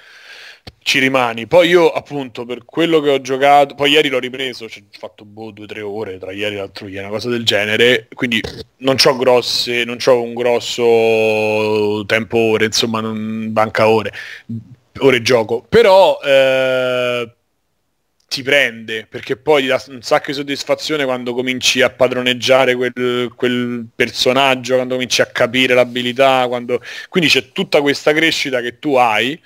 ci 0.83 0.99
rimani. 0.99 1.47
Poi 1.47 1.69
io 1.69 1.91
appunto 1.91 2.45
per 2.45 2.65
quello 2.65 3.01
che 3.01 3.11
ho 3.11 3.21
giocato, 3.21 3.77
poi 3.77 3.93
ieri 3.93 4.09
l'ho 4.09 4.19
ripreso, 4.19 4.69
cioè, 4.69 4.83
ho 4.83 4.99
fatto 4.99 5.25
boh, 5.25 5.53
due 5.53 5.65
o 5.65 5.69
tre 5.69 5.81
ore 5.83 6.19
tra 6.19 6.33
ieri 6.33 6.57
e 6.57 6.59
l'altro 6.59 6.89
ieri, 6.89 7.05
una 7.05 7.11
cosa 7.11 7.29
del 7.29 7.45
genere, 7.45 8.09
quindi 8.13 8.41
non 8.79 8.97
ho 9.05 9.17
grosse, 9.17 9.85
non 9.85 9.99
ho 10.05 10.21
un 10.21 10.35
grosso 10.35 12.05
tempo 12.07 12.39
ore, 12.39 12.67
insomma, 12.67 13.01
non 13.01 13.53
banca 13.53 13.89
ore 13.89 14.13
ore 14.99 15.23
gioco, 15.23 15.65
però 15.69 16.19
eh, 16.23 17.35
ti 18.29 18.43
prende 18.43 19.07
perché 19.09 19.37
poi 19.37 19.63
ti 19.63 19.69
dà 19.69 19.83
un 19.89 20.03
sacco 20.03 20.27
di 20.27 20.35
soddisfazione 20.35 21.05
quando 21.05 21.33
cominci 21.33 21.81
a 21.83 21.91
padroneggiare 21.91 22.75
quel, 22.75 23.33
quel 23.35 23.87
personaggio, 23.95 24.75
quando 24.75 24.95
cominci 24.95 25.23
a 25.23 25.27
capire 25.27 25.75
l'abilità, 25.75 26.47
quando... 26.49 26.83
quindi 27.09 27.31
c'è 27.31 27.53
tutta 27.53 27.81
questa 27.81 28.13
crescita 28.13 28.61
che 28.61 28.79
tu 28.79 28.95
hai 28.97 29.41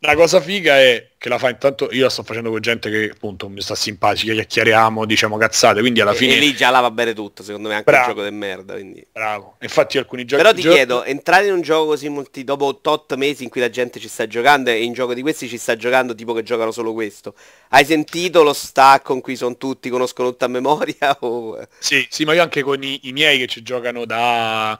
la 0.00 0.14
cosa 0.14 0.40
figa 0.40 0.78
è 0.78 1.08
che 1.18 1.28
la 1.28 1.38
fa 1.38 1.48
intanto, 1.48 1.88
io 1.90 2.04
la 2.04 2.10
sto 2.10 2.22
facendo 2.22 2.50
con 2.50 2.60
gente 2.60 2.88
che 2.88 3.10
appunto 3.12 3.48
mi 3.48 3.60
sta 3.60 3.74
simpatica, 3.74 4.32
chiacchieriamo, 4.32 5.04
diciamo 5.04 5.36
cazzate, 5.36 5.80
quindi 5.80 6.00
alla 6.00 6.14
fine... 6.14 6.36
E 6.36 6.38
lì 6.38 6.54
già 6.54 6.70
la 6.70 6.78
va 6.78 6.92
bene 6.92 7.14
tutto, 7.14 7.42
secondo 7.42 7.66
me 7.66 7.74
anche 7.74 7.90
Bravo. 7.90 8.10
un 8.10 8.14
gioco 8.14 8.28
di 8.28 8.34
merda. 8.34 8.74
Quindi... 8.74 9.04
Bravo, 9.10 9.56
infatti 9.60 9.98
alcuni 9.98 10.24
giochi... 10.24 10.42
Però 10.42 10.54
ti 10.54 10.62
giochi... 10.62 10.76
chiedo, 10.76 11.02
entrare 11.02 11.46
in 11.46 11.54
un 11.54 11.60
gioco 11.62 11.86
così 11.86 12.08
multi... 12.08 12.44
dopo 12.44 12.78
tot 12.80 13.16
mesi 13.16 13.42
in 13.42 13.50
cui 13.50 13.60
la 13.60 13.70
gente 13.70 13.98
ci 13.98 14.06
sta 14.06 14.28
giocando 14.28 14.70
e 14.70 14.84
in 14.84 14.92
gioco 14.92 15.12
di 15.14 15.22
questi 15.22 15.48
ci 15.48 15.58
sta 15.58 15.74
giocando 15.74 16.14
tipo 16.14 16.32
che 16.32 16.44
giocano 16.44 16.70
solo 16.70 16.92
questo, 16.92 17.34
hai 17.70 17.84
sentito 17.84 18.44
lo 18.44 18.52
stack 18.52 19.04
con 19.04 19.20
cui 19.20 19.34
sono 19.34 19.56
tutti, 19.56 19.88
conoscono 19.88 20.30
tutta 20.30 20.44
a 20.44 20.48
memoria? 20.48 20.96
O... 21.20 21.58
Sì, 21.78 22.06
sì, 22.08 22.24
ma 22.24 22.34
io 22.34 22.42
anche 22.42 22.62
con 22.62 22.80
i, 22.82 23.00
i 23.08 23.12
miei 23.12 23.38
che 23.38 23.46
ci 23.48 23.62
giocano 23.62 24.04
da 24.04 24.78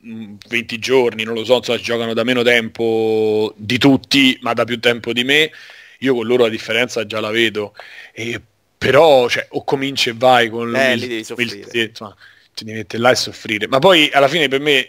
20 0.00 0.78
giorni, 0.78 1.24
non 1.24 1.34
lo 1.34 1.44
so, 1.44 1.56
insomma, 1.56 1.78
giocano 1.78 2.14
da 2.14 2.24
meno 2.24 2.42
tempo 2.42 3.54
di 3.56 3.78
tutti, 3.78 4.38
ma 4.42 4.52
da 4.52 4.64
più 4.64 4.78
tempo 4.80 5.12
di 5.12 5.24
me, 5.24 5.50
io 6.00 6.14
con 6.14 6.26
loro 6.26 6.44
la 6.44 6.48
differenza 6.48 7.06
già 7.06 7.20
la 7.20 7.30
vedo. 7.30 7.74
E, 8.12 8.40
però, 8.76 9.28
cioè, 9.28 9.46
o 9.50 9.64
cominci 9.64 10.10
e 10.10 10.14
vai 10.14 10.50
con 10.50 10.74
eh, 10.74 10.92
il, 10.94 11.00
devi 11.00 11.24
soffrire. 11.24 11.68
Il, 11.72 11.88
insomma, 11.88 12.16
ti 12.54 12.64
devi 12.64 12.78
mettere 12.78 13.02
là 13.02 13.10
e 13.10 13.16
soffrire. 13.16 13.66
Ma 13.66 13.78
poi 13.78 14.10
alla 14.12 14.28
fine 14.28 14.48
per 14.48 14.60
me 14.60 14.88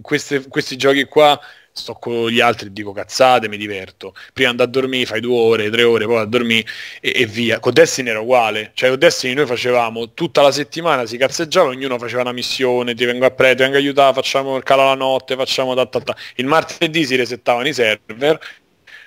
queste, 0.00 0.46
questi 0.48 0.76
giochi 0.76 1.04
qua 1.04 1.38
sto 1.76 1.94
con 1.94 2.28
gli 2.28 2.38
altri 2.38 2.68
e 2.68 2.72
dico 2.72 2.92
cazzate, 2.92 3.48
mi 3.48 3.56
diverto. 3.56 4.14
Prima 4.32 4.50
andare 4.50 4.68
a 4.68 4.72
dormire, 4.72 5.06
fai 5.06 5.20
due 5.20 5.36
ore, 5.36 5.70
tre 5.70 5.82
ore, 5.82 6.06
poi 6.06 6.18
a 6.18 6.24
dormire 6.24 6.64
e, 7.00 7.12
e, 7.16 7.26
via. 7.26 7.58
Con 7.58 7.72
Destiny 7.72 8.10
era 8.10 8.20
uguale, 8.20 8.70
cioè 8.74 8.90
con 8.90 8.98
Destiny 8.98 9.34
noi 9.34 9.46
facevamo 9.46 10.12
tutta 10.14 10.40
la 10.40 10.52
settimana, 10.52 11.04
si 11.04 11.16
cazzeggiava, 11.16 11.70
ognuno 11.70 11.98
faceva 11.98 12.22
una 12.22 12.32
missione, 12.32 12.94
ti 12.94 13.04
vengo 13.04 13.26
a 13.26 13.30
prendere, 13.30 13.56
ti 13.56 13.62
vengo 13.62 13.76
a 13.76 13.80
aiutare, 13.80 14.14
facciamo 14.14 14.56
il 14.56 14.62
calo 14.62 14.84
la 14.84 14.94
notte, 14.94 15.34
facciamo 15.34 15.74
ta, 15.74 15.84
ta, 15.86 16.00
ta. 16.00 16.16
Il 16.36 16.46
martedì 16.46 17.04
si 17.04 17.16
resettavano 17.16 17.66
i 17.66 17.72
server, 17.74 18.38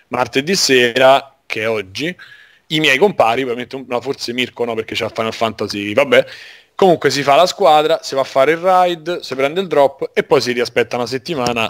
martedì 0.10 0.56
sera, 0.56 1.38
che 1.46 1.62
è 1.62 1.70
oggi, 1.70 2.14
i 2.68 2.80
miei 2.82 2.98
compari, 2.98 3.44
ovviamente, 3.44 3.82
no, 3.88 4.02
forse 4.02 4.34
Mirko 4.34 4.66
no 4.66 4.76
perché 4.76 4.94
c'ha 4.94 5.08
Final 5.08 5.34
Fantasy, 5.34 5.94
vabbè, 5.94 6.26
comunque 6.76 7.10
si 7.12 7.24
fa 7.24 7.36
la 7.36 7.46
squadra, 7.46 8.02
si 8.04 8.14
va 8.14 8.22
a 8.22 8.26
fare 8.26 8.52
il 8.52 8.58
ride, 8.58 9.24
si 9.24 9.36
prende 9.36 9.62
il 9.62 9.68
drop 9.68 10.12
e 10.14 10.24
poi 10.24 10.42
si 10.42 10.52
riaspetta 10.52 10.98
una 10.98 11.06
settimana 11.06 11.70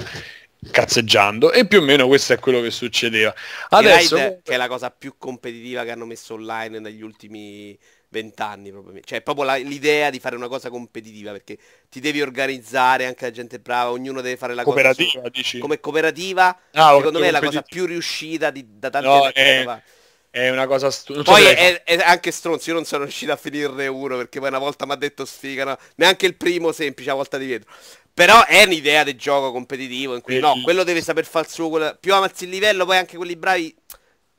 cazzeggiando 0.70 1.52
e 1.52 1.66
più 1.68 1.80
o 1.80 1.82
meno 1.82 2.08
questo 2.08 2.34
è 2.34 2.40
quello 2.40 2.62
che 2.62 2.72
succedeva. 2.72 3.34
Adesso 3.70 4.40
che 4.44 4.54
è 4.54 4.58
la 4.58 4.68
cosa 4.68 4.92
più 4.92 5.16
competitiva 5.18 5.84
che 5.84 5.92
hanno 5.92 6.06
messo 6.06 6.36
online 6.36 6.80
negli 6.80 7.02
ultimi 7.02 7.78
vent'anni 8.10 8.72
proprio. 8.72 9.02
Cioè 9.04 9.22
proprio 9.22 9.46
la, 9.46 9.56
l'idea 9.56 10.10
di 10.10 10.20
fare 10.20 10.36
una 10.36 10.48
cosa 10.48 10.70
competitiva 10.70 11.32
perché 11.32 11.58
ti 11.90 12.00
devi 12.00 12.22
organizzare, 12.22 13.06
anche 13.06 13.26
la 13.26 13.32
gente 13.32 13.60
brava, 13.60 13.92
ognuno 13.92 14.22
deve 14.22 14.38
fare 14.38 14.54
la 14.54 14.64
cooperativa, 14.64 15.12
cosa 15.14 15.30
dici? 15.30 15.60
come 15.60 15.80
cooperativa. 15.80 16.58
Ah, 16.74 16.96
secondo 16.96 17.20
me 17.20 17.28
è 17.28 17.32
la 17.32 17.42
cosa 17.42 17.62
più 17.62 17.86
riuscita 17.86 18.50
di, 18.50 18.66
da 18.78 18.90
tanti 18.90 19.08
no. 19.08 19.30
È, 19.30 19.82
è 20.30 20.50
una 20.50 20.68
cosa 20.68 20.92
stu- 20.92 21.24
Poi 21.24 21.42
so 21.42 21.50
è, 21.50 21.84
è, 21.84 21.96
anche 22.04 22.32
stronzo, 22.32 22.70
io 22.70 22.76
non 22.76 22.86
sono 22.86 23.04
riuscito 23.04 23.32
a 23.32 23.38
finirne 23.38 23.88
uno 23.88 24.18
perché 24.18 24.40
poi 24.40 24.50
una 24.50 24.60
volta 24.60 24.86
mi 24.86 24.92
ha 24.92 24.96
detto 24.96 25.26
sfiga, 25.26 25.64
no? 25.64 25.78
neanche 25.96 26.26
il 26.26 26.36
primo 26.36 26.72
semplice, 26.72 27.10
a 27.10 27.16
volta 27.16 27.38
di 27.38 27.48
vetro. 27.48 27.72
Però 28.18 28.46
è 28.46 28.64
un'idea 28.64 29.04
del 29.04 29.14
gioco 29.14 29.52
competitivo 29.52 30.16
in 30.16 30.22
cui 30.22 30.40
no, 30.40 30.60
quello 30.64 30.84
deve 30.84 31.02
saper 31.02 31.24
fare 31.24 31.46
il 31.46 31.52
suo, 31.52 31.70
quello, 31.70 31.96
più 32.00 32.16
avanzi 32.16 32.46
il 32.46 32.50
livello, 32.50 32.84
poi 32.84 32.98
anche 32.98 33.16
quelli 33.16 33.36
bravi 33.36 33.76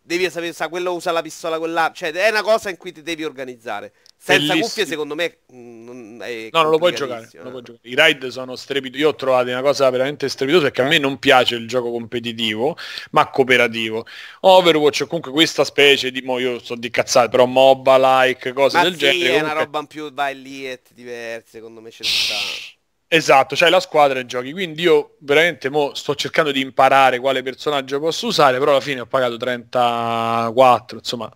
devi 0.02 0.28
sapere, 0.28 0.52
sa, 0.52 0.68
quello 0.68 0.92
usa 0.94 1.12
la 1.12 1.22
pistola 1.22 1.58
quella, 1.58 1.92
cioè 1.94 2.10
è 2.10 2.28
una 2.28 2.42
cosa 2.42 2.70
in 2.70 2.76
cui 2.76 2.90
ti 2.90 3.02
devi 3.02 3.22
organizzare. 3.22 3.92
Senza 4.16 4.40
Bellissimo. 4.40 4.62
cuffie 4.62 4.84
secondo 4.84 5.14
me 5.14 5.38
mm, 5.52 5.84
non 5.84 6.18
è 6.22 6.48
No, 6.50 6.62
non 6.62 6.72
lo 6.72 6.78
puoi 6.78 6.92
giocare, 6.92 7.28
non 7.34 7.44
lo 7.44 7.50
puoi 7.50 7.62
giocare. 7.62 7.88
I 7.88 7.94
raid 7.94 8.26
sono 8.26 8.56
strepitosi. 8.56 9.00
Io 9.00 9.10
ho 9.10 9.14
trovato 9.14 9.48
una 9.48 9.62
cosa 9.62 9.88
veramente 9.90 10.28
strepitosa 10.28 10.64
perché 10.64 10.82
a 10.82 10.86
me 10.86 10.98
non 10.98 11.20
piace 11.20 11.54
il 11.54 11.68
gioco 11.68 11.92
competitivo, 11.92 12.76
ma 13.12 13.30
cooperativo. 13.30 14.04
Overwatch 14.40 15.06
comunque 15.06 15.30
questa 15.30 15.62
specie 15.62 16.10
di 16.10 16.22
mo 16.22 16.40
io 16.40 16.58
sto 16.58 16.74
di 16.74 16.90
cazzate, 16.90 17.28
però 17.28 17.46
MOBA 17.46 18.24
like, 18.24 18.52
cose 18.52 18.76
ma 18.76 18.82
del 18.82 18.94
sì, 18.94 18.98
genere. 18.98 19.18
è 19.18 19.26
comunque... 19.26 19.52
una 19.52 19.62
roba 19.62 19.78
in 19.78 19.86
più, 19.86 20.12
vai 20.12 20.42
lì 20.42 20.68
e 20.68 20.80
diverse, 20.94 21.46
secondo 21.48 21.80
me 21.80 21.90
c'è 21.90 22.02
sta. 22.02 22.76
Esatto, 23.10 23.54
c'hai 23.56 23.70
la 23.70 23.80
squadra 23.80 24.18
e 24.18 24.26
giochi, 24.26 24.52
quindi 24.52 24.82
io 24.82 25.16
veramente 25.20 25.70
mo 25.70 25.94
sto 25.94 26.14
cercando 26.14 26.52
di 26.52 26.60
imparare 26.60 27.18
quale 27.18 27.42
personaggio 27.42 27.98
posso 28.00 28.26
usare, 28.26 28.58
però 28.58 28.72
alla 28.72 28.80
fine 28.82 29.00
ho 29.00 29.06
pagato 29.06 29.38
34, 29.38 30.98
insomma, 30.98 31.30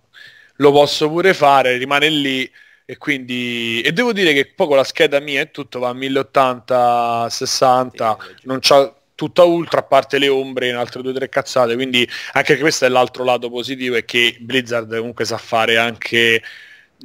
lo 0.56 0.70
posso 0.70 1.08
pure 1.08 1.32
fare, 1.32 1.78
rimane 1.78 2.10
lì 2.10 2.50
e 2.84 2.98
quindi 2.98 3.80
e 3.80 3.92
devo 3.92 4.12
dire 4.12 4.34
che 4.34 4.52
poi 4.54 4.66
con 4.66 4.76
la 4.76 4.84
scheda 4.84 5.18
mia 5.20 5.40
e 5.40 5.50
tutto 5.50 5.78
va 5.78 5.88
a 5.90 5.92
1080 5.94 7.28
60 7.30 8.18
non 8.42 8.58
c'ha 8.60 8.92
tutta 9.14 9.44
ultra 9.44 9.78
a 9.80 9.82
parte 9.84 10.18
le 10.18 10.28
ombre 10.28 10.68
in 10.68 10.74
altre 10.74 11.00
due 11.00 11.12
o 11.12 11.14
tre 11.14 11.28
cazzate 11.28 11.74
quindi 11.74 12.06
anche 12.32 12.58
questo 12.58 12.84
è 12.86 12.88
l'altro 12.88 13.22
lato 13.24 13.48
positivo 13.50 13.94
è 13.96 14.04
che 14.04 14.36
Blizzard 14.40 14.94
comunque 14.96 15.24
sa 15.24 15.38
fare 15.38 15.78
anche 15.78 16.42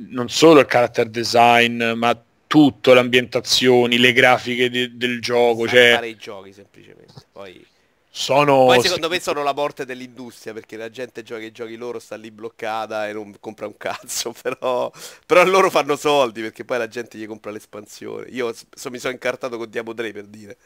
non 0.10 0.30
solo 0.30 0.60
il 0.60 0.66
character 0.66 1.08
design 1.10 1.84
ma 1.96 2.20
tutto, 2.48 2.94
le 2.94 3.00
ambientazioni, 3.00 3.98
le 3.98 4.14
grafiche 4.14 4.70
de- 4.70 4.96
del 4.96 5.22
gioco. 5.22 5.68
Cioè... 5.68 5.94
fare 5.94 6.10
i 6.10 6.16
giochi 6.16 6.54
semplicemente. 6.54 7.14
Poi 7.32 7.66
sono... 8.10 8.66
Poi 8.66 8.82
secondo 8.82 9.10
me 9.10 9.20
sono 9.20 9.44
la 9.44 9.54
morte 9.54 9.86
dell'industria 9.86 10.52
perché 10.52 10.76
la 10.76 10.90
gente 10.90 11.22
gioca 11.22 11.44
i 11.44 11.52
giochi 11.52 11.76
loro, 11.76 12.00
sta 12.00 12.16
lì 12.16 12.32
bloccata 12.32 13.08
e 13.08 13.14
non 13.14 13.36
compra 13.40 13.68
un 13.68 13.78
cazzo, 13.78 14.34
però, 14.42 14.92
però 15.26 15.44
loro 15.46 15.70
fanno 15.70 15.96
soldi 15.96 16.42
perché 16.42 16.66
poi 16.66 16.80
la 16.80 16.88
gente 16.88 17.20
gli 17.20 17.28
compra 17.28 17.52
l'espansione. 17.52 18.28
Io 18.30 18.52
so, 18.54 18.90
mi 18.90 18.98
sono 18.98 19.14
incartato 19.14 19.58
con 19.58 19.70
Diablo 19.70 19.94
3 19.94 20.12
per 20.14 20.26
dire. 20.26 20.58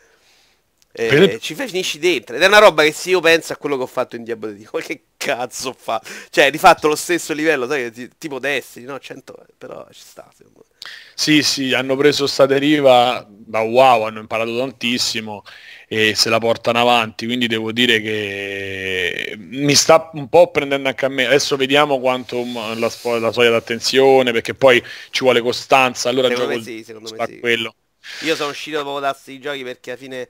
E 0.94 1.08
per... 1.08 1.40
ci 1.40 1.56
finisci 1.56 2.00
dentro 2.00 2.36
ed 2.36 2.42
è 2.42 2.48
una 2.48 2.60
roba 2.60 2.84
che 2.84 2.92
se 2.92 3.12
io 3.12 3.22
penso 3.22 3.54
a 3.54 3.58
quello 3.58 3.78
che 3.78 3.84
ho 3.84 3.88
fatto 3.88 4.18
in 4.18 4.24
Diablo 4.24 4.48
3 4.48 4.58
dico 4.58 4.78
che 4.84 5.04
cazzo 5.16 5.74
fa 5.78 6.02
cioè 6.30 6.52
di 6.52 6.58
fatto 6.58 6.88
lo 6.88 6.96
stesso 6.96 7.34
livello 7.34 7.68
sai 7.68 7.92
tipo 8.18 8.40
Destiny 8.40 8.86
no 8.86 9.00
100 9.00 9.46
però 9.58 9.88
ci 9.92 10.02
sta 10.04 10.30
secondo 10.36 10.66
me 10.68 10.90
sì 11.14 11.44
sì 11.44 11.74
hanno 11.74 11.96
preso 11.96 12.28
sta 12.28 12.46
deriva 12.46 13.26
da 13.30 13.60
wow 13.62 14.04
hanno 14.04 14.20
imparato 14.20 14.58
tantissimo 14.58 15.44
e 15.94 16.16
se 16.16 16.30
la 16.30 16.40
portano 16.40 16.80
avanti, 16.80 17.26
quindi 17.26 17.48
devo 17.48 17.74
dire 17.74 18.00
che 18.00 19.36
mi 19.38 19.76
sta 19.76 20.10
un 20.14 20.30
po' 20.30 20.50
prendendo 20.50 20.88
anche 20.88 21.04
a 21.04 21.10
me. 21.10 21.26
Adesso 21.26 21.58
vediamo 21.58 22.00
quanto 22.00 22.46
la, 22.78 22.90
la 23.20 23.32
soglia 23.34 23.50
d'attenzione, 23.50 24.32
perché 24.32 24.54
poi 24.54 24.82
ci 25.10 25.26
vuole 25.26 25.42
costanza, 25.42 26.08
allora 26.08 26.30
secondo 26.30 26.54
gioco 26.54 26.64
me 26.64 26.78
sì, 26.78 26.84
secondo 26.86 27.14
me 27.14 27.26
sì. 27.26 27.40
quello. 27.40 27.76
Io 28.22 28.36
sono 28.36 28.52
uscito 28.52 28.80
proprio 28.80 29.02
da 29.02 29.12
questi 29.12 29.38
giochi 29.38 29.64
perché 29.64 29.92
alla 29.92 30.00
fine 30.00 30.30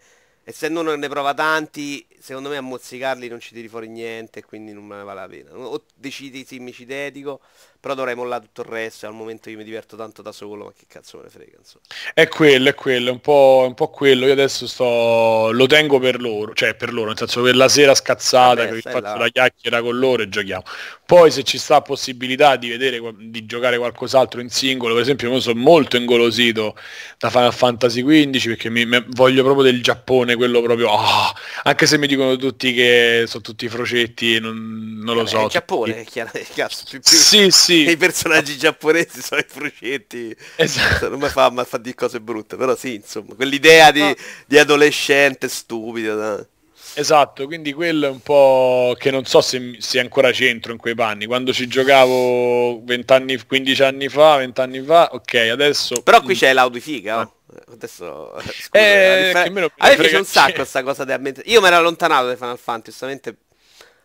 essendo 0.52 0.82
uno 0.82 0.92
che 0.92 0.98
ne 0.98 1.10
prova 1.10 1.34
tanti, 1.34 2.06
secondo 2.20 2.50
me 2.50 2.58
a 2.58 2.62
mozzicarli 2.62 3.28
non 3.28 3.40
ci 3.40 3.54
tiri 3.54 3.68
fuori 3.68 3.88
niente, 3.88 4.44
quindi 4.44 4.74
non 4.74 4.86
me 4.86 4.98
ne 4.98 5.04
vale 5.04 5.20
la 5.22 5.28
pena. 5.28 5.58
O 5.58 5.84
decidi 5.96 6.46
sì, 6.46 6.60
mi 6.60 6.72
ci 6.72 6.86
dedico, 6.86 7.42
però 7.82 7.96
dovrei 7.96 8.14
mollare 8.14 8.44
tutto 8.44 8.62
il 8.62 8.68
resto 8.68 9.08
al 9.08 9.14
momento 9.14 9.50
io 9.50 9.58
mi 9.58 9.64
diverto 9.64 9.98
tanto 9.98 10.22
da 10.22 10.32
solo, 10.32 10.66
ma 10.66 10.72
che 10.72 10.86
cazzo 10.88 11.18
me 11.18 11.24
ne 11.24 11.30
frega, 11.30 11.58
insomma. 11.58 11.84
È 12.14 12.28
quello, 12.28 12.70
è 12.70 12.76
quello, 12.76 13.10
è 13.10 13.12
un 13.12 13.20
po', 13.20 13.64
un 13.66 13.74
po' 13.74 13.90
quello. 13.90 14.28
Io 14.28 14.34
adesso 14.34 14.68
sto 14.68 15.50
lo 15.52 15.66
tengo 15.66 15.98
per 15.98 16.22
loro, 16.22 16.54
cioè 16.54 16.76
per 16.76 16.94
loro, 16.94 17.08
nel 17.08 17.18
senso 17.18 17.42
per 17.42 17.56
la 17.56 17.68
sera 17.68 17.96
scazzata 17.96 18.66
Vabbè, 18.66 18.74
che 18.74 18.82
faccio 18.82 19.00
là. 19.00 19.18
la 19.18 19.30
chiacchiera 19.30 19.82
con 19.82 19.98
loro 19.98 20.22
e 20.22 20.30
giochiamo. 20.30 20.62
Poi 21.08 21.32
se 21.32 21.42
ci 21.42 21.58
sta 21.58 21.82
possibilità 21.82 22.56
di 22.56 22.70
vedere 22.70 23.02
di 23.18 23.48
giocare 23.48 23.80
qualcos'altro 23.80 24.42
in 24.42 24.50
singolo, 24.50 24.94
per 24.94 25.02
esempio, 25.02 25.32
io 25.32 25.40
sono 25.40 25.60
molto 25.60 25.98
ingolosito 25.98 26.76
da 27.18 27.32
Final 27.32 27.54
Fantasy 27.54 28.04
XV 28.04 28.46
perché 28.46 28.70
mi, 28.70 28.86
mi 28.86 29.04
voglio 29.08 29.44
proprio 29.44 29.64
del 29.64 29.82
Giappone, 29.82 30.36
quello 30.36 30.62
proprio 30.62 30.90
oh, 30.90 31.34
anche 31.64 31.88
se 31.88 31.98
mi 31.98 32.06
dicono 32.06 32.36
tutti 32.36 32.74
che 32.74 33.24
sono 33.26 33.42
tutti 33.42 33.68
frocetti, 33.68 34.40
non, 34.40 35.00
non 35.04 35.16
lo 35.16 35.26
so. 35.26 35.46
Il 35.46 35.50
Giappone, 35.50 35.94
tutti... 35.96 36.12
chiaro, 36.12 36.32
cazzo, 36.54 36.86
più, 36.88 37.00
più... 37.02 37.18
Sì, 37.18 37.50
sì 37.50 37.71
sì. 37.72 37.90
i 37.92 37.98
personaggi 37.98 38.58
giapponesi 38.58 39.22
sono 39.22 39.42
i 39.42 39.46
frucetti. 39.48 40.36
Esatto. 40.56 41.10
Non 41.10 41.20
mi 41.20 41.30
fa, 41.30 41.50
ma 41.50 41.64
fa 41.64 41.78
di 41.78 41.94
cose 41.94 42.20
brutte, 42.20 42.56
però 42.56 42.76
sì, 42.76 42.96
insomma, 42.96 43.36
quell'idea 43.36 43.92
di, 43.92 44.00
no. 44.00 44.16
di 44.46 44.58
adolescente 44.58 45.48
stupido. 45.48 46.16
No? 46.16 46.46
Esatto, 46.94 47.46
quindi 47.46 47.72
quello 47.72 48.08
è 48.08 48.10
un 48.10 48.20
po' 48.20 48.96
che 49.00 49.12
non 49.12 49.24
so 49.24 49.40
se, 49.40 49.78
se 49.80 50.00
ancora 50.00 50.32
c'entro 50.32 50.74
in 50.74 50.78
quei 50.78 50.94
panni. 50.94 51.26
Quando 51.26 51.54
ci 51.54 51.68
giocavo 51.68 52.82
20 52.84 53.14
anni, 53.14 53.42
15 53.46 53.84
anni 53.84 54.10
fa, 54.10 54.38
20 54.38 54.62
anni 54.62 54.82
fa, 54.82 55.10
ok, 55.14 55.34
adesso... 55.52 56.02
Però 56.02 56.22
qui 56.22 56.36
c'è 56.36 56.52
l'audifiga, 56.52 57.18
no? 57.18 57.36
Adesso 57.74 58.34
scusa, 58.40 58.70
eh, 58.72 59.32
a 59.34 59.50
me 59.50 59.70
piace 59.96 60.16
un 60.16 60.26
sacco 60.26 60.56
questa 60.56 60.84
cosa 60.84 61.04
di 61.04 61.12
ambientazione. 61.12 61.54
Io 61.54 61.62
mi 61.62 61.68
ero 61.68 61.78
allontanato 61.78 62.28
da 62.28 62.36
Final 62.36 62.58
Fantasy, 62.58 62.92
giustamente 62.92 63.36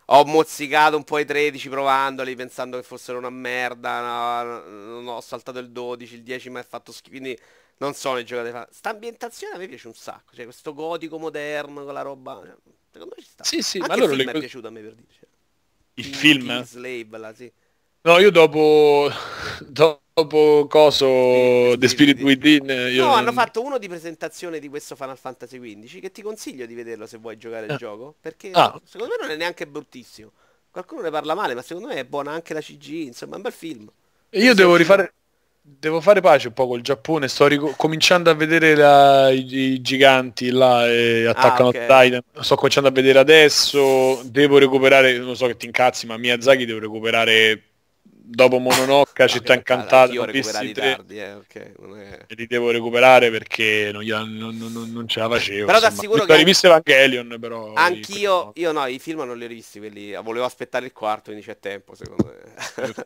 ho 0.09 0.25
mozzicato 0.25 0.95
un 0.95 1.03
po' 1.03 1.19
i 1.19 1.25
13 1.25 1.69
provandoli 1.69 2.35
pensando 2.35 2.77
che 2.77 2.83
fossero 2.83 3.17
una 3.17 3.29
merda, 3.29 4.43
no, 4.43 4.59
non 4.67 5.07
ho 5.07 5.21
saltato 5.21 5.59
il 5.59 5.71
12, 5.71 6.15
il 6.15 6.23
10 6.23 6.49
mi 6.49 6.59
ha 6.59 6.63
fatto 6.63 6.91
schifo, 6.91 7.09
quindi 7.09 7.37
non 7.77 7.93
so 7.93 8.13
le 8.13 8.23
giocate 8.23 8.51
fa. 8.51 8.67
Sta 8.71 8.89
ambientazione 8.91 9.55
a 9.55 9.57
me 9.57 9.67
piace 9.67 9.87
un 9.87 9.93
sacco, 9.93 10.33
cioè 10.35 10.45
questo 10.45 10.73
gotico 10.73 11.17
moderno 11.19 11.83
con 11.83 11.93
la 11.93 12.01
roba, 12.01 12.41
cioè, 12.43 12.55
secondo 12.91 13.15
me 13.17 13.23
ci 13.23 13.29
sta. 13.29 13.43
Sì, 13.43 13.61
sì, 13.61 13.77
Anche 13.79 13.89
ma 13.89 13.93
allora 13.93 14.13
il 14.13 14.17
film 14.17 14.31
le... 14.31 14.37
è 14.37 14.39
piaciuto 14.39 14.67
a 14.67 14.69
me 14.69 14.81
per 14.81 14.93
dire. 14.95 15.07
Cioè. 15.13 15.27
Il 15.95 16.15
film? 16.15 16.63
Slave, 16.63 17.17
là, 17.17 17.33
sì. 17.33 17.51
No, 18.03 18.19
io 18.19 18.31
dopo, 18.31 19.09
dopo 19.67 20.01
coso 20.67 21.77
The 21.77 21.87
Spirit 21.87 22.19
Within... 22.21 22.65
Io 22.91 23.05
no, 23.05 23.13
hanno 23.13 23.31
fatto 23.31 23.63
uno 23.63 23.77
di 23.77 23.87
presentazione 23.87 24.57
di 24.57 24.67
questo 24.67 24.95
Final 24.95 25.17
Fantasy 25.17 25.59
XV 25.59 25.99
che 25.99 26.11
ti 26.11 26.23
consiglio 26.23 26.65
di 26.65 26.73
vederlo 26.73 27.05
se 27.05 27.17
vuoi 27.17 27.37
giocare 27.37 27.65
il 27.65 27.73
ah. 27.73 27.75
gioco, 27.75 28.15
perché 28.19 28.49
ah. 28.51 28.79
secondo 28.83 29.13
me 29.19 29.27
non 29.27 29.35
è 29.35 29.37
neanche 29.37 29.67
bruttissimo. 29.67 30.31
Qualcuno 30.71 31.01
ne 31.01 31.11
parla 31.11 31.35
male, 31.35 31.53
ma 31.53 31.61
secondo 31.61 31.89
me 31.89 31.95
è 31.95 32.05
buona 32.05 32.31
anche 32.31 32.53
la 32.53 32.61
CG, 32.61 33.05
insomma, 33.05 33.33
è 33.33 33.35
un 33.35 33.41
bel 33.43 33.51
film. 33.51 33.91
Io 34.31 34.53
devo 34.55 34.75
rifare... 34.75 35.11
Devo 35.69 35.99
fare 35.99 36.21
pace 36.21 36.47
un 36.47 36.53
po' 36.53 36.65
col 36.65 36.79
Giappone, 36.79 37.27
sto 37.27 37.45
ric- 37.45 37.75
cominciando 37.75 38.29
a 38.29 38.33
vedere 38.33 38.73
la, 38.73 39.29
i, 39.31 39.45
i, 39.53 39.81
giganti 39.81 40.49
là 40.49 40.87
e 40.87 41.25
attaccano 41.25 41.65
ah, 41.65 41.71
okay. 41.71 42.05
Titan, 42.05 42.21
sto 42.39 42.55
cominciando 42.55 42.87
a 42.87 42.93
vedere 42.93 43.19
adesso, 43.19 44.21
devo 44.23 44.59
recuperare, 44.59 45.17
non 45.17 45.35
so 45.35 45.45
che 45.45 45.57
ti 45.57 45.65
incazzi, 45.65 46.05
ma 46.05 46.15
Miyazaki 46.15 46.63
devo 46.63 46.79
recuperare 46.79 47.66
dopo 48.29 48.57
Mononoke, 48.59 49.23
no, 49.23 49.29
Città 49.29 49.53
Incantata, 49.53 50.11
io 50.11 50.23
ho 50.23 50.25
recuperato 50.25 50.71
tardi, 50.73 51.19
eh, 51.19 51.33
okay, 51.33 51.73
è... 51.97 52.25
e 52.27 52.35
li 52.35 52.45
devo 52.45 52.71
recuperare 52.71 53.31
perché 53.31 53.89
non, 53.93 54.03
non, 54.05 54.57
non, 54.57 54.91
non 54.91 55.07
ce 55.07 55.19
la 55.19 55.29
facevo. 55.29 55.65
Però 55.65 55.79
ti 55.79 55.85
assicuro 55.85 56.25
che... 56.25 56.33
Ho 56.33 56.35
rivisto 56.35 56.67
Evangelion, 56.67 57.37
però... 57.39 57.73
Anch'io, 57.73 58.51
io 58.55 58.71
no, 58.73 58.85
i 58.87 58.99
film 58.99 59.21
non 59.21 59.37
li 59.37 59.45
ho 59.45 59.47
rivisti, 59.47 59.79
quelli... 59.79 60.13
volevo 60.21 60.45
aspettare 60.45 60.85
il 60.85 60.91
quarto, 60.91 61.31
quindi 61.31 61.43
c'è 61.43 61.57
tempo, 61.57 61.95
secondo 61.95 62.25
me. 62.25 63.05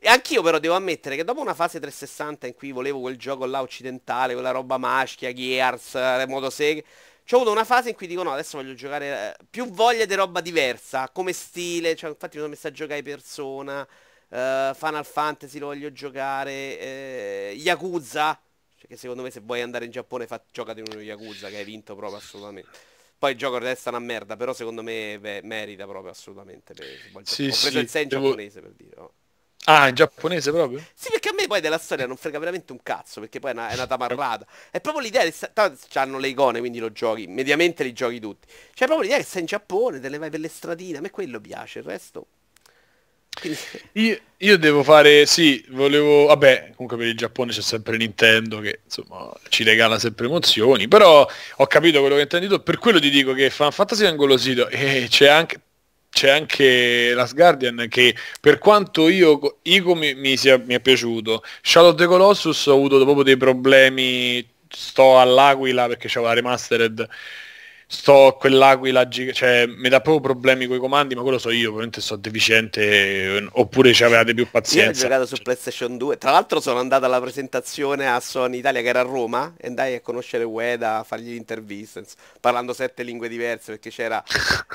e 0.00 0.08
anch'io 0.08 0.42
però 0.42 0.58
devo 0.58 0.74
ammettere 0.74 1.16
che 1.16 1.24
dopo 1.24 1.40
una 1.40 1.54
fase 1.54 1.78
360 1.78 2.46
in 2.46 2.54
cui 2.54 2.72
volevo 2.72 3.00
quel 3.00 3.16
gioco 3.16 3.44
là 3.44 3.60
occidentale, 3.60 4.32
quella 4.32 4.50
roba 4.50 4.78
maschia, 4.78 5.32
Gears, 5.32 5.94
Motoseghe, 6.26 6.82
C'ho 7.24 7.36
avuto 7.36 7.52
una 7.52 7.64
fase 7.64 7.90
in 7.90 7.94
cui 7.94 8.06
dico 8.06 8.22
no, 8.22 8.32
adesso 8.32 8.56
voglio 8.56 8.74
giocare 8.74 9.06
eh, 9.06 9.44
più 9.48 9.70
voglia 9.70 10.04
di 10.06 10.14
roba 10.14 10.40
diversa, 10.40 11.08
come 11.12 11.32
stile, 11.32 11.94
cioè, 11.94 12.10
infatti 12.10 12.36
mi 12.36 12.42
sono 12.42 12.48
messo 12.48 12.66
a 12.66 12.72
giocare 12.72 13.02
Persona, 13.02 13.86
eh, 14.32 14.72
Final 14.74 15.04
Fantasy 15.04 15.58
lo 15.58 15.66
voglio 15.66 15.92
giocare, 15.92 16.78
eh, 16.78 17.54
Yakuza, 17.58 18.40
cioè 18.76 18.88
che 18.88 18.96
secondo 18.96 19.22
me 19.22 19.30
se 19.30 19.40
vuoi 19.40 19.60
andare 19.60 19.84
in 19.84 19.90
Giappone 19.90 20.26
fa, 20.26 20.42
giocati 20.50 20.80
uno 20.80 21.00
Yakuza 21.00 21.48
che 21.48 21.58
hai 21.58 21.64
vinto 21.64 21.94
proprio 21.94 22.18
assolutamente. 22.18 22.70
Poi 23.18 23.32
il 23.32 23.38
gioco 23.38 23.58
resta 23.58 23.90
una 23.90 24.00
merda, 24.00 24.36
però 24.36 24.52
secondo 24.52 24.82
me 24.82 25.18
beh, 25.20 25.42
merita 25.44 25.86
proprio 25.86 26.10
assolutamente. 26.10 26.74
Per, 26.74 26.86
sì, 27.22 27.44
Ho 27.44 27.56
preso 27.60 27.70
sì, 27.70 27.78
il 27.78 27.88
6 27.88 28.02
in 28.02 28.08
devo... 28.08 28.22
giapponese 28.22 28.60
per 28.60 28.72
dire. 28.72 28.96
Oh. 28.96 29.12
Ah, 29.66 29.86
in 29.86 29.94
giapponese 29.94 30.50
proprio? 30.50 30.82
Sì, 30.92 31.10
perché 31.10 31.28
a 31.28 31.32
me 31.34 31.46
poi 31.46 31.60
della 31.60 31.78
storia 31.78 32.06
non 32.06 32.16
frega 32.16 32.40
veramente 32.40 32.72
un 32.72 32.82
cazzo, 32.82 33.20
perché 33.20 33.38
poi 33.38 33.50
è 33.50 33.52
una, 33.52 33.68
è 33.68 33.74
una 33.74 33.86
tamarrata. 33.86 34.44
È 34.70 34.80
proprio 34.80 35.04
l'idea 35.04 35.22
di... 35.24 35.32
hanno 35.92 36.18
le 36.18 36.28
icone, 36.28 36.58
quindi 36.58 36.80
lo 36.80 36.90
giochi, 36.90 37.28
mediamente 37.28 37.84
li 37.84 37.92
giochi 37.92 38.18
tutti. 38.18 38.48
C'è 38.48 38.86
proprio 38.86 39.02
l'idea 39.02 39.18
che 39.18 39.24
sei 39.24 39.42
in 39.42 39.46
Giappone, 39.46 40.00
te 40.00 40.08
ne 40.08 40.18
vai 40.18 40.30
per 40.30 40.40
le 40.40 40.48
stradine, 40.48 40.98
a 40.98 41.00
me 41.00 41.10
quello 41.10 41.40
piace, 41.40 41.78
il 41.78 41.84
resto... 41.84 42.26
Io, 43.92 44.18
io, 44.38 44.58
devo 44.58 44.82
fare, 44.82 45.26
sì, 45.26 45.64
volevo, 45.70 46.26
vabbè, 46.26 46.72
comunque 46.74 46.96
per 46.96 47.06
il 47.06 47.16
Giappone 47.16 47.52
c'è 47.52 47.60
sempre 47.60 47.96
Nintendo 47.96 48.60
che 48.60 48.80
insomma 48.84 49.32
ci 49.48 49.64
regala 49.64 49.98
sempre 49.98 50.26
emozioni, 50.26 50.86
però 50.86 51.26
ho 51.56 51.66
capito 51.66 52.00
quello 52.00 52.16
che 52.16 52.22
intendi 52.22 52.46
tu, 52.46 52.62
per 52.62 52.78
quello 52.78 53.00
ti 53.00 53.10
dico 53.10 53.32
che 53.32 53.50
Fan 53.50 53.72
Fantasy 53.72 54.04
è 54.04 54.10
ingolosito 54.10 54.68
e 54.68 55.06
c'è 55.08 55.28
anche, 55.28 55.60
c'è 56.10 56.30
anche 56.30 57.14
Last 57.14 57.34
Guardian 57.34 57.86
che 57.88 58.14
per 58.40 58.58
quanto 58.58 59.08
io 59.08 59.58
Ico 59.62 59.94
mi, 59.94 60.14
mi, 60.14 60.36
sia, 60.36 60.58
mi 60.58 60.74
è 60.74 60.80
piaciuto 60.80 61.42
Shadow 61.62 61.90
of 61.90 61.96
the 61.96 62.06
Colossus 62.06 62.66
ho 62.66 62.74
avuto 62.74 63.02
proprio 63.02 63.24
dei 63.24 63.36
problemi 63.36 64.46
sto 64.68 65.18
all'Aquila 65.18 65.86
perché 65.86 66.08
c'era 66.08 66.26
la 66.26 66.34
remastered 66.34 67.08
sto 67.92 68.36
quell'aquila 68.40 69.06
cioè 69.08 69.66
mi 69.66 69.90
dà 69.90 70.00
proprio 70.00 70.32
problemi 70.32 70.66
con 70.66 70.76
i 70.76 70.78
comandi 70.78 71.14
ma 71.14 71.20
quello 71.20 71.38
so 71.38 71.50
io 71.50 71.68
ovviamente 71.68 72.00
sto 72.00 72.16
deficiente 72.16 73.46
oppure 73.52 73.92
ci 73.92 74.02
avevate 74.02 74.32
più 74.32 74.48
pazienza 74.50 75.00
io 75.00 75.06
ho 75.06 75.08
giocato 75.10 75.26
su 75.26 75.42
PlayStation 75.42 75.98
2 75.98 76.16
tra 76.16 76.30
l'altro 76.30 76.58
sono 76.60 76.78
andato 76.78 77.04
alla 77.04 77.20
presentazione 77.20 78.08
a 78.08 78.18
Sony 78.18 78.58
Italia 78.58 78.80
che 78.80 78.88
era 78.88 79.00
a 79.00 79.04
Roma 79.04 79.52
e 79.58 79.66
andai 79.68 79.94
a 79.94 80.00
conoscere 80.00 80.44
Ueda 80.44 81.00
a 81.00 81.04
fargli 81.04 81.32
l'intervista 81.32 82.00
parlando 82.40 82.72
sette 82.72 83.02
lingue 83.02 83.28
diverse 83.28 83.72
perché 83.72 83.90
c'era 83.90 84.24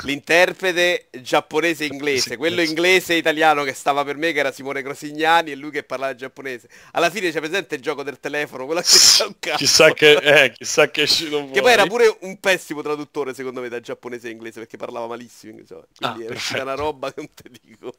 l'interprete 0.03 1.07
giapponese 1.19 1.85
e 1.85 1.87
inglese 1.87 2.37
quello 2.37 2.61
inglese 2.61 3.15
e 3.15 3.17
italiano 3.17 3.63
che 3.63 3.73
stava 3.73 4.03
per 4.03 4.15
me 4.15 4.31
che 4.31 4.39
era 4.39 4.51
Simone 4.51 4.83
Crosignani 4.83 5.51
e 5.51 5.55
lui 5.55 5.71
che 5.71 5.83
parlava 5.83 6.13
giapponese. 6.13 6.67
Alla 6.91 7.09
fine 7.09 7.31
c'è 7.31 7.39
presente 7.39 7.75
il 7.75 7.81
gioco 7.81 8.03
del 8.03 8.19
telefono 8.19 8.65
quello 8.65 8.81
che 8.81 8.87
c'è 8.93 9.25
un 9.25 9.35
cazzo 9.39 9.57
chissà 9.57 9.91
che, 9.93 10.11
eh, 10.11 10.51
chissà 10.51 10.89
che 10.91 11.01
è 11.01 11.03
uscito 11.03 11.37
fuori. 11.37 11.51
che 11.51 11.61
poi 11.61 11.71
era 11.71 11.85
pure 11.87 12.15
un 12.21 12.39
pessimo 12.39 12.81
traduttore 12.81 13.05
traduttore 13.07 13.33
secondo 13.33 13.61
me 13.61 13.69
da 13.69 13.79
giapponese 13.79 14.27
e 14.27 14.31
inglese 14.31 14.59
perché 14.59 14.77
parlava 14.77 15.07
malissimo, 15.07 15.59
insomma. 15.59 15.85
quindi 15.95 16.25
ah, 16.25 16.35
era 16.53 16.63
una 16.63 16.75
roba 16.75 17.11
che 17.11 17.21
non 17.21 17.29
te 17.33 17.49
dico. 17.61 17.93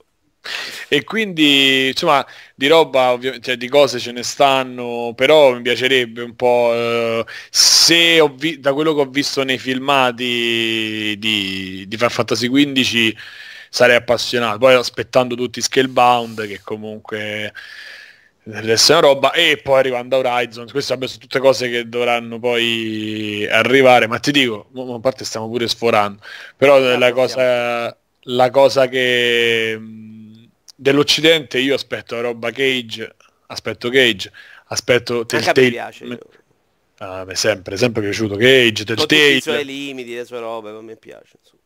E 0.89 1.05
quindi 1.05 1.89
insomma 1.89 2.25
di 2.55 2.69
roba 2.69 3.13
ovviamente 3.13 3.49
cioè, 3.49 3.57
di 3.57 3.69
cose 3.69 3.99
ce 3.99 4.13
ne 4.13 4.23
stanno, 4.23 5.13
però 5.15 5.55
mi 5.55 5.63
piacerebbe 5.63 6.23
un 6.23 6.37
po' 6.37 6.71
eh, 6.73 7.25
se 7.51 8.21
ho 8.21 8.29
vi- 8.29 8.61
da 8.61 8.73
quello 8.73 8.95
che 8.95 9.01
ho 9.01 9.07
visto 9.11 9.43
nei 9.43 9.59
filmati 9.59 11.17
di, 11.19 11.85
di 11.87 11.97
Final 11.97 12.11
Fantasy 12.11 12.49
XV 12.49 13.15
sarei 13.71 13.97
appassionato, 13.97 14.59
poi 14.59 14.75
aspettando 14.75 15.35
tutti 15.35 15.61
Scalebound 15.61 16.47
che 16.47 16.61
comunque 16.63 17.53
deve 18.51 18.73
essere 18.73 18.99
una 18.99 19.09
roba 19.09 19.33
e 19.33 19.61
poi 19.63 19.79
arrivando 19.79 20.17
a 20.17 20.19
Horizon 20.19 20.67
queste 20.71 20.95
vabbè, 20.95 21.07
sono 21.07 21.21
tutte 21.21 21.39
cose 21.39 21.69
che 21.69 21.89
dovranno 21.89 22.39
poi 22.39 23.47
arrivare 23.47 24.07
ma 24.07 24.19
ti 24.19 24.33
dico 24.33 24.71
a 24.75 25.01
parte 25.01 25.25
stiamo 25.25 25.49
pure 25.49 25.69
sforando 25.69 26.23
però 26.57 26.77
ah, 26.77 26.97
la 26.97 27.13
cosa, 27.13 27.97
la 28.21 28.51
cosa 28.51 28.89
che 28.89 29.79
dell'occidente 30.75 31.59
io 31.59 31.75
aspetto 31.75 32.15
la 32.15 32.23
roba 32.23 32.51
Cage 32.51 33.15
aspetto 33.49 33.91
Cage 33.91 34.33
aspetto 34.67 35.27
Telltale 35.27 35.63
mi 35.63 35.71
piace 35.71 36.19
ah, 36.99 37.25
beh, 37.27 37.35
sempre 37.35 37.77
sempre 37.77 38.03
piaciuto 38.03 38.37
Cage 38.37 38.85
Telltale 38.85 39.29
i 39.29 39.41
suoi 39.43 39.65
limiti 39.65 40.15
le 40.15 40.25
sue 40.25 40.39
robe 40.39 40.73
ma 40.73 40.81
mi 40.81 40.97
piace 40.97 41.37
insomma 41.39 41.59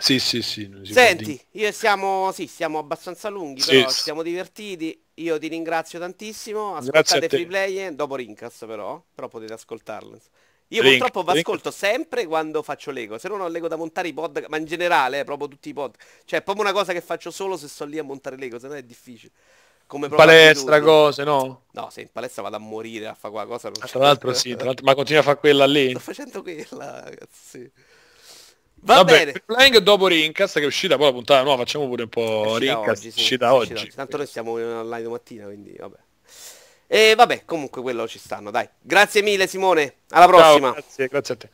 sì, 0.00 0.18
sì, 0.18 0.40
sì. 0.40 0.70
Senti, 0.84 1.38
io 1.52 1.70
siamo, 1.72 2.32
sì, 2.32 2.46
siamo 2.46 2.78
abbastanza 2.78 3.28
lunghi, 3.28 3.62
però 3.62 3.86
sì. 3.88 3.96
ci 3.96 4.02
siamo 4.02 4.22
divertiti. 4.22 4.98
Io 5.20 5.38
ti 5.38 5.48
ringrazio 5.48 5.98
tantissimo. 5.98 6.76
Ascoltate 6.76 7.28
Free 7.28 7.46
Play 7.46 7.94
dopo 7.94 8.16
Rincast 8.16 8.66
però, 8.66 9.02
però 9.14 9.28
potete 9.28 9.52
ascoltarlo. 9.52 10.18
Io 10.72 10.82
Link, 10.82 10.98
purtroppo 10.98 11.32
vi 11.32 11.38
ascolto 11.38 11.70
sempre 11.72 12.26
quando 12.26 12.62
faccio 12.62 12.92
Lego, 12.92 13.18
se 13.18 13.28
non 13.28 13.40
ho 13.40 13.48
Lego 13.48 13.66
da 13.66 13.74
montare 13.74 14.06
i 14.06 14.12
pod, 14.12 14.44
ma 14.48 14.56
in 14.56 14.66
generale, 14.66 15.20
eh, 15.20 15.24
proprio 15.24 15.48
tutti 15.48 15.68
i 15.68 15.72
pod. 15.72 15.96
Cioè, 16.24 16.38
è 16.38 16.42
proprio 16.42 16.64
una 16.64 16.72
cosa 16.72 16.92
che 16.92 17.00
faccio 17.00 17.32
solo 17.32 17.56
se 17.56 17.66
sto 17.66 17.84
lì 17.84 17.98
a 17.98 18.04
montare 18.04 18.36
Lego, 18.36 18.58
se 18.58 18.68
no 18.68 18.74
è 18.74 18.82
difficile. 18.82 19.32
Come 19.88 20.08
palestra, 20.08 20.80
cose, 20.80 21.24
no? 21.24 21.64
No, 21.72 21.90
se 21.90 22.02
in 22.02 22.10
palestra 22.12 22.42
vado 22.42 22.54
a 22.54 22.60
morire 22.60 23.08
a 23.08 23.14
fare 23.14 23.34
qualcosa. 23.34 23.66
Ah, 23.66 23.88
tra 23.88 23.98
l'altro 23.98 24.32
sì, 24.32 24.54
tra 24.54 24.66
l'altro, 24.66 24.84
ma 24.84 24.94
continua 24.94 25.22
a 25.22 25.24
fare 25.24 25.38
quella 25.38 25.66
lì. 25.66 25.90
Sto 25.90 25.98
facendo 25.98 26.42
quella, 26.42 27.02
ragazzi. 27.02 27.72
Va 28.82 28.94
Vabbè, 28.96 29.24
bene. 29.24 29.42
Playing 29.44 29.78
dopo 29.78 30.06
Rincast 30.06 30.54
che 30.54 30.62
è 30.62 30.66
uscita 30.66 30.96
poi 30.96 31.06
la 31.06 31.12
puntata 31.12 31.42
nuova, 31.42 31.58
facciamo 31.64 31.86
pure 31.86 32.04
un 32.04 32.08
po' 32.08 32.56
Rincast, 32.56 32.88
oggi, 32.88 33.10
sì, 33.10 33.18
uscita 33.18 33.54
oggi. 33.54 33.72
oggi. 33.74 33.90
Tanto 33.94 34.16
noi 34.16 34.26
siamo 34.26 34.52
online 34.52 35.02
domattina, 35.02 35.44
quindi 35.44 35.74
vabbè. 35.78 35.98
E 36.86 37.14
vabbè, 37.14 37.44
comunque 37.44 37.82
quello 37.82 38.08
ci 38.08 38.18
stanno, 38.18 38.50
dai. 38.50 38.68
Grazie 38.80 39.22
mille 39.22 39.46
Simone, 39.46 39.96
alla 40.10 40.26
prossima. 40.26 40.72
Ciao, 40.72 40.72
grazie, 40.72 41.06
grazie 41.08 41.34
a 41.34 41.36
te. 41.36 41.50